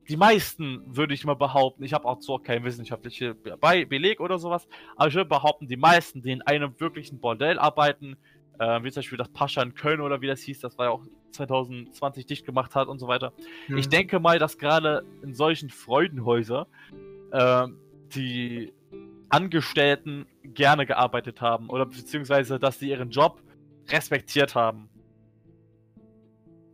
die 0.08 0.16
meisten 0.16 0.82
würde 0.86 1.12
ich 1.12 1.26
mal 1.26 1.34
behaupten, 1.34 1.82
ich 1.82 1.92
habe 1.92 2.06
auch 2.06 2.20
zwar 2.20 2.42
keinen 2.42 2.64
wissenschaftlichen 2.64 3.34
Be 3.42 3.84
Beleg 3.86 4.20
oder 4.20 4.38
sowas, 4.38 4.66
aber 4.96 5.08
ich 5.08 5.14
würde 5.14 5.28
behaupten, 5.28 5.68
die 5.68 5.76
meisten, 5.76 6.22
die 6.22 6.32
in 6.32 6.40
einem 6.40 6.72
wirklichen 6.80 7.20
Bordell 7.20 7.58
arbeiten, 7.58 8.16
äh, 8.58 8.82
wie 8.82 8.90
zum 8.90 9.00
Beispiel 9.00 9.18
das 9.18 9.28
Pascha 9.28 9.62
in 9.62 9.74
Köln 9.74 10.00
oder 10.00 10.22
wie 10.22 10.26
das 10.26 10.40
hieß, 10.40 10.60
das 10.60 10.78
war 10.78 10.86
ja 10.86 10.92
auch 10.92 11.04
2020 11.32 12.24
dicht 12.24 12.46
gemacht 12.46 12.74
hat 12.74 12.88
und 12.88 12.98
so 12.98 13.08
weiter. 13.08 13.34
Mhm. 13.68 13.76
Ich 13.76 13.90
denke 13.90 14.20
mal, 14.20 14.38
dass 14.38 14.56
gerade 14.56 15.04
in 15.22 15.34
solchen 15.34 15.68
Freudenhäusern 15.68 16.64
äh, 17.30 17.66
die 18.14 18.72
Angestellten 19.28 20.26
gerne 20.42 20.86
gearbeitet 20.86 21.40
haben 21.40 21.68
oder 21.70 21.86
beziehungsweise, 21.86 22.58
dass 22.58 22.78
sie 22.78 22.88
ihren 22.88 23.10
Job 23.10 23.42
respektiert 23.90 24.54
haben. 24.54 24.88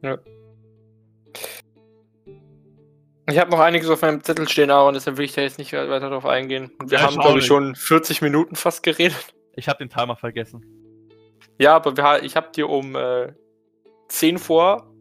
Ja. 0.03 0.19
Ich 3.29 3.39
habe 3.39 3.51
noch 3.51 3.59
einiges 3.59 3.89
auf 3.91 4.03
meinem 4.03 4.23
Zettel 4.23 4.49
stehen, 4.49 4.71
aber 4.71 4.93
deshalb 4.93 5.17
will 5.17 5.25
ich 5.25 5.33
da 5.33 5.43
jetzt 5.43 5.59
nicht 5.59 5.73
weiter 5.73 5.99
darauf 5.99 6.27
eingehen. 6.27 6.71
Wir 6.85 6.99
ja, 6.99 7.05
haben, 7.05 7.19
glaube 7.19 7.41
ich, 7.41 7.47
schon 7.47 7.75
40 7.75 8.23
Minuten 8.23 8.55
fast 8.55 8.83
geredet. 8.85 9.35
Ich 9.57 9.69
habe 9.69 9.79
den 9.79 9.91
Timer 9.91 10.17
vergessen. 10.17 10.65
Ja, 11.59 11.75
aber 11.75 11.97
wir, 11.97 12.23
ich 12.23 12.37
habe 12.37 12.53
dir 12.53 12.69
um 12.69 12.95
äh, 12.95 13.33
10 14.09 14.39
vor 14.39 14.93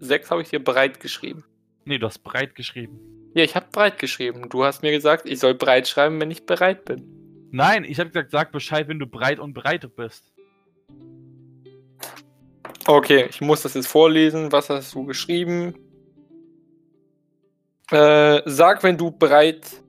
6 0.00 0.30
habe 0.30 0.42
ich 0.42 0.48
dir 0.48 0.62
breit 0.62 1.00
geschrieben. 1.00 1.44
Nee, 1.84 1.98
du 1.98 2.06
hast 2.06 2.20
breit 2.20 2.54
geschrieben. 2.54 3.00
Ja, 3.34 3.44
ich 3.44 3.54
habe 3.56 3.66
breit 3.70 3.98
geschrieben. 3.98 4.48
Du 4.48 4.64
hast 4.64 4.82
mir 4.82 4.92
gesagt, 4.92 5.28
ich 5.28 5.38
soll 5.38 5.54
breit 5.54 5.88
schreiben, 5.88 6.20
wenn 6.20 6.30
ich 6.30 6.46
bereit 6.46 6.84
bin. 6.84 7.48
Nein, 7.50 7.84
ich 7.84 7.98
habe 7.98 8.10
gesagt, 8.10 8.30
sag 8.30 8.52
Bescheid, 8.52 8.88
wenn 8.88 8.98
du 8.98 9.06
breit 9.06 9.38
und 9.38 9.54
breit 9.54 9.88
bist. 9.96 10.32
Okay, 12.88 13.26
ich 13.28 13.42
muss 13.42 13.60
das 13.60 13.74
jetzt 13.74 13.88
vorlesen. 13.88 14.50
Was 14.50 14.70
hast 14.70 14.94
du 14.94 15.04
geschrieben? 15.04 15.74
Äh, 17.90 18.40
sag, 18.46 18.82
wenn 18.82 18.96
du 18.96 19.10
bereit, 19.10 19.82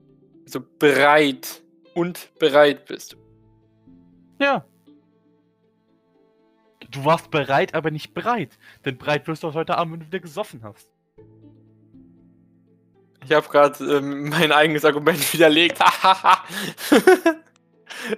also 0.44 0.60
bereit 0.78 1.62
und 1.94 2.28
bereit 2.38 2.84
bist. 2.84 3.16
Ja. 4.38 4.66
Du 6.90 7.02
warst 7.06 7.30
bereit, 7.30 7.74
aber 7.74 7.90
nicht 7.90 8.12
bereit. 8.12 8.58
Denn 8.84 8.98
bereit 8.98 9.26
wirst 9.28 9.44
du 9.44 9.48
auch 9.48 9.54
heute 9.54 9.78
Abend, 9.78 9.94
wenn 9.94 10.00
du 10.00 10.06
wieder 10.08 10.20
gesoffen 10.20 10.62
hast. 10.62 10.90
Ich 13.24 13.32
habe 13.32 13.48
gerade 13.48 13.96
ähm, 13.96 14.28
mein 14.28 14.52
eigenes 14.52 14.84
Argument 14.84 15.18
widerlegt. 15.32 15.78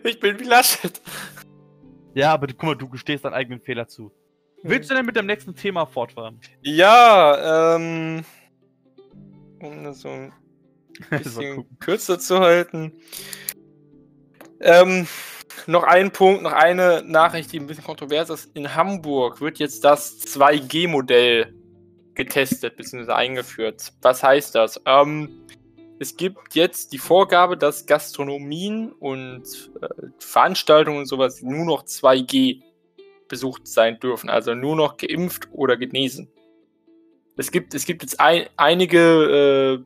ich 0.03 0.19
bin 0.19 0.41
wie 0.41 0.45
Laschet. 0.45 1.01
Ja, 2.15 2.33
aber 2.33 2.49
guck 2.49 2.63
mal, 2.65 2.75
du 2.75 2.89
gestehst 2.89 3.25
deinen 3.25 3.35
eigenen 3.35 3.61
Fehler 3.61 3.87
zu. 3.87 4.11
Willst 4.63 4.91
du 4.91 4.95
denn 4.95 5.07
mit 5.07 5.17
dem 5.17 5.27
nächsten 5.27 5.55
Thema 5.55 5.87
fortfahren? 5.87 6.41
Ja, 6.63 7.77
ähm 7.77 8.25
um 9.63 9.85
das 9.85 10.01
so 10.01 10.09
ein 10.09 10.33
bisschen 11.11 11.67
kürzer 11.79 12.19
zu 12.19 12.41
halten. 12.41 12.93
Ähm, 14.61 15.07
noch 15.67 15.85
ein 15.85 16.13
Punkt, 16.13 16.43
noch 16.43 16.53
eine 16.53 17.03
Nachricht, 17.05 17.53
die 17.53 17.61
ein 17.61 17.67
bisschen 17.67 17.85
kontrovers 17.85 18.31
ist. 18.31 18.57
In 18.57 18.75
Hamburg 18.75 19.41
wird 19.41 19.59
jetzt 19.59 19.85
das 19.85 20.21
2G-Modell 20.21 21.55
getestet 22.15 22.77
bzw. 22.77 23.13
eingeführt. 23.13 23.93
Was 24.03 24.23
heißt 24.23 24.55
das? 24.55 24.81
Ähm, 24.87 25.47
es 25.99 26.17
gibt 26.17 26.55
jetzt 26.55 26.93
die 26.93 26.99
Vorgabe, 26.99 27.57
dass 27.57 27.87
Gastronomien 27.87 28.93
und 28.93 29.71
äh, 29.81 29.89
Veranstaltungen 30.19 30.99
und 30.99 31.07
sowas 31.07 31.43
nur 31.43 31.65
noch 31.65 31.85
2G 31.85 32.63
besucht 33.33 33.67
sein 33.67 33.99
dürfen, 33.99 34.29
also 34.29 34.55
nur 34.55 34.77
noch 34.77 34.99
geimpft 34.99 35.49
oder 35.53 35.79
genesen. 35.79 36.29
Es 37.39 37.51
gibt, 37.51 37.73
es 37.73 37.87
gibt 37.87 38.03
jetzt 38.03 38.21
ein, 38.21 38.45
einige 38.59 39.85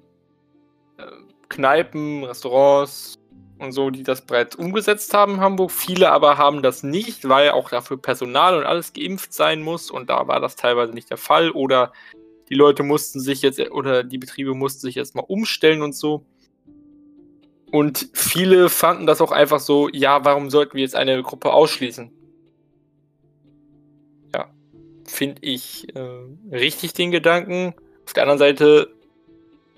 äh, 0.99 1.01
äh, 1.01 1.07
Kneipen, 1.49 2.25
Restaurants 2.25 3.15
und 3.61 3.71
so, 3.71 3.91
die 3.91 4.03
das 4.03 4.27
bereits 4.27 4.57
umgesetzt 4.57 5.15
haben 5.15 5.35
in 5.35 5.41
Hamburg. 5.41 5.71
Viele 5.71 6.11
aber 6.11 6.39
haben 6.39 6.61
das 6.61 6.83
nicht, 6.83 7.29
weil 7.29 7.51
auch 7.51 7.71
dafür 7.71 7.99
Personal 7.99 8.59
und 8.59 8.65
alles 8.65 8.93
geimpft 8.93 9.33
sein 9.33 9.63
muss 9.63 9.93
und 9.93 10.11
da 10.11 10.27
war 10.27 10.41
das 10.41 10.57
teilweise 10.57 10.93
nicht 10.93 11.09
der 11.09 11.17
Fall 11.17 11.53
oder 11.53 11.93
die 12.49 12.57
Leute 12.57 12.83
mussten 12.83 13.21
sich 13.21 13.43
jetzt 13.43 13.61
oder 13.71 14.03
die 14.03 14.19
Betriebe 14.19 14.55
mussten 14.55 14.81
sich 14.81 14.97
jetzt 14.97 15.15
mal 15.15 15.25
umstellen 15.25 15.83
und 15.83 15.95
so. 15.95 16.27
Und 17.71 18.09
viele 18.13 18.71
fanden 18.71 19.07
das 19.07 19.21
auch 19.21 19.31
einfach 19.31 19.61
so, 19.61 19.89
ja, 19.93 20.25
warum 20.25 20.51
sollten 20.51 20.75
wir 20.75 20.83
jetzt 20.83 20.97
eine 20.97 21.23
Gruppe 21.23 21.53
ausschließen? 21.53 22.11
Finde 25.11 25.43
ich 25.43 25.95
äh, 25.95 26.01
richtig 26.53 26.93
den 26.93 27.11
Gedanken. 27.11 27.75
Auf 28.05 28.13
der 28.13 28.23
anderen 28.25 28.39
Seite, 28.39 28.93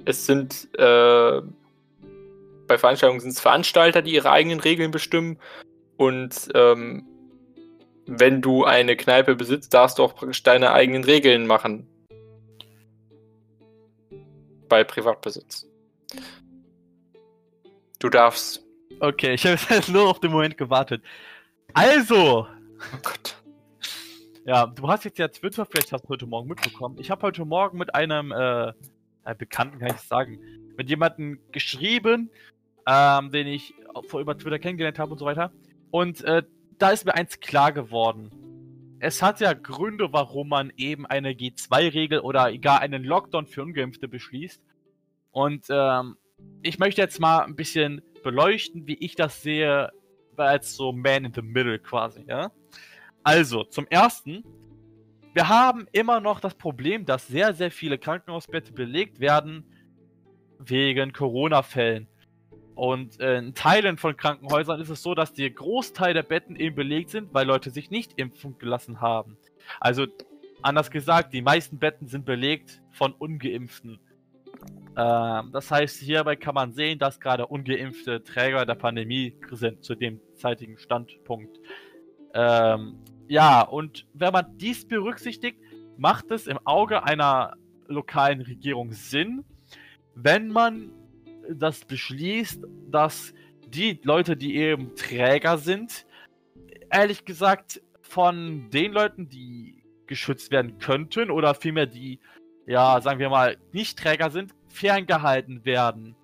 es 0.05 0.27
sind 0.27 0.69
äh, 0.79 1.41
bei 2.69 2.79
Veranstaltungen 2.79 3.21
sind 3.21 3.31
es 3.31 3.41
Veranstalter, 3.41 4.03
die 4.03 4.13
ihre 4.13 4.31
eigenen 4.31 4.61
Regeln 4.61 4.93
bestimmen. 4.93 5.39
Und 5.97 6.49
ähm, 6.55 7.05
wenn 8.07 8.41
du 8.41 8.65
eine 8.65 8.97
Kneipe 8.97 9.35
besitzt, 9.35 9.75
darfst 9.75 9.99
du 9.99 10.05
auch 10.05 10.15
praktisch 10.15 10.43
deine 10.45 10.73
eigenen 10.73 11.03
Regeln 11.03 11.47
machen. 11.47 11.89
Bei 14.69 14.85
Privatbesitz. 14.85 15.67
Du 17.99 18.09
darfst. 18.09 18.63
Okay, 19.01 19.35
ich 19.35 19.45
habe 19.45 19.59
jetzt 19.71 19.89
nur 19.89 20.09
auf 20.09 20.21
den 20.21 20.31
Moment 20.31 20.57
gewartet. 20.57 21.03
Also! 21.75 22.47
Oh 22.47 22.99
Gott. 23.03 23.38
Ja, 24.49 24.67
du 24.67 24.89
hast 24.89 25.05
jetzt 25.05 25.19
ja 25.19 25.29
Twitter, 25.29 25.67
vielleicht 25.67 25.93
hast 25.93 26.05
du 26.05 26.09
heute 26.09 26.25
Morgen 26.25 26.49
mitbekommen. 26.49 26.97
Ich 26.99 27.11
habe 27.11 27.21
heute 27.21 27.45
Morgen 27.45 27.77
mit 27.77 27.95
einem 27.95 28.33
äh, 28.33 28.73
Bekannten, 29.37 29.79
kann 29.79 29.95
ich 29.95 30.01
sagen, 30.01 30.41
mit 30.75 30.89
jemandem 30.89 31.39
geschrieben, 31.53 32.31
ähm, 32.87 33.31
den 33.31 33.47
ich 33.47 33.75
vor 34.09 34.21
über 34.21 34.39
Twitter 34.39 34.59
kennengelernt 34.59 34.99
habe 34.99 35.13
und 35.13 35.19
so 35.19 35.27
weiter. 35.27 35.53
Und 35.91 36.25
äh, 36.25 36.45
da 36.79 36.89
ist 36.89 37.05
mir 37.05 37.15
eins 37.15 37.41
klar 37.41 37.73
geworden. 37.73 38.31
Es 39.01 39.21
hat 39.21 39.41
ja 39.41 39.53
Gründe, 39.53 40.15
warum 40.15 40.49
man 40.49 40.73
eben 40.79 41.05
eine 41.05 41.33
G2-Regel 41.33 42.21
oder 42.21 42.57
gar 42.57 42.81
einen 42.81 43.05
Lockdown 43.05 43.47
für 43.47 43.61
Ungeimpfte 43.61 44.09
beschließt. 44.09 44.63
Und 45.31 45.67
ähm, 45.69 46.17
ich 46.63 46.79
möchte 46.79 47.03
jetzt 47.03 47.21
mal 47.21 47.41
ein 47.41 47.55
bisschen 47.55 48.01
beleuchten, 48.25 48.87
wie 48.87 48.95
ich 48.95 49.15
das 49.15 49.43
sehe, 49.43 49.91
als 50.39 50.75
so 50.75 50.93
Man 50.93 51.27
in 51.27 51.35
the 51.35 51.43
Middle 51.43 51.79
quasi, 51.81 52.25
ja. 52.27 52.51
Also, 53.29 53.63
zum 53.63 53.87
ersten, 53.89 54.43
wir 55.35 55.51
haben 55.51 55.87
immer 55.93 56.19
noch 56.19 56.41
das 56.41 56.55
Problem, 56.55 57.05
dass 57.05 57.27
sehr, 57.29 57.53
sehr 57.53 57.71
viele 57.71 57.99
Krankenhausbetten 57.99 58.75
belegt 58.75 59.21
werden 59.21 59.67
wegen 60.59 61.13
Corona-Fällen. 61.13 62.09
Und 62.75 63.21
äh, 63.21 63.37
in 63.37 63.55
Teilen 63.55 63.99
von 63.99 64.17
Krankenhäusern 64.17 64.81
ist 64.81 64.89
es 64.89 65.03
so, 65.03 65.15
dass 65.15 65.35
der 65.35 65.51
Großteil 65.51 66.15
der 66.15 66.23
Betten 66.23 66.57
eben 66.57 66.75
belegt 66.75 67.11
sind, 67.11 67.35
weil 67.35 67.47
Leute 67.47 67.69
sich 67.69 67.91
nicht 67.91 68.15
impfen 68.19 68.57
gelassen 68.59 69.03
haben. 69.03 69.37
Also, 69.79 70.07
anders 70.63 70.91
gesagt, 70.91 71.35
die 71.35 71.43
meisten 71.43 71.79
Betten 71.79 72.09
sind 72.09 72.25
belegt 72.25 72.81
von 72.93 73.13
Ungeimpften. 73.13 74.01
Ähm, 74.97 75.51
das 75.53 75.71
heißt, 75.71 76.01
hierbei 76.01 76.35
kann 76.37 76.55
man 76.55 76.73
sehen, 76.73 76.99
dass 76.99 77.21
gerade 77.21 77.47
ungeimpfte 77.47 78.25
Träger 78.25 78.65
der 78.65 78.77
Pandemie 78.77 79.37
sind 79.51 79.85
zu 79.85 79.97
dem 79.97 80.19
zeitigen 80.35 80.79
Standpunkt. 80.79 81.61
Ähm, 82.33 82.99
ja, 83.29 83.61
und 83.63 84.07
wenn 84.15 84.33
man 84.33 84.57
dies 84.57 84.87
berücksichtigt, 84.87 85.61
macht 85.97 86.31
es 86.31 86.47
im 86.47 86.59
Auge 86.65 87.03
einer 87.05 87.57
lokalen 87.87 88.41
Regierung 88.41 88.93
Sinn, 88.93 89.45
wenn 90.15 90.49
man 90.49 90.93
das 91.51 91.85
beschließt, 91.85 92.65
dass 92.91 93.33
die 93.67 94.01
Leute, 94.03 94.37
die 94.37 94.57
eben 94.57 94.95
Träger 94.97 95.59
sind, 95.59 96.07
ehrlich 96.91 97.25
gesagt 97.25 97.83
von 98.01 98.71
den 98.71 98.93
Leuten, 98.93 99.29
die 99.29 99.85
geschützt 100.07 100.51
werden 100.51 100.79
könnten 100.79 101.31
oder 101.31 101.55
vielmehr 101.55 101.87
die, 101.87 102.19
ja, 102.67 103.01
sagen 103.01 103.21
wir 103.21 103.29
mal, 103.29 103.59
nicht 103.73 103.99
Träger 103.99 104.31
sind, 104.31 104.55
ferngehalten 104.69 105.65
werden. 105.65 106.17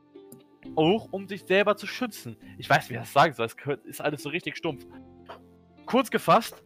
Auch 0.74 1.08
um 1.10 1.28
sich 1.28 1.42
selber 1.42 1.76
zu 1.76 1.86
schützen. 1.86 2.38
Ich 2.56 2.70
weiß, 2.70 2.88
wie 2.88 2.94
ich 2.94 3.00
das 3.00 3.12
sagen 3.12 3.34
soll, 3.34 3.46
es 3.46 3.54
ist 3.84 4.00
alles 4.00 4.22
so 4.22 4.30
richtig 4.30 4.56
stumpf. 4.56 4.86
Kurz 5.84 6.10
gefasst, 6.10 6.63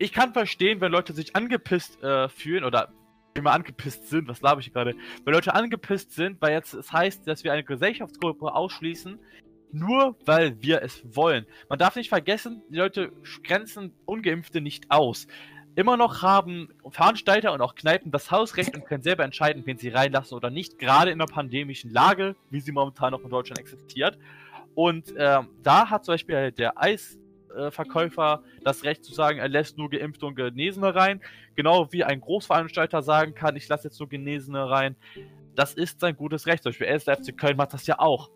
ich 0.00 0.12
kann 0.12 0.32
verstehen, 0.32 0.80
wenn 0.80 0.90
Leute 0.90 1.12
sich 1.12 1.36
angepisst 1.36 2.02
äh, 2.02 2.28
fühlen 2.30 2.64
oder 2.64 2.88
immer 3.34 3.52
angepisst 3.52 4.08
sind, 4.08 4.28
was 4.28 4.40
glaube 4.40 4.62
ich 4.62 4.72
gerade, 4.72 4.96
wenn 5.24 5.34
Leute 5.34 5.54
angepisst 5.54 6.12
sind, 6.12 6.40
weil 6.40 6.52
jetzt 6.52 6.72
es 6.72 6.90
heißt, 6.90 7.28
dass 7.28 7.44
wir 7.44 7.52
eine 7.52 7.64
Gesellschaftsgruppe 7.64 8.54
ausschließen, 8.54 9.18
nur 9.72 10.16
weil 10.24 10.60
wir 10.62 10.82
es 10.82 11.02
wollen. 11.14 11.46
Man 11.68 11.78
darf 11.78 11.96
nicht 11.96 12.08
vergessen, 12.08 12.62
die 12.70 12.78
Leute 12.78 13.12
grenzen 13.44 13.92
Ungeimpfte 14.06 14.62
nicht 14.62 14.90
aus. 14.90 15.26
Immer 15.76 15.98
noch 15.98 16.22
haben 16.22 16.70
Veranstalter 16.88 17.52
und 17.52 17.60
auch 17.60 17.74
Kneipen 17.74 18.10
das 18.10 18.30
Hausrecht 18.30 18.74
und 18.74 18.86
können 18.86 19.02
selber 19.02 19.22
entscheiden, 19.22 19.64
wen 19.66 19.76
sie 19.76 19.90
reinlassen 19.90 20.34
oder 20.34 20.50
nicht, 20.50 20.78
gerade 20.78 21.10
in 21.10 21.18
der 21.18 21.26
pandemischen 21.26 21.92
Lage, 21.92 22.36
wie 22.48 22.60
sie 22.60 22.72
momentan 22.72 23.12
noch 23.12 23.22
in 23.22 23.30
Deutschland 23.30 23.60
existiert. 23.60 24.18
Und 24.74 25.12
ähm, 25.16 25.48
da 25.62 25.90
hat 25.90 26.06
zum 26.06 26.14
Beispiel 26.14 26.52
der 26.52 26.80
Eisverkäufer 26.80 27.20
äh, 27.56 27.70
das 28.64 28.84
Recht 28.84 29.04
zu 29.04 29.12
sagen, 29.12 29.38
er 29.38 29.48
lässt 29.48 29.78
nur 29.78 29.90
Geimpfte 29.90 30.26
und 30.26 30.36
Genesene 30.36 30.94
rein. 30.94 31.20
Genau 31.56 31.92
wie 31.92 32.04
ein 32.04 32.20
Großveranstalter 32.20 33.02
sagen 33.02 33.34
kann, 33.34 33.56
ich 33.56 33.68
lasse 33.68 33.88
jetzt 33.88 33.98
nur 33.98 34.08
Genesene 34.08 34.68
rein. 34.68 34.96
Das 35.54 35.74
ist 35.74 36.00
sein 36.00 36.16
gutes 36.16 36.46
Recht. 36.46 36.62
Zum 36.62 36.70
Beispiel 36.70 36.88
1. 36.88 37.04
FC 37.04 37.36
Köln 37.36 37.56
macht 37.56 37.72
das 37.72 37.86
ja 37.86 37.98
auch. 37.98 38.30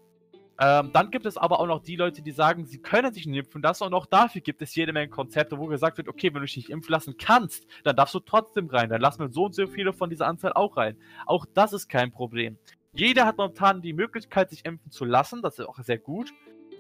Ähm, 0.61 0.91
dann 0.93 1.11
gibt 1.11 1.27
es 1.27 1.37
aber 1.37 1.59
auch 1.59 1.67
noch 1.67 1.83
die 1.83 1.97
Leute, 1.97 2.23
die 2.23 2.31
sagen, 2.31 2.65
sie 2.65 2.79
können 2.79 3.13
sich 3.13 3.27
nicht 3.27 3.39
impfen 3.39 3.61
lassen 3.61 3.85
und 3.85 3.95
auch 3.95 4.07
dafür 4.07 4.41
gibt 4.41 4.63
es 4.63 4.75
jede 4.75 4.93
Menge 4.93 5.09
Konzepte, 5.09 5.59
wo 5.59 5.67
gesagt 5.67 5.97
wird, 5.97 6.09
okay, 6.09 6.29
wenn 6.29 6.41
du 6.41 6.47
dich 6.47 6.57
nicht 6.57 6.71
impfen 6.71 6.93
lassen 6.93 7.17
kannst, 7.19 7.67
dann 7.83 7.97
darfst 7.97 8.15
du 8.15 8.21
trotzdem 8.21 8.69
rein, 8.69 8.89
dann 8.89 9.01
lassen 9.01 9.21
wir 9.21 9.33
so 9.33 9.47
und 9.47 9.55
so 9.55 9.67
viele 9.67 9.93
von 9.93 10.11
dieser 10.11 10.29
Anzahl 10.29 10.53
auch 10.53 10.77
rein. 10.77 10.97
Auch 11.27 11.45
das 11.55 11.73
ist 11.73 11.89
kein 11.89 12.13
Problem. 12.13 12.57
Jeder 12.93 13.27
hat 13.27 13.37
momentan 13.37 13.83
die 13.83 13.93
Möglichkeit, 13.93 14.51
sich 14.51 14.65
impfen 14.65 14.93
zu 14.93 15.05
lassen, 15.05 15.43
das 15.43 15.59
ist 15.59 15.67
auch 15.67 15.81
sehr 15.81 15.99
gut, 15.99 16.33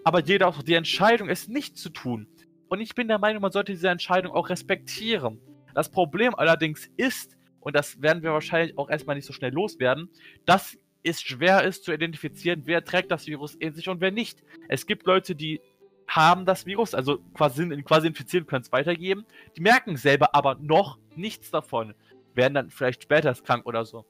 aber 0.04 0.20
jeder 0.20 0.48
auch 0.48 0.62
die 0.62 0.74
Entscheidung, 0.74 1.28
es 1.28 1.48
nicht 1.48 1.76
zu 1.76 1.90
tun. 1.90 2.28
Und 2.68 2.80
ich 2.80 2.94
bin 2.94 3.08
der 3.08 3.18
Meinung, 3.18 3.42
man 3.42 3.52
sollte 3.52 3.72
diese 3.72 3.88
Entscheidung 3.88 4.32
auch 4.32 4.48
respektieren. 4.48 5.40
Das 5.74 5.90
Problem 5.90 6.34
allerdings 6.34 6.88
ist, 6.96 7.36
und 7.60 7.74
das 7.74 8.00
werden 8.00 8.22
wir 8.22 8.32
wahrscheinlich 8.32 8.76
auch 8.78 8.90
erstmal 8.90 9.16
nicht 9.16 9.26
so 9.26 9.32
schnell 9.32 9.52
loswerden, 9.52 10.08
dass 10.44 10.78
es 11.02 11.20
schwer 11.20 11.64
ist 11.64 11.84
zu 11.84 11.92
identifizieren, 11.92 12.62
wer 12.64 12.84
trägt 12.84 13.10
das 13.10 13.26
Virus 13.26 13.54
in 13.54 13.74
sich 13.74 13.88
und 13.88 14.00
wer 14.00 14.10
nicht. 14.10 14.42
Es 14.68 14.86
gibt 14.86 15.06
Leute, 15.06 15.34
die 15.34 15.60
haben 16.06 16.46
das 16.46 16.66
Virus, 16.66 16.94
also 16.94 17.18
quasi, 17.34 17.82
quasi 17.82 18.06
infiziert 18.06 18.46
können 18.46 18.62
es 18.62 18.72
weitergeben, 18.72 19.24
die 19.56 19.60
merken 19.60 19.96
selber 19.96 20.34
aber 20.34 20.56
noch 20.56 20.98
nichts 21.16 21.50
davon, 21.50 21.94
werden 22.34 22.54
dann 22.54 22.70
vielleicht 22.70 23.02
später 23.02 23.32
krank 23.34 23.66
oder 23.66 23.84
so. 23.84 24.04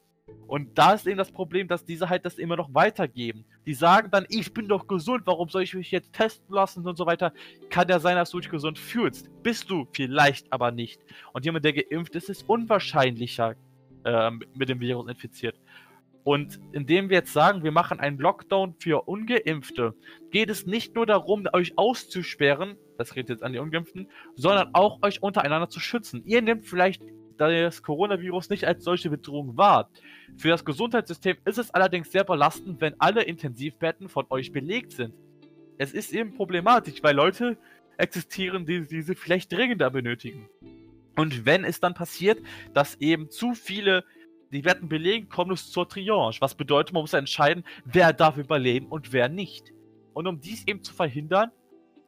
Und 0.47 0.77
da 0.77 0.93
ist 0.93 1.07
eben 1.07 1.17
das 1.17 1.31
Problem, 1.31 1.67
dass 1.67 1.85
diese 1.85 2.09
halt 2.09 2.25
das 2.25 2.37
immer 2.37 2.55
noch 2.55 2.73
weitergeben. 2.73 3.45
Die 3.65 3.73
sagen 3.73 4.09
dann, 4.11 4.25
ich 4.29 4.53
bin 4.53 4.67
doch 4.67 4.87
gesund, 4.87 5.23
warum 5.25 5.49
soll 5.49 5.63
ich 5.63 5.73
mich 5.73 5.91
jetzt 5.91 6.13
testen 6.13 6.53
lassen 6.53 6.87
und 6.87 6.97
so 6.97 7.05
weiter. 7.05 7.33
Kann 7.69 7.89
ja 7.89 7.99
sein, 7.99 8.15
dass 8.15 8.29
du 8.29 8.39
dich 8.39 8.49
gesund 8.49 8.77
fühlst. 8.77 9.29
Bist 9.41 9.69
du 9.69 9.87
vielleicht 9.91 10.51
aber 10.53 10.71
nicht. 10.71 11.01
Und 11.33 11.45
jemand, 11.45 11.65
der 11.65 11.73
geimpft 11.73 12.15
ist, 12.15 12.29
ist 12.29 12.47
unwahrscheinlicher 12.47 13.55
äh, 14.03 14.31
mit 14.53 14.69
dem 14.69 14.79
Virus 14.79 15.09
infiziert. 15.09 15.55
Und 16.23 16.59
indem 16.71 17.09
wir 17.09 17.17
jetzt 17.17 17.33
sagen, 17.33 17.63
wir 17.63 17.71
machen 17.71 17.99
einen 17.99 18.17
Lockdown 18.17 18.73
für 18.79 19.07
Ungeimpfte, 19.07 19.93
geht 20.31 20.49
es 20.49 20.65
nicht 20.65 20.95
nur 20.95 21.05
darum, 21.05 21.47
euch 21.53 21.77
auszusperren, 21.77 22.77
das 22.97 23.15
redet 23.15 23.29
jetzt 23.29 23.43
an 23.43 23.53
die 23.53 23.59
Ungeimpften, 23.59 24.09
sondern 24.35 24.69
auch 24.73 25.03
euch 25.03 25.21
untereinander 25.21 25.69
zu 25.69 25.79
schützen. 25.79 26.23
Ihr 26.25 26.41
nehmt 26.41 26.65
vielleicht 26.65 27.03
das 27.37 27.83
Coronavirus 27.83 28.49
nicht 28.49 28.65
als 28.65 28.83
solche 28.83 29.09
Bedrohung 29.09 29.57
wahr. 29.57 29.89
Für 30.37 30.49
das 30.49 30.65
Gesundheitssystem 30.65 31.37
ist 31.45 31.57
es 31.57 31.71
allerdings 31.71 32.11
sehr 32.11 32.23
belastend, 32.23 32.81
wenn 32.81 32.99
alle 32.99 33.23
Intensivbetten 33.23 34.09
von 34.09 34.25
euch 34.29 34.51
belegt 34.51 34.93
sind. 34.93 35.13
Es 35.77 35.93
ist 35.93 36.13
eben 36.13 36.33
problematisch, 36.33 37.03
weil 37.03 37.15
Leute 37.15 37.57
existieren, 37.97 38.65
die 38.65 38.87
diese 38.87 39.15
vielleicht 39.15 39.51
dringender 39.51 39.89
benötigen. 39.89 40.49
Und 41.17 41.45
wenn 41.45 41.63
es 41.63 41.79
dann 41.79 41.93
passiert, 41.93 42.39
dass 42.73 42.95
eben 42.95 43.29
zu 43.29 43.53
viele 43.53 44.03
die 44.51 44.63
werden 44.63 44.87
belegen, 44.87 45.27
kommt 45.27 45.51
es 45.51 45.71
zur 45.71 45.87
Triage. 45.87 46.37
Was 46.39 46.55
bedeutet, 46.55 46.93
man 46.93 47.01
muss 47.01 47.13
entscheiden, 47.13 47.65
wer 47.83 48.13
darf 48.13 48.37
überleben 48.37 48.87
und 48.87 49.11
wer 49.11 49.27
nicht. 49.27 49.73
Und 50.13 50.27
um 50.27 50.39
dies 50.39 50.65
eben 50.67 50.81
zu 50.83 50.93
verhindern, 50.93 51.51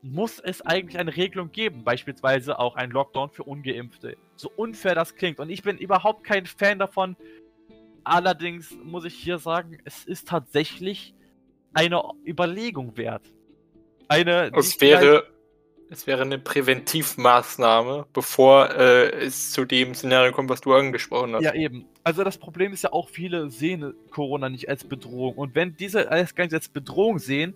muss 0.02 0.40
es 0.40 0.62
eigentlich 0.62 0.98
eine 0.98 1.16
Regelung 1.16 1.52
geben, 1.52 1.84
beispielsweise 1.84 2.60
auch 2.60 2.76
ein 2.76 2.92
Lockdown 2.92 3.32
für 3.32 3.44
Ungeimpfte. 3.44 4.16
So 4.38 4.52
unfair 4.56 4.96
das 4.96 5.16
klingt. 5.16 5.40
Und 5.40 5.50
ich 5.50 5.64
bin 5.64 5.78
überhaupt 5.78 6.24
kein 6.24 6.46
Fan 6.46 6.80
davon. 6.80 7.16
Allerdings 8.04 8.72
muss 8.84 9.04
ich 9.04 9.16
hier 9.16 9.38
sagen, 9.38 9.78
es 9.84 10.06
ist 10.06 10.30
tatsächlich 10.30 11.14
eine 11.74 12.02
Überlegung 12.26 12.96
wert. 12.98 13.24
Eine. 14.08 14.52
Es 14.56 14.80
wäre 14.80 15.26
es 15.90 16.06
wäre 16.06 16.22
eine 16.22 16.38
Präventivmaßnahme, 16.38 18.08
bevor 18.12 18.72
äh, 18.72 19.10
es 19.26 19.52
zu 19.52 19.66
dem 19.66 19.94
Szenario 19.94 20.34
kommt, 20.34 20.50
was 20.50 20.62
du 20.62 20.74
angesprochen 20.74 21.36
hast. 21.36 21.44
Ja, 21.44 21.54
eben. 21.54 21.86
Also 22.04 22.24
das 22.24 22.38
Problem 22.38 22.74
ist 22.74 22.84
ja 22.84 22.92
auch, 22.92 23.10
viele 23.10 23.50
sehen 23.50 23.94
Corona 24.12 24.50
nicht 24.50 24.70
als 24.70 24.84
Bedrohung. 24.84 25.36
Und 25.36 25.56
wenn 25.56 25.76
diese 25.78 26.12
alles 26.12 26.36
gar 26.36 26.44
nicht 26.44 26.54
als 26.54 26.70
Bedrohung 26.70 27.20
sehen, 27.20 27.54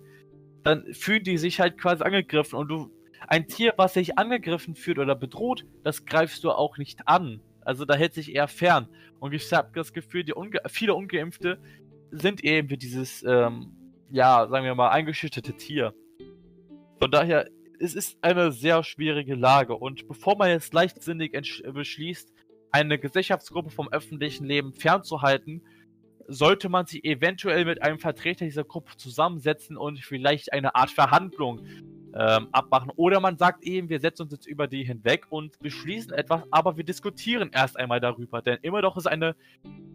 dann 0.62 0.94
fühlen 0.94 1.24
die 1.24 1.36
sich 1.38 1.60
halt 1.60 1.78
quasi 1.78 2.02
angegriffen. 2.02 2.58
Und 2.58 2.68
du, 2.68 2.90
ein 3.28 3.46
Tier, 3.46 3.74
was 3.76 3.94
sich 3.94 4.18
angegriffen 4.18 4.74
fühlt 4.74 4.98
oder 4.98 5.14
bedroht, 5.14 5.64
das 5.82 6.04
greifst 6.04 6.44
du 6.44 6.50
auch 6.50 6.78
nicht 6.78 7.06
an. 7.06 7.40
Also 7.60 7.84
da 7.84 7.94
hält 7.94 8.14
sich 8.14 8.34
eher 8.34 8.48
fern. 8.48 8.88
Und 9.20 9.32
ich 9.34 9.52
habe 9.52 9.70
das 9.74 9.92
Gefühl, 9.92 10.24
die 10.24 10.34
Unge 10.34 10.60
viele 10.68 10.94
Ungeimpfte 10.94 11.60
sind 12.10 12.42
eben 12.44 12.70
wie 12.70 12.76
dieses, 12.76 13.22
ähm, 13.22 13.72
ja, 14.10 14.46
sagen 14.48 14.64
wir 14.64 14.74
mal, 14.74 14.90
eingeschüchterte 14.90 15.54
Tier. 15.54 15.94
Von 16.98 17.10
daher 17.10 17.46
es 17.82 17.94
ist 17.96 18.16
eine 18.22 18.52
sehr 18.52 18.84
schwierige 18.84 19.34
Lage 19.34 19.74
und 19.74 20.06
bevor 20.06 20.36
man 20.36 20.50
jetzt 20.50 20.72
leichtsinnig 20.72 21.32
beschließt, 21.64 22.32
eine 22.70 22.96
Gesellschaftsgruppe 22.96 23.70
vom 23.70 23.88
öffentlichen 23.88 24.46
Leben 24.46 24.72
fernzuhalten, 24.72 25.62
sollte 26.28 26.68
man 26.68 26.86
sie 26.86 27.02
eventuell 27.02 27.64
mit 27.64 27.82
einem 27.82 27.98
Vertreter 27.98 28.44
dieser 28.44 28.62
Gruppe 28.62 28.96
zusammensetzen 28.96 29.76
und 29.76 29.98
vielleicht 29.98 30.52
eine 30.52 30.76
Art 30.76 30.90
Verhandlung 30.90 31.66
ähm, 32.14 32.48
abmachen. 32.52 32.90
Oder 32.96 33.20
man 33.20 33.38
sagt 33.38 33.62
eben, 33.64 33.88
wir 33.88 34.00
setzen 34.00 34.22
uns 34.22 34.32
jetzt 34.32 34.46
über 34.46 34.66
die 34.66 34.84
hinweg 34.84 35.26
und 35.30 35.58
beschließen 35.60 36.12
etwas, 36.12 36.42
aber 36.50 36.76
wir 36.76 36.84
diskutieren 36.84 37.50
erst 37.52 37.78
einmal 37.78 38.00
darüber. 38.00 38.42
Denn 38.42 38.58
immer 38.62 38.82
doch 38.82 38.96
ist 38.96 39.06
eine 39.06 39.34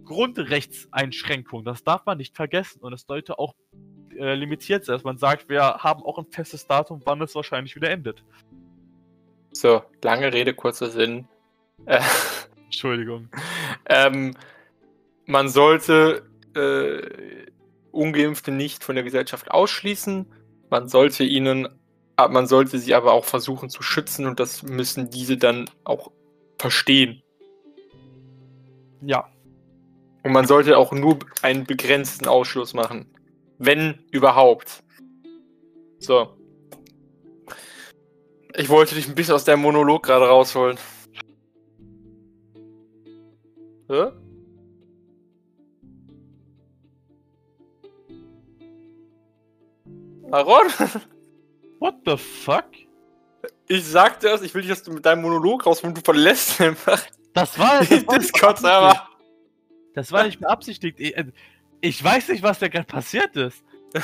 Grundrechtseinschränkung. 0.05 1.63
Das 1.63 1.84
darf 1.84 2.05
man 2.05 2.18
nicht 2.18 2.36
vergessen 2.36 2.80
und 2.82 2.93
es 2.93 3.01
sollte 3.01 3.39
auch 3.39 3.55
äh, 4.18 4.34
limitiert 4.34 4.86
sein, 4.86 4.95
dass 4.95 5.03
man 5.03 5.18
sagt, 5.18 5.49
wir 5.49 5.61
haben 5.61 6.03
auch 6.03 6.18
ein 6.18 6.26
festes 6.26 6.65
Datum, 6.65 7.01
wann 7.05 7.22
es 7.22 7.36
wahrscheinlich 7.36 7.76
wieder 7.76 7.89
endet. 7.89 8.24
So, 9.51 9.84
lange 10.03 10.32
Rede, 10.34 10.53
kurzer 10.53 10.89
Sinn. 10.89 11.28
Äh, 11.86 12.01
Entschuldigung. 12.65 13.30
Ähm, 13.88 14.36
man 15.26 15.49
sollte 15.49 16.24
äh, 16.55 17.47
Ungeimpfte 17.91 18.51
nicht 18.51 18.84
von 18.84 18.95
der 18.95 19.03
Gesellschaft 19.03 19.51
ausschließen. 19.51 20.26
Man 20.70 20.88
sollte 20.88 21.24
ihnen, 21.24 21.68
man 22.18 22.47
sollte 22.47 22.80
sie 22.80 22.95
aber 22.95 23.13
auch 23.13 23.26
versuchen 23.26 23.70
zu 23.70 23.84
schützen 23.84 24.26
und 24.26 24.39
das 24.39 24.63
müssen 24.63 25.09
diese 25.09 25.38
dann 25.38 25.70
auch 25.84 26.11
verstehen. 26.57 27.22
Ja. 29.01 29.30
Und 30.24 30.32
man 30.32 30.47
sollte 30.47 30.78
auch 30.78 30.91
nur 30.91 31.20
einen 31.43 31.65
begrenzten 31.65 32.28
Ausschluss 32.28 32.74
machen. 32.74 33.05
Wenn 33.59 34.03
überhaupt. 34.11 34.84
So. 35.99 36.36
Ich 38.55 38.70
wollte 38.70 38.95
dich 38.95 39.07
ein 39.07 39.15
bisschen 39.15 39.36
aus 39.36 39.43
deinem 39.43 39.61
Monolog 39.61 40.03
gerade 40.03 40.28
rausholen. 40.28 40.78
Hä? 43.89 44.07
Aaron? 50.32 50.68
What 51.88 51.95
the 52.05 52.17
fuck? 52.17 52.65
Ich 53.67 53.85
sagte 53.85 54.27
es, 54.27 54.41
ich 54.41 54.53
will 54.53 54.61
nicht, 54.61 54.71
dass 54.71 54.83
du 54.83 54.91
mit 54.91 55.05
deinem 55.05 55.21
Monolog 55.21 55.65
rausholst, 55.65 55.97
du 55.97 56.01
verlässt 56.01 56.59
einfach. 56.59 57.01
Das 57.33 57.57
war, 57.57 57.79
das 57.85 58.05
Discord-Server. 58.05 59.07
Das 59.93 60.11
war 60.11 60.25
nicht 60.25 60.39
beabsichtigt. 60.39 60.99
Äh, 60.99 61.31
Ich 61.79 62.03
weiß 62.03 62.27
nicht, 62.29 62.43
was 62.43 62.59
da 62.59 62.67
gerade 62.67 62.85
passiert 62.88 63.35
ist. 63.38 63.63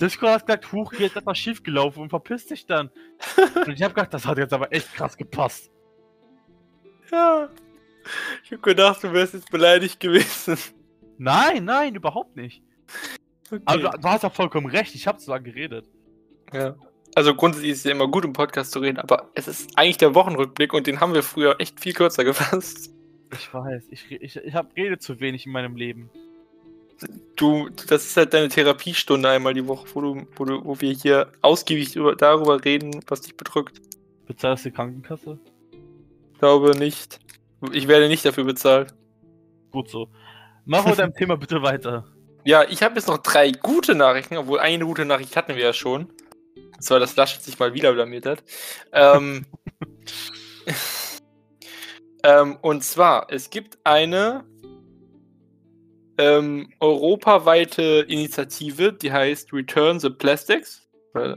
Discord 0.00 0.32
hat 0.32 0.46
gesagt, 0.46 0.72
huch, 0.72 0.92
hier 0.94 1.06
ist 1.06 1.16
etwas 1.16 1.38
schief 1.38 1.62
gelaufen 1.62 2.00
und 2.02 2.10
verpisst 2.10 2.50
dich 2.50 2.66
dann. 2.66 2.90
Und 3.54 3.68
ich 3.68 3.82
habe 3.82 3.94
gedacht, 3.94 4.12
das 4.12 4.26
hat 4.26 4.36
jetzt 4.38 4.52
aber 4.52 4.72
echt 4.72 4.92
krass 4.94 5.16
gepasst. 5.16 5.70
Ja. 7.10 7.48
Ich 8.44 8.52
hab 8.52 8.62
gedacht, 8.62 9.02
du 9.02 9.12
wärst 9.12 9.34
jetzt 9.34 9.50
beleidigt 9.50 10.00
gewesen. 10.00 10.58
Nein, 11.18 11.64
nein, 11.64 11.94
überhaupt 11.94 12.36
nicht. 12.36 12.62
Okay. 13.50 13.62
Aber 13.64 13.78
du, 13.78 13.98
du 13.98 14.08
hast 14.08 14.22
ja 14.22 14.30
vollkommen 14.30 14.66
recht, 14.66 14.94
ich 14.94 15.06
habe 15.06 15.18
zwar 15.18 15.40
geredet. 15.40 15.86
ja. 16.52 16.74
Also 17.16 17.34
grundsätzlich 17.34 17.72
ist 17.72 17.78
es 17.78 17.84
ja 17.84 17.92
immer 17.92 18.08
gut, 18.08 18.26
im 18.26 18.34
Podcast 18.34 18.72
zu 18.72 18.78
reden, 18.78 18.98
aber 18.98 19.30
es 19.32 19.48
ist 19.48 19.70
eigentlich 19.78 19.96
der 19.96 20.14
Wochenrückblick 20.14 20.74
und 20.74 20.86
den 20.86 21.00
haben 21.00 21.14
wir 21.14 21.22
früher 21.22 21.58
echt 21.58 21.80
viel 21.80 21.94
kürzer 21.94 22.24
gefasst. 22.30 22.90
Ich 23.32 23.54
weiß, 23.54 23.84
ich, 23.90 24.12
ich, 24.12 24.36
ich 24.36 24.54
habe 24.54 24.68
rede 24.76 24.98
zu 24.98 25.18
wenig 25.18 25.46
in 25.46 25.52
meinem 25.52 25.76
Leben. 25.76 26.10
Du, 27.34 27.70
das 27.88 28.04
ist 28.04 28.18
halt 28.18 28.34
deine 28.34 28.50
Therapiestunde 28.50 29.30
einmal 29.30 29.54
die 29.54 29.66
Woche, 29.66 29.86
wo, 29.94 30.00
du, 30.02 30.26
wo, 30.36 30.44
du, 30.44 30.62
wo 30.62 30.78
wir 30.82 30.92
hier 30.92 31.32
ausgiebig 31.40 31.96
über, 31.96 32.16
darüber 32.16 32.62
reden, 32.62 33.00
was 33.06 33.22
dich 33.22 33.34
bedrückt. 33.34 33.80
Bezahlst 34.26 34.66
du 34.66 34.68
die 34.68 34.74
Krankenkasse? 34.74 35.38
Glaube 36.38 36.76
nicht. 36.76 37.20
Ich 37.72 37.88
werde 37.88 38.08
nicht 38.08 38.26
dafür 38.26 38.44
bezahlt. 38.44 38.94
Gut 39.70 39.88
so. 39.88 40.10
Mach 40.66 40.84
mit 40.84 40.98
deinem 40.98 41.14
Thema 41.14 41.38
bitte 41.38 41.62
weiter. 41.62 42.04
Ja, 42.44 42.64
ich 42.64 42.82
habe 42.82 42.96
jetzt 42.96 43.08
noch 43.08 43.18
drei 43.18 43.52
gute 43.52 43.94
Nachrichten, 43.94 44.36
obwohl 44.36 44.60
eine 44.60 44.84
gute 44.84 45.06
Nachricht 45.06 45.34
hatten 45.34 45.56
wir 45.56 45.62
ja 45.62 45.72
schon. 45.72 46.10
Und 46.76 46.82
zwar, 46.82 47.00
dass 47.00 47.16
Laschet 47.16 47.42
sich 47.42 47.58
mal 47.58 47.74
wieder 47.74 47.92
blamiert 47.92 48.26
hat. 48.26 48.44
Ähm, 48.92 49.46
ähm, 52.22 52.58
und 52.62 52.84
zwar, 52.84 53.26
es 53.30 53.50
gibt 53.50 53.78
eine 53.84 54.44
ähm, 56.18 56.72
europaweite 56.80 58.04
Initiative, 58.08 58.92
die 58.92 59.12
heißt 59.12 59.52
Return 59.52 60.00
the 60.00 60.10
Plastics. 60.10 60.88
Äh, 61.14 61.36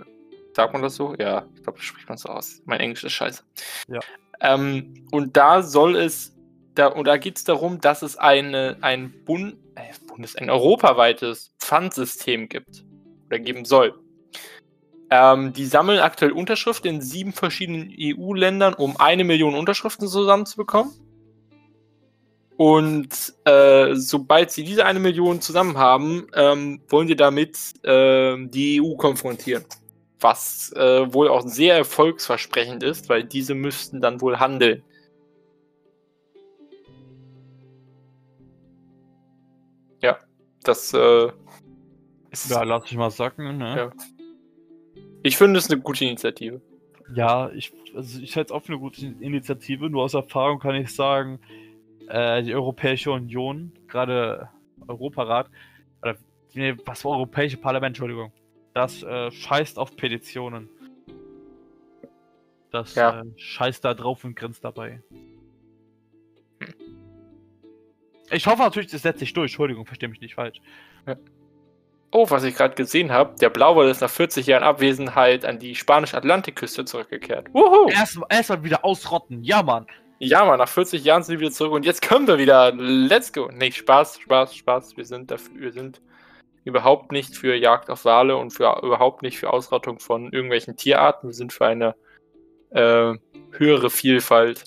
Sagt 0.54 0.74
man 0.74 0.82
das 0.82 0.96
so? 0.96 1.16
Ja, 1.18 1.46
ich 1.56 1.64
glaube, 1.64 1.78
das 1.78 1.86
spricht 1.86 2.10
man 2.10 2.18
so 2.18 2.30
aus. 2.30 2.62
Mein 2.66 2.80
Englisch 2.80 3.04
ist 3.04 3.14
scheiße. 3.14 3.44
Ja. 3.88 4.00
Ähm, 4.42 5.08
und 5.12 5.38
da 5.38 5.62
soll 5.62 5.96
es, 5.96 6.36
da, 6.76 6.88
und 6.88 7.08
da 7.08 7.18
geht 7.18 7.38
es 7.38 7.44
darum, 7.44 7.80
dass 7.80 8.02
es 8.02 8.18
eine, 8.18 8.78
ein 8.82 9.14
Bund, 9.26 9.56
äh, 9.76 9.94
Bundes, 10.08 10.36
ein 10.36 10.50
europaweites 10.50 11.54
Pfandsystem 11.60 12.50
gibt. 12.50 12.84
Oder 13.28 13.40
geben 13.40 13.64
soll. 13.64 13.98
Ähm, 15.12 15.53
die 15.53 15.66
sammeln 15.66 15.99
aktuell 15.99 16.32
Unterschriften 16.32 16.95
in 16.95 17.01
sieben 17.01 17.34
verschiedenen 17.34 17.91
EU-Ländern, 17.99 18.76
um 18.76 18.97
eine 18.97 19.24
Million 19.24 19.55
Unterschriften 19.55 20.07
zusammenzubekommen. 20.07 20.91
Und 22.57 23.34
äh, 23.45 23.95
sobald 23.95 24.51
sie 24.51 24.66
diese 24.66 24.86
eine 24.86 24.99
Million 24.99 25.39
zusammen 25.39 25.78
haben, 25.78 26.28
ähm, 26.36 26.82
wollen 26.89 27.07
die 27.07 27.16
damit 27.16 27.57
ähm, 27.86 28.51
die 28.51 28.82
EU 28.82 28.95
konfrontieren. 28.97 29.64
Was 30.20 30.74
äh, 30.74 31.14
wohl 31.14 31.30
auch 31.30 31.41
sehr 31.47 31.78
erfolgsversprechend 31.78 32.84
ist, 32.84 33.07
weil 33.07 33.24
diese 33.24 33.55
müssten 33.55 34.01
dann 34.01 34.20
wohl 34.20 34.39
handeln. 34.39 34.84
Ja, 40.01 40.18
das 40.64 40.93
äh, 40.93 41.32
ist. 42.32 42.51
Ja, 42.51 42.64
lass 42.64 42.84
ich 42.86 42.97
mal 42.97 43.10
sacken, 43.10 43.57
ne? 43.57 43.78
Ja. 43.78 44.18
Ich 45.24 45.38
finde 45.38 45.59
es 45.59 45.70
eine 45.70 45.82
gute 45.82 46.05
Initiative. 46.05 46.61
Ja, 47.13 47.49
ich, 47.51 47.74
also 47.95 48.22
ich 48.22 48.36
halte 48.36 48.47
es 48.47 48.51
auch 48.51 48.63
für 48.63 48.74
eine 48.74 48.80
gute 48.80 49.05
Initiative. 49.05 49.89
Nur 49.89 50.03
aus 50.03 50.13
Erfahrung 50.13 50.59
kann 50.59 50.76
ich 50.76 50.93
sagen, 50.93 51.39
äh, 52.07 52.43
die 52.43 52.53
Europäische 52.53 53.11
Union, 53.11 53.72
gerade 53.88 54.49
Europarat, 54.88 55.49
oder 56.01 56.15
nee, 56.53 56.76
was 56.86 57.03
war 57.03 57.11
Europäische 57.13 57.57
Parlament, 57.57 57.95
Entschuldigung, 57.95 58.32
das 58.74 59.03
äh, 59.03 59.32
scheißt 59.32 59.78
auf 59.78 59.95
Petitionen. 59.95 60.70
Das 62.72 62.95
Ja. 62.95 63.22
äh, 63.22 63.26
scheißt 63.36 63.84
da 63.84 63.93
drauf 63.93 64.24
und 64.24 64.36
grinst 64.36 64.63
dabei. 64.63 65.01
Ich 68.32 68.45
hoffe 68.45 68.61
natürlich, 68.61 68.91
das 68.91 69.01
setzt 69.01 69.20
sich 69.20 69.34
durch. 69.34 69.51
Entschuldigung, 69.51 69.86
verstehe 69.88 70.07
mich 70.07 70.22
nicht 70.22 70.36
falsch. 70.36 70.61
Oh, 72.12 72.26
was 72.30 72.43
ich 72.43 72.55
gerade 72.55 72.74
gesehen 72.74 73.12
habe, 73.12 73.36
der 73.39 73.49
Blauwal 73.49 73.88
ist 73.88 74.01
nach 74.01 74.10
40 74.10 74.47
Jahren 74.47 74.64
Abwesenheit 74.64 75.45
an 75.45 75.60
die 75.60 75.76
spanische-Atlantikküste 75.76 76.84
zurückgekehrt. 76.86 77.53
Wuhu! 77.53 77.89
Erstmal 77.89 78.28
erst 78.32 78.64
wieder 78.64 78.84
ausrotten. 78.84 79.43
Ja, 79.43 79.62
Mann. 79.62 79.86
Ja, 80.18 80.43
Mann, 80.43 80.57
nach 80.57 80.68
40 80.68 81.03
Jahren 81.03 81.22
sind 81.22 81.36
wir 81.36 81.41
wieder 81.41 81.51
zurück 81.51 81.74
und 81.74 81.86
jetzt 81.86 82.01
können 82.01 82.28
wir 82.28 82.39
wieder. 82.39 82.74
Let's 82.74 83.32
go. 83.32 83.49
Nee, 83.53 83.72
Spaß, 83.72 84.20
Spaß, 84.20 84.55
Spaß. 84.55 84.97
Wir 84.97 85.05
sind 85.05 85.30
dafür, 85.30 85.62
wir 85.62 85.72
sind 85.72 86.01
überhaupt 86.66 87.12
nicht 87.12 87.38
für 87.38 87.55
Jagd 87.55 87.89
auf 87.89 88.05
Wale 88.05 88.36
und 88.36 88.51
für 88.51 88.82
überhaupt 88.84 89.22
nicht 89.22 89.38
für 89.38 89.53
Ausrottung 89.53 89.99
von 89.99 90.32
irgendwelchen 90.32 90.76
Tierarten. 90.76 91.30
Wir 91.30 91.34
sind 91.34 91.53
für 91.53 91.68
eine 91.68 91.95
äh, 92.72 93.14
höhere 93.51 93.89
Vielfalt. 93.89 94.64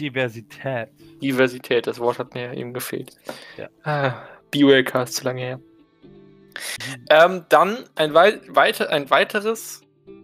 Diversität. 0.00 0.88
Diversität, 1.22 1.86
das 1.86 2.00
Wort 2.00 2.18
hat 2.18 2.34
mir 2.34 2.54
eben 2.54 2.72
gefehlt. 2.72 3.14
Ja. 3.58 3.68
Ah, 3.84 4.14
BioLK 4.50 4.94
ist 4.96 5.16
zu 5.16 5.24
lange 5.24 5.42
her. 5.42 5.60
Ähm, 7.10 7.44
dann 7.48 7.84
ein, 7.94 8.14
wei 8.14 8.40
weiter, 8.48 8.90
ein 8.90 9.10
weiteres 9.10 9.82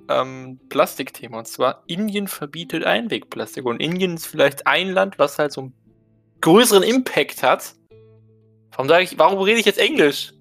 ähm, 0.09 0.59
Plastikthema, 0.69 1.39
und 1.39 1.47
zwar 1.47 1.83
Indien 1.87 2.29
verbietet 2.29 2.85
Einwegplastik. 2.85 3.65
Und 3.65 3.81
Indien 3.81 4.15
ist 4.15 4.27
vielleicht 4.27 4.67
ein 4.67 4.91
Land, 4.93 5.19
was 5.19 5.39
halt 5.39 5.53
so 5.53 5.63
einen 5.63 5.75
größeren 6.41 6.83
Impact 6.83 7.43
hat. 7.43 7.75
Warum 8.71 8.89
sage 8.89 9.05
ich, 9.05 9.19
warum 9.19 9.41
rede 9.41 9.61
ich 9.61 9.67
jetzt 9.67 9.79
Englisch? 9.79 10.33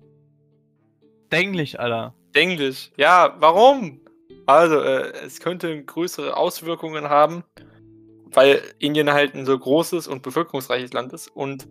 Denklich, 1.32 1.80
Alter. 1.80 2.14
Englisch. 2.34 2.92
Ja, 2.98 3.36
warum? 3.40 4.00
Also, 4.46 4.80
äh, 4.82 5.12
es 5.26 5.40
könnte 5.40 5.84
größere 5.84 6.38
Auswirkungen 6.38 7.10
haben, 7.10 7.44
weil 8.32 8.62
Indien 8.80 9.12
halt 9.12 9.36
ein 9.36 9.46
so 9.46 9.58
großes 9.58 10.08
und 10.08 10.22
bevölkerungsreiches 10.22 10.94
Land 10.94 11.12
ist. 11.14 11.28
Und 11.28 11.68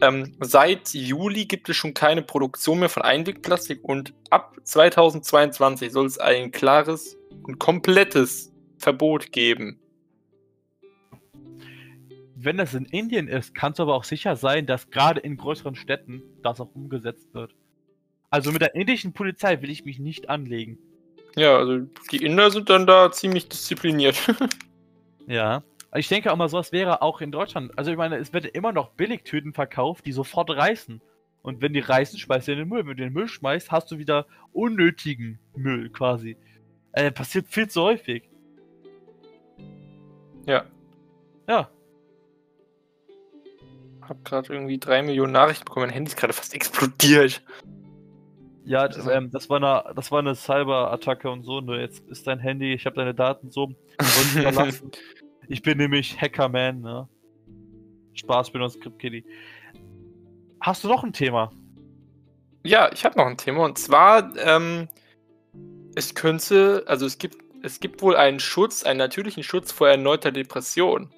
ähm, 0.00 0.34
seit 0.40 0.92
Juli 0.94 1.46
gibt 1.46 1.68
es 1.68 1.76
schon 1.76 1.94
keine 1.94 2.22
Produktion 2.22 2.80
mehr 2.80 2.88
von 2.88 3.02
Einwegplastik 3.02 3.82
und 3.82 4.14
ab 4.30 4.56
2022 4.64 5.92
soll 5.92 6.06
es 6.06 6.18
ein 6.18 6.50
klares 6.50 7.16
und 7.42 7.58
komplettes 7.58 8.52
Verbot 8.78 9.32
geben. 9.32 9.78
Wenn 12.42 12.56
das 12.56 12.72
in 12.72 12.86
Indien 12.86 13.28
ist, 13.28 13.54
kannst 13.54 13.78
du 13.78 13.82
aber 13.82 13.94
auch 13.94 14.04
sicher 14.04 14.34
sein, 14.34 14.64
dass 14.64 14.90
gerade 14.90 15.20
in 15.20 15.36
größeren 15.36 15.74
Städten 15.74 16.22
das 16.42 16.60
auch 16.60 16.74
umgesetzt 16.74 17.34
wird. 17.34 17.54
Also 18.30 18.52
mit 18.52 18.62
der 18.62 18.74
indischen 18.74 19.12
Polizei 19.12 19.60
will 19.60 19.70
ich 19.70 19.84
mich 19.84 19.98
nicht 19.98 20.30
anlegen. 20.30 20.78
Ja, 21.36 21.58
also 21.58 21.86
die 22.10 22.24
Inder 22.24 22.50
sind 22.50 22.70
dann 22.70 22.86
da 22.86 23.12
ziemlich 23.12 23.48
diszipliniert. 23.48 24.16
Ja. 25.26 25.62
Ich 25.94 26.08
denke 26.08 26.32
auch 26.32 26.36
mal, 26.36 26.48
sowas 26.48 26.70
wäre 26.72 27.02
auch 27.02 27.20
in 27.20 27.32
Deutschland. 27.32 27.76
Also 27.76 27.90
ich 27.90 27.96
meine, 27.96 28.16
es 28.16 28.32
werden 28.32 28.50
immer 28.52 28.72
noch 28.72 28.90
Billigtüten 28.90 29.52
verkauft, 29.52 30.06
die 30.06 30.12
sofort 30.12 30.50
reißen. 30.50 31.00
Und 31.42 31.62
wenn 31.62 31.72
die 31.72 31.80
reißen, 31.80 32.18
schmeißt 32.18 32.48
du 32.48 32.52
in 32.52 32.58
den 32.58 32.68
Müll. 32.68 32.80
Wenn 32.80 32.96
du 32.96 33.02
den 33.02 33.12
Müll 33.12 33.26
schmeißt, 33.28 33.72
hast 33.72 33.90
du 33.90 33.98
wieder 33.98 34.26
unnötigen 34.52 35.40
Müll 35.56 35.90
quasi. 35.90 36.36
Äh, 36.92 37.10
passiert 37.10 37.46
viel 37.48 37.68
zu 37.68 37.82
häufig. 37.82 38.28
ja, 40.46 40.64
Ja. 41.48 41.68
hab 44.02 44.24
gerade 44.24 44.52
irgendwie 44.52 44.78
drei 44.78 45.02
Millionen 45.02 45.32
Nachrichten 45.32 45.64
bekommen. 45.64 45.86
Mein 45.86 45.94
Handy 45.94 46.10
ist 46.10 46.16
gerade 46.16 46.32
fast 46.32 46.54
explodiert. 46.54 47.42
Ja, 48.64 48.86
das, 48.86 49.06
ähm, 49.06 49.30
das 49.30 49.48
war 49.48 49.56
eine, 49.56 49.94
das 49.94 50.12
war 50.12 50.18
eine 50.20 50.34
Cyber-Attacke 50.34 51.30
und 51.30 51.42
so. 51.44 51.60
Ne? 51.60 51.80
Jetzt 51.80 52.06
ist 52.08 52.26
dein 52.26 52.38
Handy, 52.38 52.72
ich 52.74 52.86
habe 52.86 52.96
deine 52.96 53.14
Daten 53.14 53.50
so 53.50 53.72
verlassen. 54.00 54.90
ich 55.50 55.62
bin 55.62 55.78
nämlich 55.78 56.20
Hackerman, 56.20 56.80
ne? 56.80 57.08
Spaß, 58.14 58.52
bin 58.52 58.62
uns 58.62 58.74
Script 58.74 59.00
Kitty. 59.00 59.24
Hast 60.60 60.84
du 60.84 60.88
noch 60.88 61.02
ein 61.02 61.12
Thema? 61.12 61.50
Ja, 62.62 62.90
ich 62.92 63.04
habe 63.04 63.18
noch 63.18 63.26
ein 63.26 63.36
Thema 63.36 63.64
und 63.64 63.76
zwar, 63.76 64.36
ähm, 64.36 64.88
es 65.96 66.14
könnte, 66.14 66.84
also 66.86 67.04
es 67.04 67.18
gibt, 67.18 67.38
es 67.64 67.80
gibt 67.80 68.00
wohl 68.00 68.14
einen 68.16 68.38
Schutz, 68.38 68.84
einen 68.84 68.98
natürlichen 68.98 69.42
Schutz 69.42 69.72
vor 69.72 69.88
erneuter 69.88 70.30
Depression. 70.30 71.12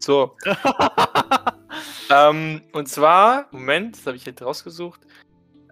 So, 0.00 0.36
ähm, 2.10 2.62
und 2.72 2.88
zwar, 2.88 3.46
Moment, 3.52 3.96
das 3.96 4.06
habe 4.06 4.16
ich 4.16 4.26
jetzt 4.26 4.42
rausgesucht. 4.42 5.00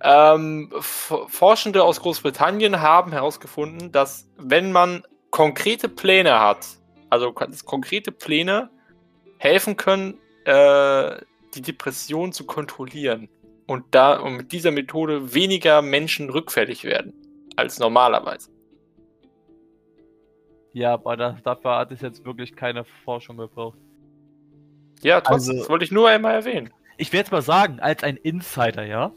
Ähm, 0.00 0.72
Forschende 0.80 1.82
aus 1.82 2.00
Großbritannien 2.00 2.80
haben 2.80 3.10
herausgefunden, 3.10 3.90
dass 3.90 4.30
wenn 4.36 4.70
man 4.70 5.02
konkrete 5.30 5.88
Pläne 5.88 6.38
hat, 6.38 6.81
also 7.12 7.30
konkrete 7.32 8.10
Pläne 8.10 8.70
helfen 9.36 9.76
können, 9.76 10.14
äh, 10.46 11.20
die 11.54 11.60
Depression 11.60 12.32
zu 12.32 12.46
kontrollieren 12.46 13.28
und 13.66 13.84
da 13.90 14.18
und 14.18 14.36
mit 14.38 14.52
dieser 14.52 14.70
Methode 14.70 15.34
weniger 15.34 15.82
Menschen 15.82 16.30
rückfällig 16.30 16.84
werden 16.84 17.12
als 17.56 17.78
normalerweise. 17.78 18.50
ja, 20.72 20.94
aber 20.94 21.18
da, 21.18 21.38
dafür 21.44 21.76
hat 21.76 21.92
es 21.92 22.00
jetzt 22.00 22.24
wirklich 22.24 22.56
keine 22.56 22.84
Forschung 23.04 23.36
gebraucht. 23.36 23.76
Ja, 25.02 25.20
trotzdem, 25.20 25.50
Also- 25.56 25.60
das 25.60 25.68
wollte 25.68 25.84
ich 25.84 25.92
nur 25.92 26.08
einmal 26.08 26.32
erwähnen. 26.32 26.70
ich 26.96 27.12
werde 27.12 27.26
es 27.26 27.30
mal 27.30 27.42
sagen, 27.42 27.78
als 27.78 28.02
ein 28.02 28.16
Insider, 28.16 28.86
ja? 28.86 29.12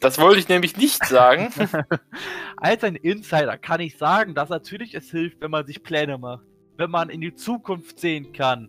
Das 0.00 0.18
wollte 0.18 0.40
ich 0.40 0.48
nämlich 0.48 0.76
nicht 0.76 1.06
sagen. 1.06 1.52
als 2.56 2.82
ein 2.82 2.96
Insider 2.96 3.58
kann 3.58 3.78
ich 3.80 3.96
sagen, 3.96 4.34
dass 4.34 4.48
natürlich 4.48 4.94
es 4.94 5.08
hilft, 5.12 5.40
wenn 5.40 5.52
man 5.52 5.64
sich 5.66 5.84
Pläne 5.84 6.18
macht. 6.18 6.44
Wenn 6.82 6.90
man 6.90 7.10
in 7.10 7.20
die 7.20 7.32
Zukunft 7.32 8.00
sehen 8.00 8.32
kann. 8.32 8.68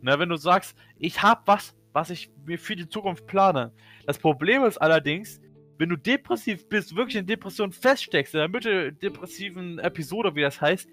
Na, 0.00 0.16
wenn 0.20 0.28
du 0.28 0.36
sagst, 0.36 0.76
ich 0.96 1.20
habe 1.20 1.42
was, 1.46 1.74
was 1.92 2.08
ich 2.08 2.30
mir 2.46 2.56
für 2.56 2.76
die 2.76 2.88
Zukunft 2.88 3.26
plane. 3.26 3.72
Das 4.06 4.16
Problem 4.16 4.62
ist 4.62 4.78
allerdings, 4.78 5.40
wenn 5.76 5.88
du 5.88 5.96
depressiv 5.96 6.68
bist, 6.68 6.94
wirklich 6.94 7.16
in 7.16 7.26
Depression 7.26 7.72
feststeckst, 7.72 8.32
in 8.34 8.38
der 8.38 8.48
Mitte 8.48 8.92
depressiven 8.92 9.80
Episode, 9.80 10.36
wie 10.36 10.42
das 10.42 10.60
heißt, 10.60 10.88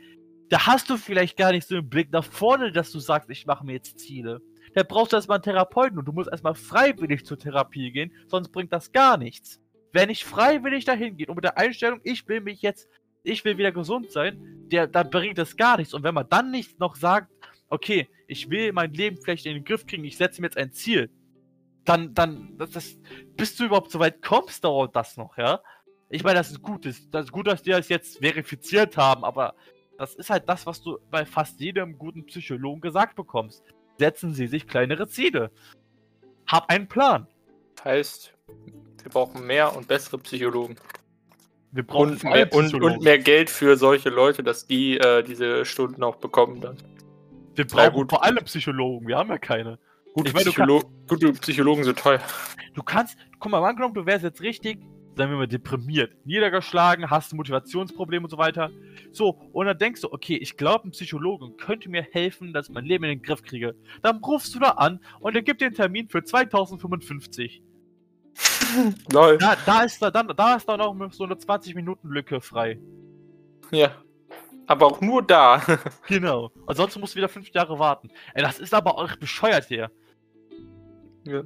da 0.49 0.65
hast 0.65 0.89
du 0.89 0.97
vielleicht 0.97 1.37
gar 1.37 1.51
nicht 1.51 1.67
so 1.67 1.75
einen 1.75 1.87
Blick 1.87 2.11
nach 2.11 2.23
vorne, 2.23 2.71
dass 2.71 2.91
du 2.91 2.97
sagst, 2.97 3.29
ich 3.29 3.45
mache 3.45 3.63
mir 3.63 3.73
jetzt 3.73 3.99
Ziele. 3.99 4.41
Da 4.73 4.81
brauchst 4.81 5.13
du 5.13 5.17
erstmal 5.17 5.35
einen 5.35 5.43
Therapeuten 5.43 5.99
und 5.99 6.05
du 6.05 6.13
musst 6.13 6.31
erstmal 6.31 6.55
freiwillig 6.55 7.27
zur 7.27 7.37
Therapie 7.37 7.91
gehen, 7.91 8.11
sonst 8.25 8.49
bringt 8.49 8.73
das 8.73 8.91
gar 8.91 9.17
nichts. 9.17 9.61
Wer 9.93 10.07
nicht 10.07 10.23
freiwillig 10.23 10.83
dahin 10.83 11.15
geht 11.15 11.29
und 11.29 11.35
mit 11.35 11.43
der 11.43 11.59
Einstellung, 11.59 11.99
ich 12.03 12.27
will 12.27 12.41
mich 12.41 12.63
jetzt, 12.63 12.89
ich 13.25 13.43
will 13.43 13.57
wieder 13.57 13.71
gesund 13.71 14.11
sein, 14.11 14.67
der, 14.71 14.87
dann 14.87 15.09
bringt 15.09 15.37
das 15.37 15.57
gar 15.57 15.77
nichts. 15.77 15.93
Und 15.93 16.03
wenn 16.03 16.13
man 16.13 16.29
dann 16.29 16.51
nicht 16.51 16.79
noch 16.79 16.95
sagt, 16.95 17.31
okay, 17.69 18.07
ich 18.27 18.49
will 18.49 18.71
mein 18.71 18.93
Leben 18.93 19.17
vielleicht 19.17 19.45
in 19.45 19.53
den 19.53 19.65
Griff 19.65 19.85
kriegen, 19.85 20.03
ich 20.03 20.17
setze 20.17 20.41
mir 20.41 20.47
jetzt 20.47 20.57
ein 20.57 20.71
Ziel, 20.71 21.09
dann, 21.83 22.13
dann, 22.13 22.57
das, 22.57 22.71
das, 22.71 22.97
bis 23.35 23.55
du 23.55 23.65
überhaupt 23.65 23.91
so 23.91 23.99
weit 23.99 24.21
kommst, 24.21 24.63
dauert 24.63 24.95
das 24.95 25.17
noch, 25.17 25.37
ja. 25.37 25.61
Ich 26.09 26.23
meine, 26.23 26.35
das 26.35 26.51
ist 26.51 26.61
gut, 26.61 26.85
das, 26.85 27.25
ist 27.25 27.31
gut, 27.31 27.47
dass 27.47 27.63
die 27.63 27.71
das 27.71 27.89
jetzt 27.89 28.19
verifiziert 28.19 28.97
haben, 28.97 29.23
aber 29.23 29.55
das 29.97 30.15
ist 30.15 30.29
halt 30.29 30.47
das, 30.47 30.65
was 30.65 30.81
du 30.81 30.99
bei 31.09 31.25
fast 31.25 31.59
jedem 31.59 31.97
guten 31.97 32.25
Psychologen 32.25 32.81
gesagt 32.81 33.15
bekommst. 33.15 33.63
Setzen 33.97 34.33
Sie 34.33 34.47
sich 34.47 34.67
kleinere 34.67 35.07
Ziele. 35.07 35.51
Hab 36.47 36.69
einen 36.69 36.87
Plan. 36.87 37.27
Heißt, 37.83 38.33
wir 39.01 39.11
brauchen 39.11 39.45
mehr 39.45 39.75
und 39.75 39.87
bessere 39.87 40.17
Psychologen. 40.19 40.75
Wir 41.75 41.85
brauchen 41.85 42.11
Und 42.11 42.23
mehr, 42.23 42.53
und, 42.53 42.73
und 42.73 43.03
mehr 43.03 43.19
Geld 43.19 43.49
für 43.49 43.75
solche 43.75 44.09
Leute, 44.09 44.43
dass 44.43 44.65
die 44.65 44.97
äh, 44.97 45.23
diese 45.23 45.65
Stunden 45.65 46.03
auch 46.03 46.15
bekommen 46.15 46.61
dann. 46.61 46.77
Wir 47.53 47.65
Ja, 47.65 47.89
brauchen 47.89 47.93
gut. 47.93 48.09
vor 48.11 48.23
allem 48.23 48.43
Psychologen. 48.45 49.05
Wir 49.07 49.17
haben 49.17 49.29
ja 49.29 49.37
keine. 49.37 49.77
Gute, 50.13 50.31
meine, 50.31 50.45
du 50.45 50.51
Psycholo 50.51 50.83
gute 51.09 51.33
Psychologen 51.33 51.83
sind 51.83 51.99
teuer. 51.99 52.21
Du 52.75 52.81
kannst, 52.81 53.17
guck 53.39 53.51
mal, 53.51 53.61
angenommen, 53.61 53.93
du 53.93 54.05
wärst 54.05 54.23
jetzt 54.23 54.39
richtig, 54.39 54.79
sagen 55.17 55.31
wir 55.31 55.37
mal, 55.37 55.47
deprimiert, 55.49 56.13
niedergeschlagen, 56.25 57.09
hast 57.09 57.33
Motivationsprobleme 57.33 58.23
und 58.23 58.29
so 58.29 58.37
weiter. 58.37 58.71
So, 59.11 59.31
und 59.51 59.65
dann 59.65 59.77
denkst 59.77 59.99
du, 59.99 60.13
okay, 60.13 60.37
ich 60.37 60.55
glaube, 60.55 60.87
ein 60.87 60.91
Psychologe 60.91 61.49
könnte 61.57 61.89
mir 61.89 62.03
helfen, 62.03 62.53
dass 62.53 62.69
ich 62.69 62.73
mein 62.73 62.85
Leben 62.85 63.03
in 63.03 63.09
den 63.19 63.21
Griff 63.21 63.43
kriege. 63.43 63.75
Dann 64.01 64.23
rufst 64.23 64.55
du 64.55 64.59
da 64.59 64.69
an 64.69 65.01
und 65.19 65.35
er 65.35 65.41
gibt 65.41 65.59
dir 65.59 65.65
einen 65.65 65.75
Termin 65.75 66.07
für 66.07 66.23
2055. 66.23 67.61
Lol. 69.11 69.37
Da, 69.37 69.55
da 69.65 69.83
ist 69.83 70.01
da, 70.01 70.11
dann, 70.11 70.27
da 70.35 70.55
ist 70.55 70.67
dann 70.67 70.81
auch 70.81 70.95
so 71.11 71.23
eine 71.23 71.35
20-Minuten-Lücke 71.35 72.41
frei. 72.41 72.79
Ja. 73.71 73.91
Aber 74.67 74.87
auch 74.87 75.01
nur 75.01 75.21
da. 75.21 75.61
Genau. 76.07 76.51
Ansonsten 76.67 76.99
musst 76.99 77.13
du 77.13 77.17
wieder 77.17 77.29
fünf 77.29 77.49
Jahre 77.49 77.77
warten. 77.77 78.09
Ey, 78.33 78.41
das 78.41 78.59
ist 78.59 78.73
aber 78.73 78.97
auch 78.97 79.15
bescheuert 79.17 79.65
hier. 79.65 79.91
ja. 81.23 81.43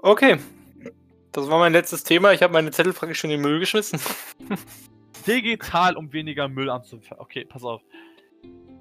Okay. 0.00 0.38
Das 1.32 1.50
war 1.50 1.58
mein 1.58 1.72
letztes 1.72 2.02
Thema. 2.02 2.32
Ich 2.32 2.42
habe 2.42 2.52
meine 2.52 2.70
Zettelfrage 2.70 3.14
schon 3.14 3.30
in 3.30 3.42
den 3.42 3.42
Müll 3.42 3.60
geschmissen. 3.60 4.00
Digital, 5.26 5.96
um 5.96 6.12
weniger 6.12 6.48
Müll 6.48 6.70
anzufangen. 6.70 7.20
Okay, 7.20 7.44
pass 7.44 7.62
auf. 7.62 7.82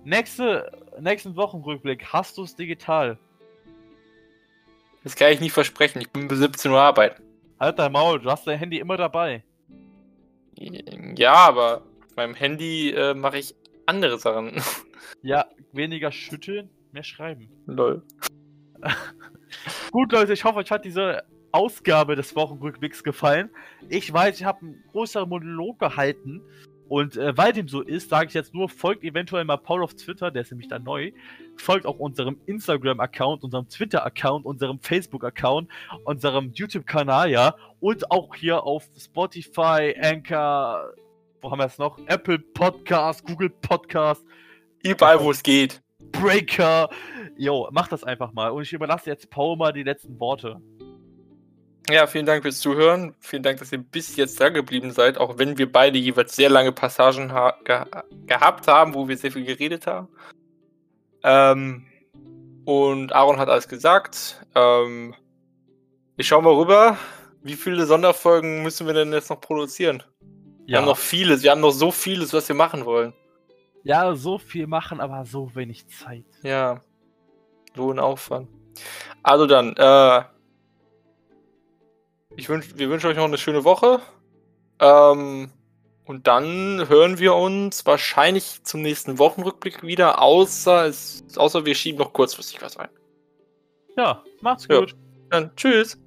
Nächste, 0.06 0.72
nächsten 1.00 1.36
Wochenrückblick, 1.36 2.06
hast 2.06 2.38
du 2.38 2.44
es 2.44 2.56
digital? 2.56 3.18
Das 5.06 5.16
kann 5.16 5.32
ich 5.32 5.40
nicht 5.40 5.54
versprechen. 5.54 6.02
Ich 6.02 6.10
bin 6.10 6.28
bis 6.28 6.40
17 6.40 6.72
Uhr 6.72 6.82
arbeiten. 6.82 7.22
Halt 7.60 7.78
dein 7.78 7.92
Maul, 7.92 8.20
du 8.20 8.32
hast 8.32 8.48
dein 8.48 8.58
Handy 8.58 8.80
immer 8.80 8.98
dabei. 8.98 9.44
Ja, 11.16 11.34
aber 11.34 11.84
auf 12.08 12.16
meinem 12.16 12.34
Handy 12.34 12.90
äh, 12.90 13.14
mache 13.14 13.38
ich 13.38 13.56
andere 13.86 14.20
Sachen. 14.20 14.62
Ja, 15.22 15.46
weniger 15.72 16.12
schütteln, 16.12 16.70
mehr 16.92 17.04
schreiben. 17.04 17.50
Lol. 17.68 18.04
Gut, 19.92 20.12
Leute, 20.12 20.34
ich 20.34 20.44
hoffe, 20.44 20.60
euch 20.60 20.72
hat 20.72 20.84
diese 20.84 21.24
Ausgabe 21.52 22.16
des 22.16 22.36
Wochenrückblicks 22.36 23.04
gefallen. 23.04 23.50
Ich 23.90 24.12
weiß, 24.12 24.40
ich 24.40 24.46
habe 24.46 24.62
einen 24.62 24.84
größeren 24.92 25.30
Monolog 25.30 25.80
gehalten. 25.80 26.42
Und 26.88 27.18
äh, 27.18 27.36
weil 27.38 27.54
dem 27.54 27.68
so 27.68 27.82
ist, 27.82 28.10
sage 28.10 28.28
ich 28.28 28.34
jetzt 28.34 28.54
nur, 28.54 28.70
folgt 28.70 29.04
eventuell 29.04 29.44
mal 29.46 29.58
Paul 29.58 29.84
auf 29.84 29.96
Twitter, 29.96 30.32
der 30.32 30.44
ist 30.44 30.52
nämlich 30.52 30.68
da 30.68 30.80
neu. 30.80 31.12
Folgt 31.58 31.86
auch 31.86 31.98
unserem 31.98 32.38
Instagram-Account, 32.46 33.44
unserem 33.44 33.68
Twitter-Account, 33.68 34.46
unserem 34.46 34.80
Facebook-Account, 34.80 35.70
unserem 36.04 36.52
YouTube-Kanal, 36.54 37.32
ja. 37.32 37.56
Und 37.80 38.12
auch 38.12 38.36
hier 38.36 38.64
auf 38.64 38.88
Spotify, 38.98 39.96
Anchor, 40.00 40.94
wo 41.42 41.52
haben 41.52 41.60
wir 41.60 41.66
es 41.66 41.78
noch? 41.78 41.98
Apple 42.08 42.40
Podcast, 42.40 43.26
Google 43.26 43.50
Podcast, 43.50 44.26
Überall, 44.84 45.20
wo 45.20 45.32
es 45.32 45.42
geht. 45.42 45.82
Breaker. 46.12 46.90
Jo, 47.38 47.68
mach 47.72 47.88
das 47.88 48.04
einfach 48.04 48.34
mal. 48.34 48.50
Und 48.50 48.62
ich 48.62 48.74
überlasse 48.74 49.10
jetzt 49.10 49.32
Paul 49.32 49.58
mal 49.58 49.74
die 49.74 49.84
letzten 49.84 50.20
Worte. 50.20 50.62
Ja, 51.90 52.08
vielen 52.08 52.26
Dank 52.26 52.42
fürs 52.42 52.60
Zuhören. 52.60 53.14
Vielen 53.20 53.44
Dank, 53.44 53.60
dass 53.60 53.72
ihr 53.72 53.78
bis 53.78 54.16
jetzt 54.16 54.42
da 54.42 54.50
geblieben 54.50 54.92
seid, 54.92 55.20
auch 55.20 55.38
wenn 55.38 55.58
wir 55.58 55.72
beide 55.72 56.00
jeweils 56.00 56.36
sehr 56.36 56.50
lange 56.50 56.72
Passagen 56.72 57.32
ha 57.32 57.56
ge 57.64 57.84
gehabt 58.26 58.68
haben, 58.68 58.96
wo 58.96 59.08
wir 59.08 59.16
sehr 59.18 59.32
viel 59.32 59.46
geredet 59.46 59.86
haben. 59.86 60.08
Ähm, 61.24 61.86
und 62.66 63.14
Aaron 63.14 63.38
hat 63.38 63.50
alles 63.50 63.68
gesagt. 63.68 64.44
Ähm, 64.56 65.14
ich 66.18 66.28
schau 66.28 66.42
mal 66.42 66.54
rüber. 66.54 66.98
Wie 67.44 67.54
viele 67.54 67.86
Sonderfolgen 67.86 68.64
müssen 68.64 68.88
wir 68.88 68.94
denn 68.96 69.14
jetzt 69.14 69.30
noch 69.30 69.40
produzieren? 69.40 70.02
Wir 70.66 70.78
haben 70.78 70.86
noch 70.86 70.98
vieles. 70.98 71.44
Wir 71.44 71.52
haben 71.52 71.62
noch 71.62 71.72
so 71.72 71.92
vieles, 71.92 72.34
was 72.34 72.48
wir 72.48 72.56
machen 72.56 72.86
wollen. 72.86 73.14
ja, 73.84 74.16
so 74.16 74.40
viel 74.40 74.66
machen, 74.66 75.00
aber 75.00 75.26
so 75.26 75.54
wenig 75.54 75.88
Zeit. 75.88 76.26
Ja. 76.42 76.82
So 77.76 77.92
ein 77.92 78.00
Aufwand. 78.00 78.50
Also 79.22 79.46
dann, 79.46 79.76
äh, 79.78 80.24
ich 82.36 82.50
wünsch, 82.50 82.68
wir 82.76 82.90
wünschen 82.90 83.08
euch 83.08 83.18
noch 83.18 83.26
eine 83.26 83.38
schöne 83.38 83.64
Woche. 83.64 84.02
Ähm, 84.80 85.52
und 86.06 86.28
dann 86.28 86.88
hören 86.88 87.18
wir 87.20 87.34
uns 87.36 87.86
wahrscheinlich 87.86 88.64
zum 88.64 88.82
nächsten 88.82 89.18
Wochenrückblick 89.18 89.84
wieder, 89.84 90.22
außer, 90.22 90.86
es, 90.86 91.24
außer 91.36 91.66
wir 91.66 91.76
schieben 91.76 92.00
noch 92.00 92.14
kurzfristig 92.14 92.62
was 92.62 92.78
ein. 92.78 92.90
Ja, 93.98 94.24
macht's 94.42 94.68
Ja. 94.70 94.80
gut. 94.80 94.96
Dann 95.30 95.56
tschüss. 95.56 95.98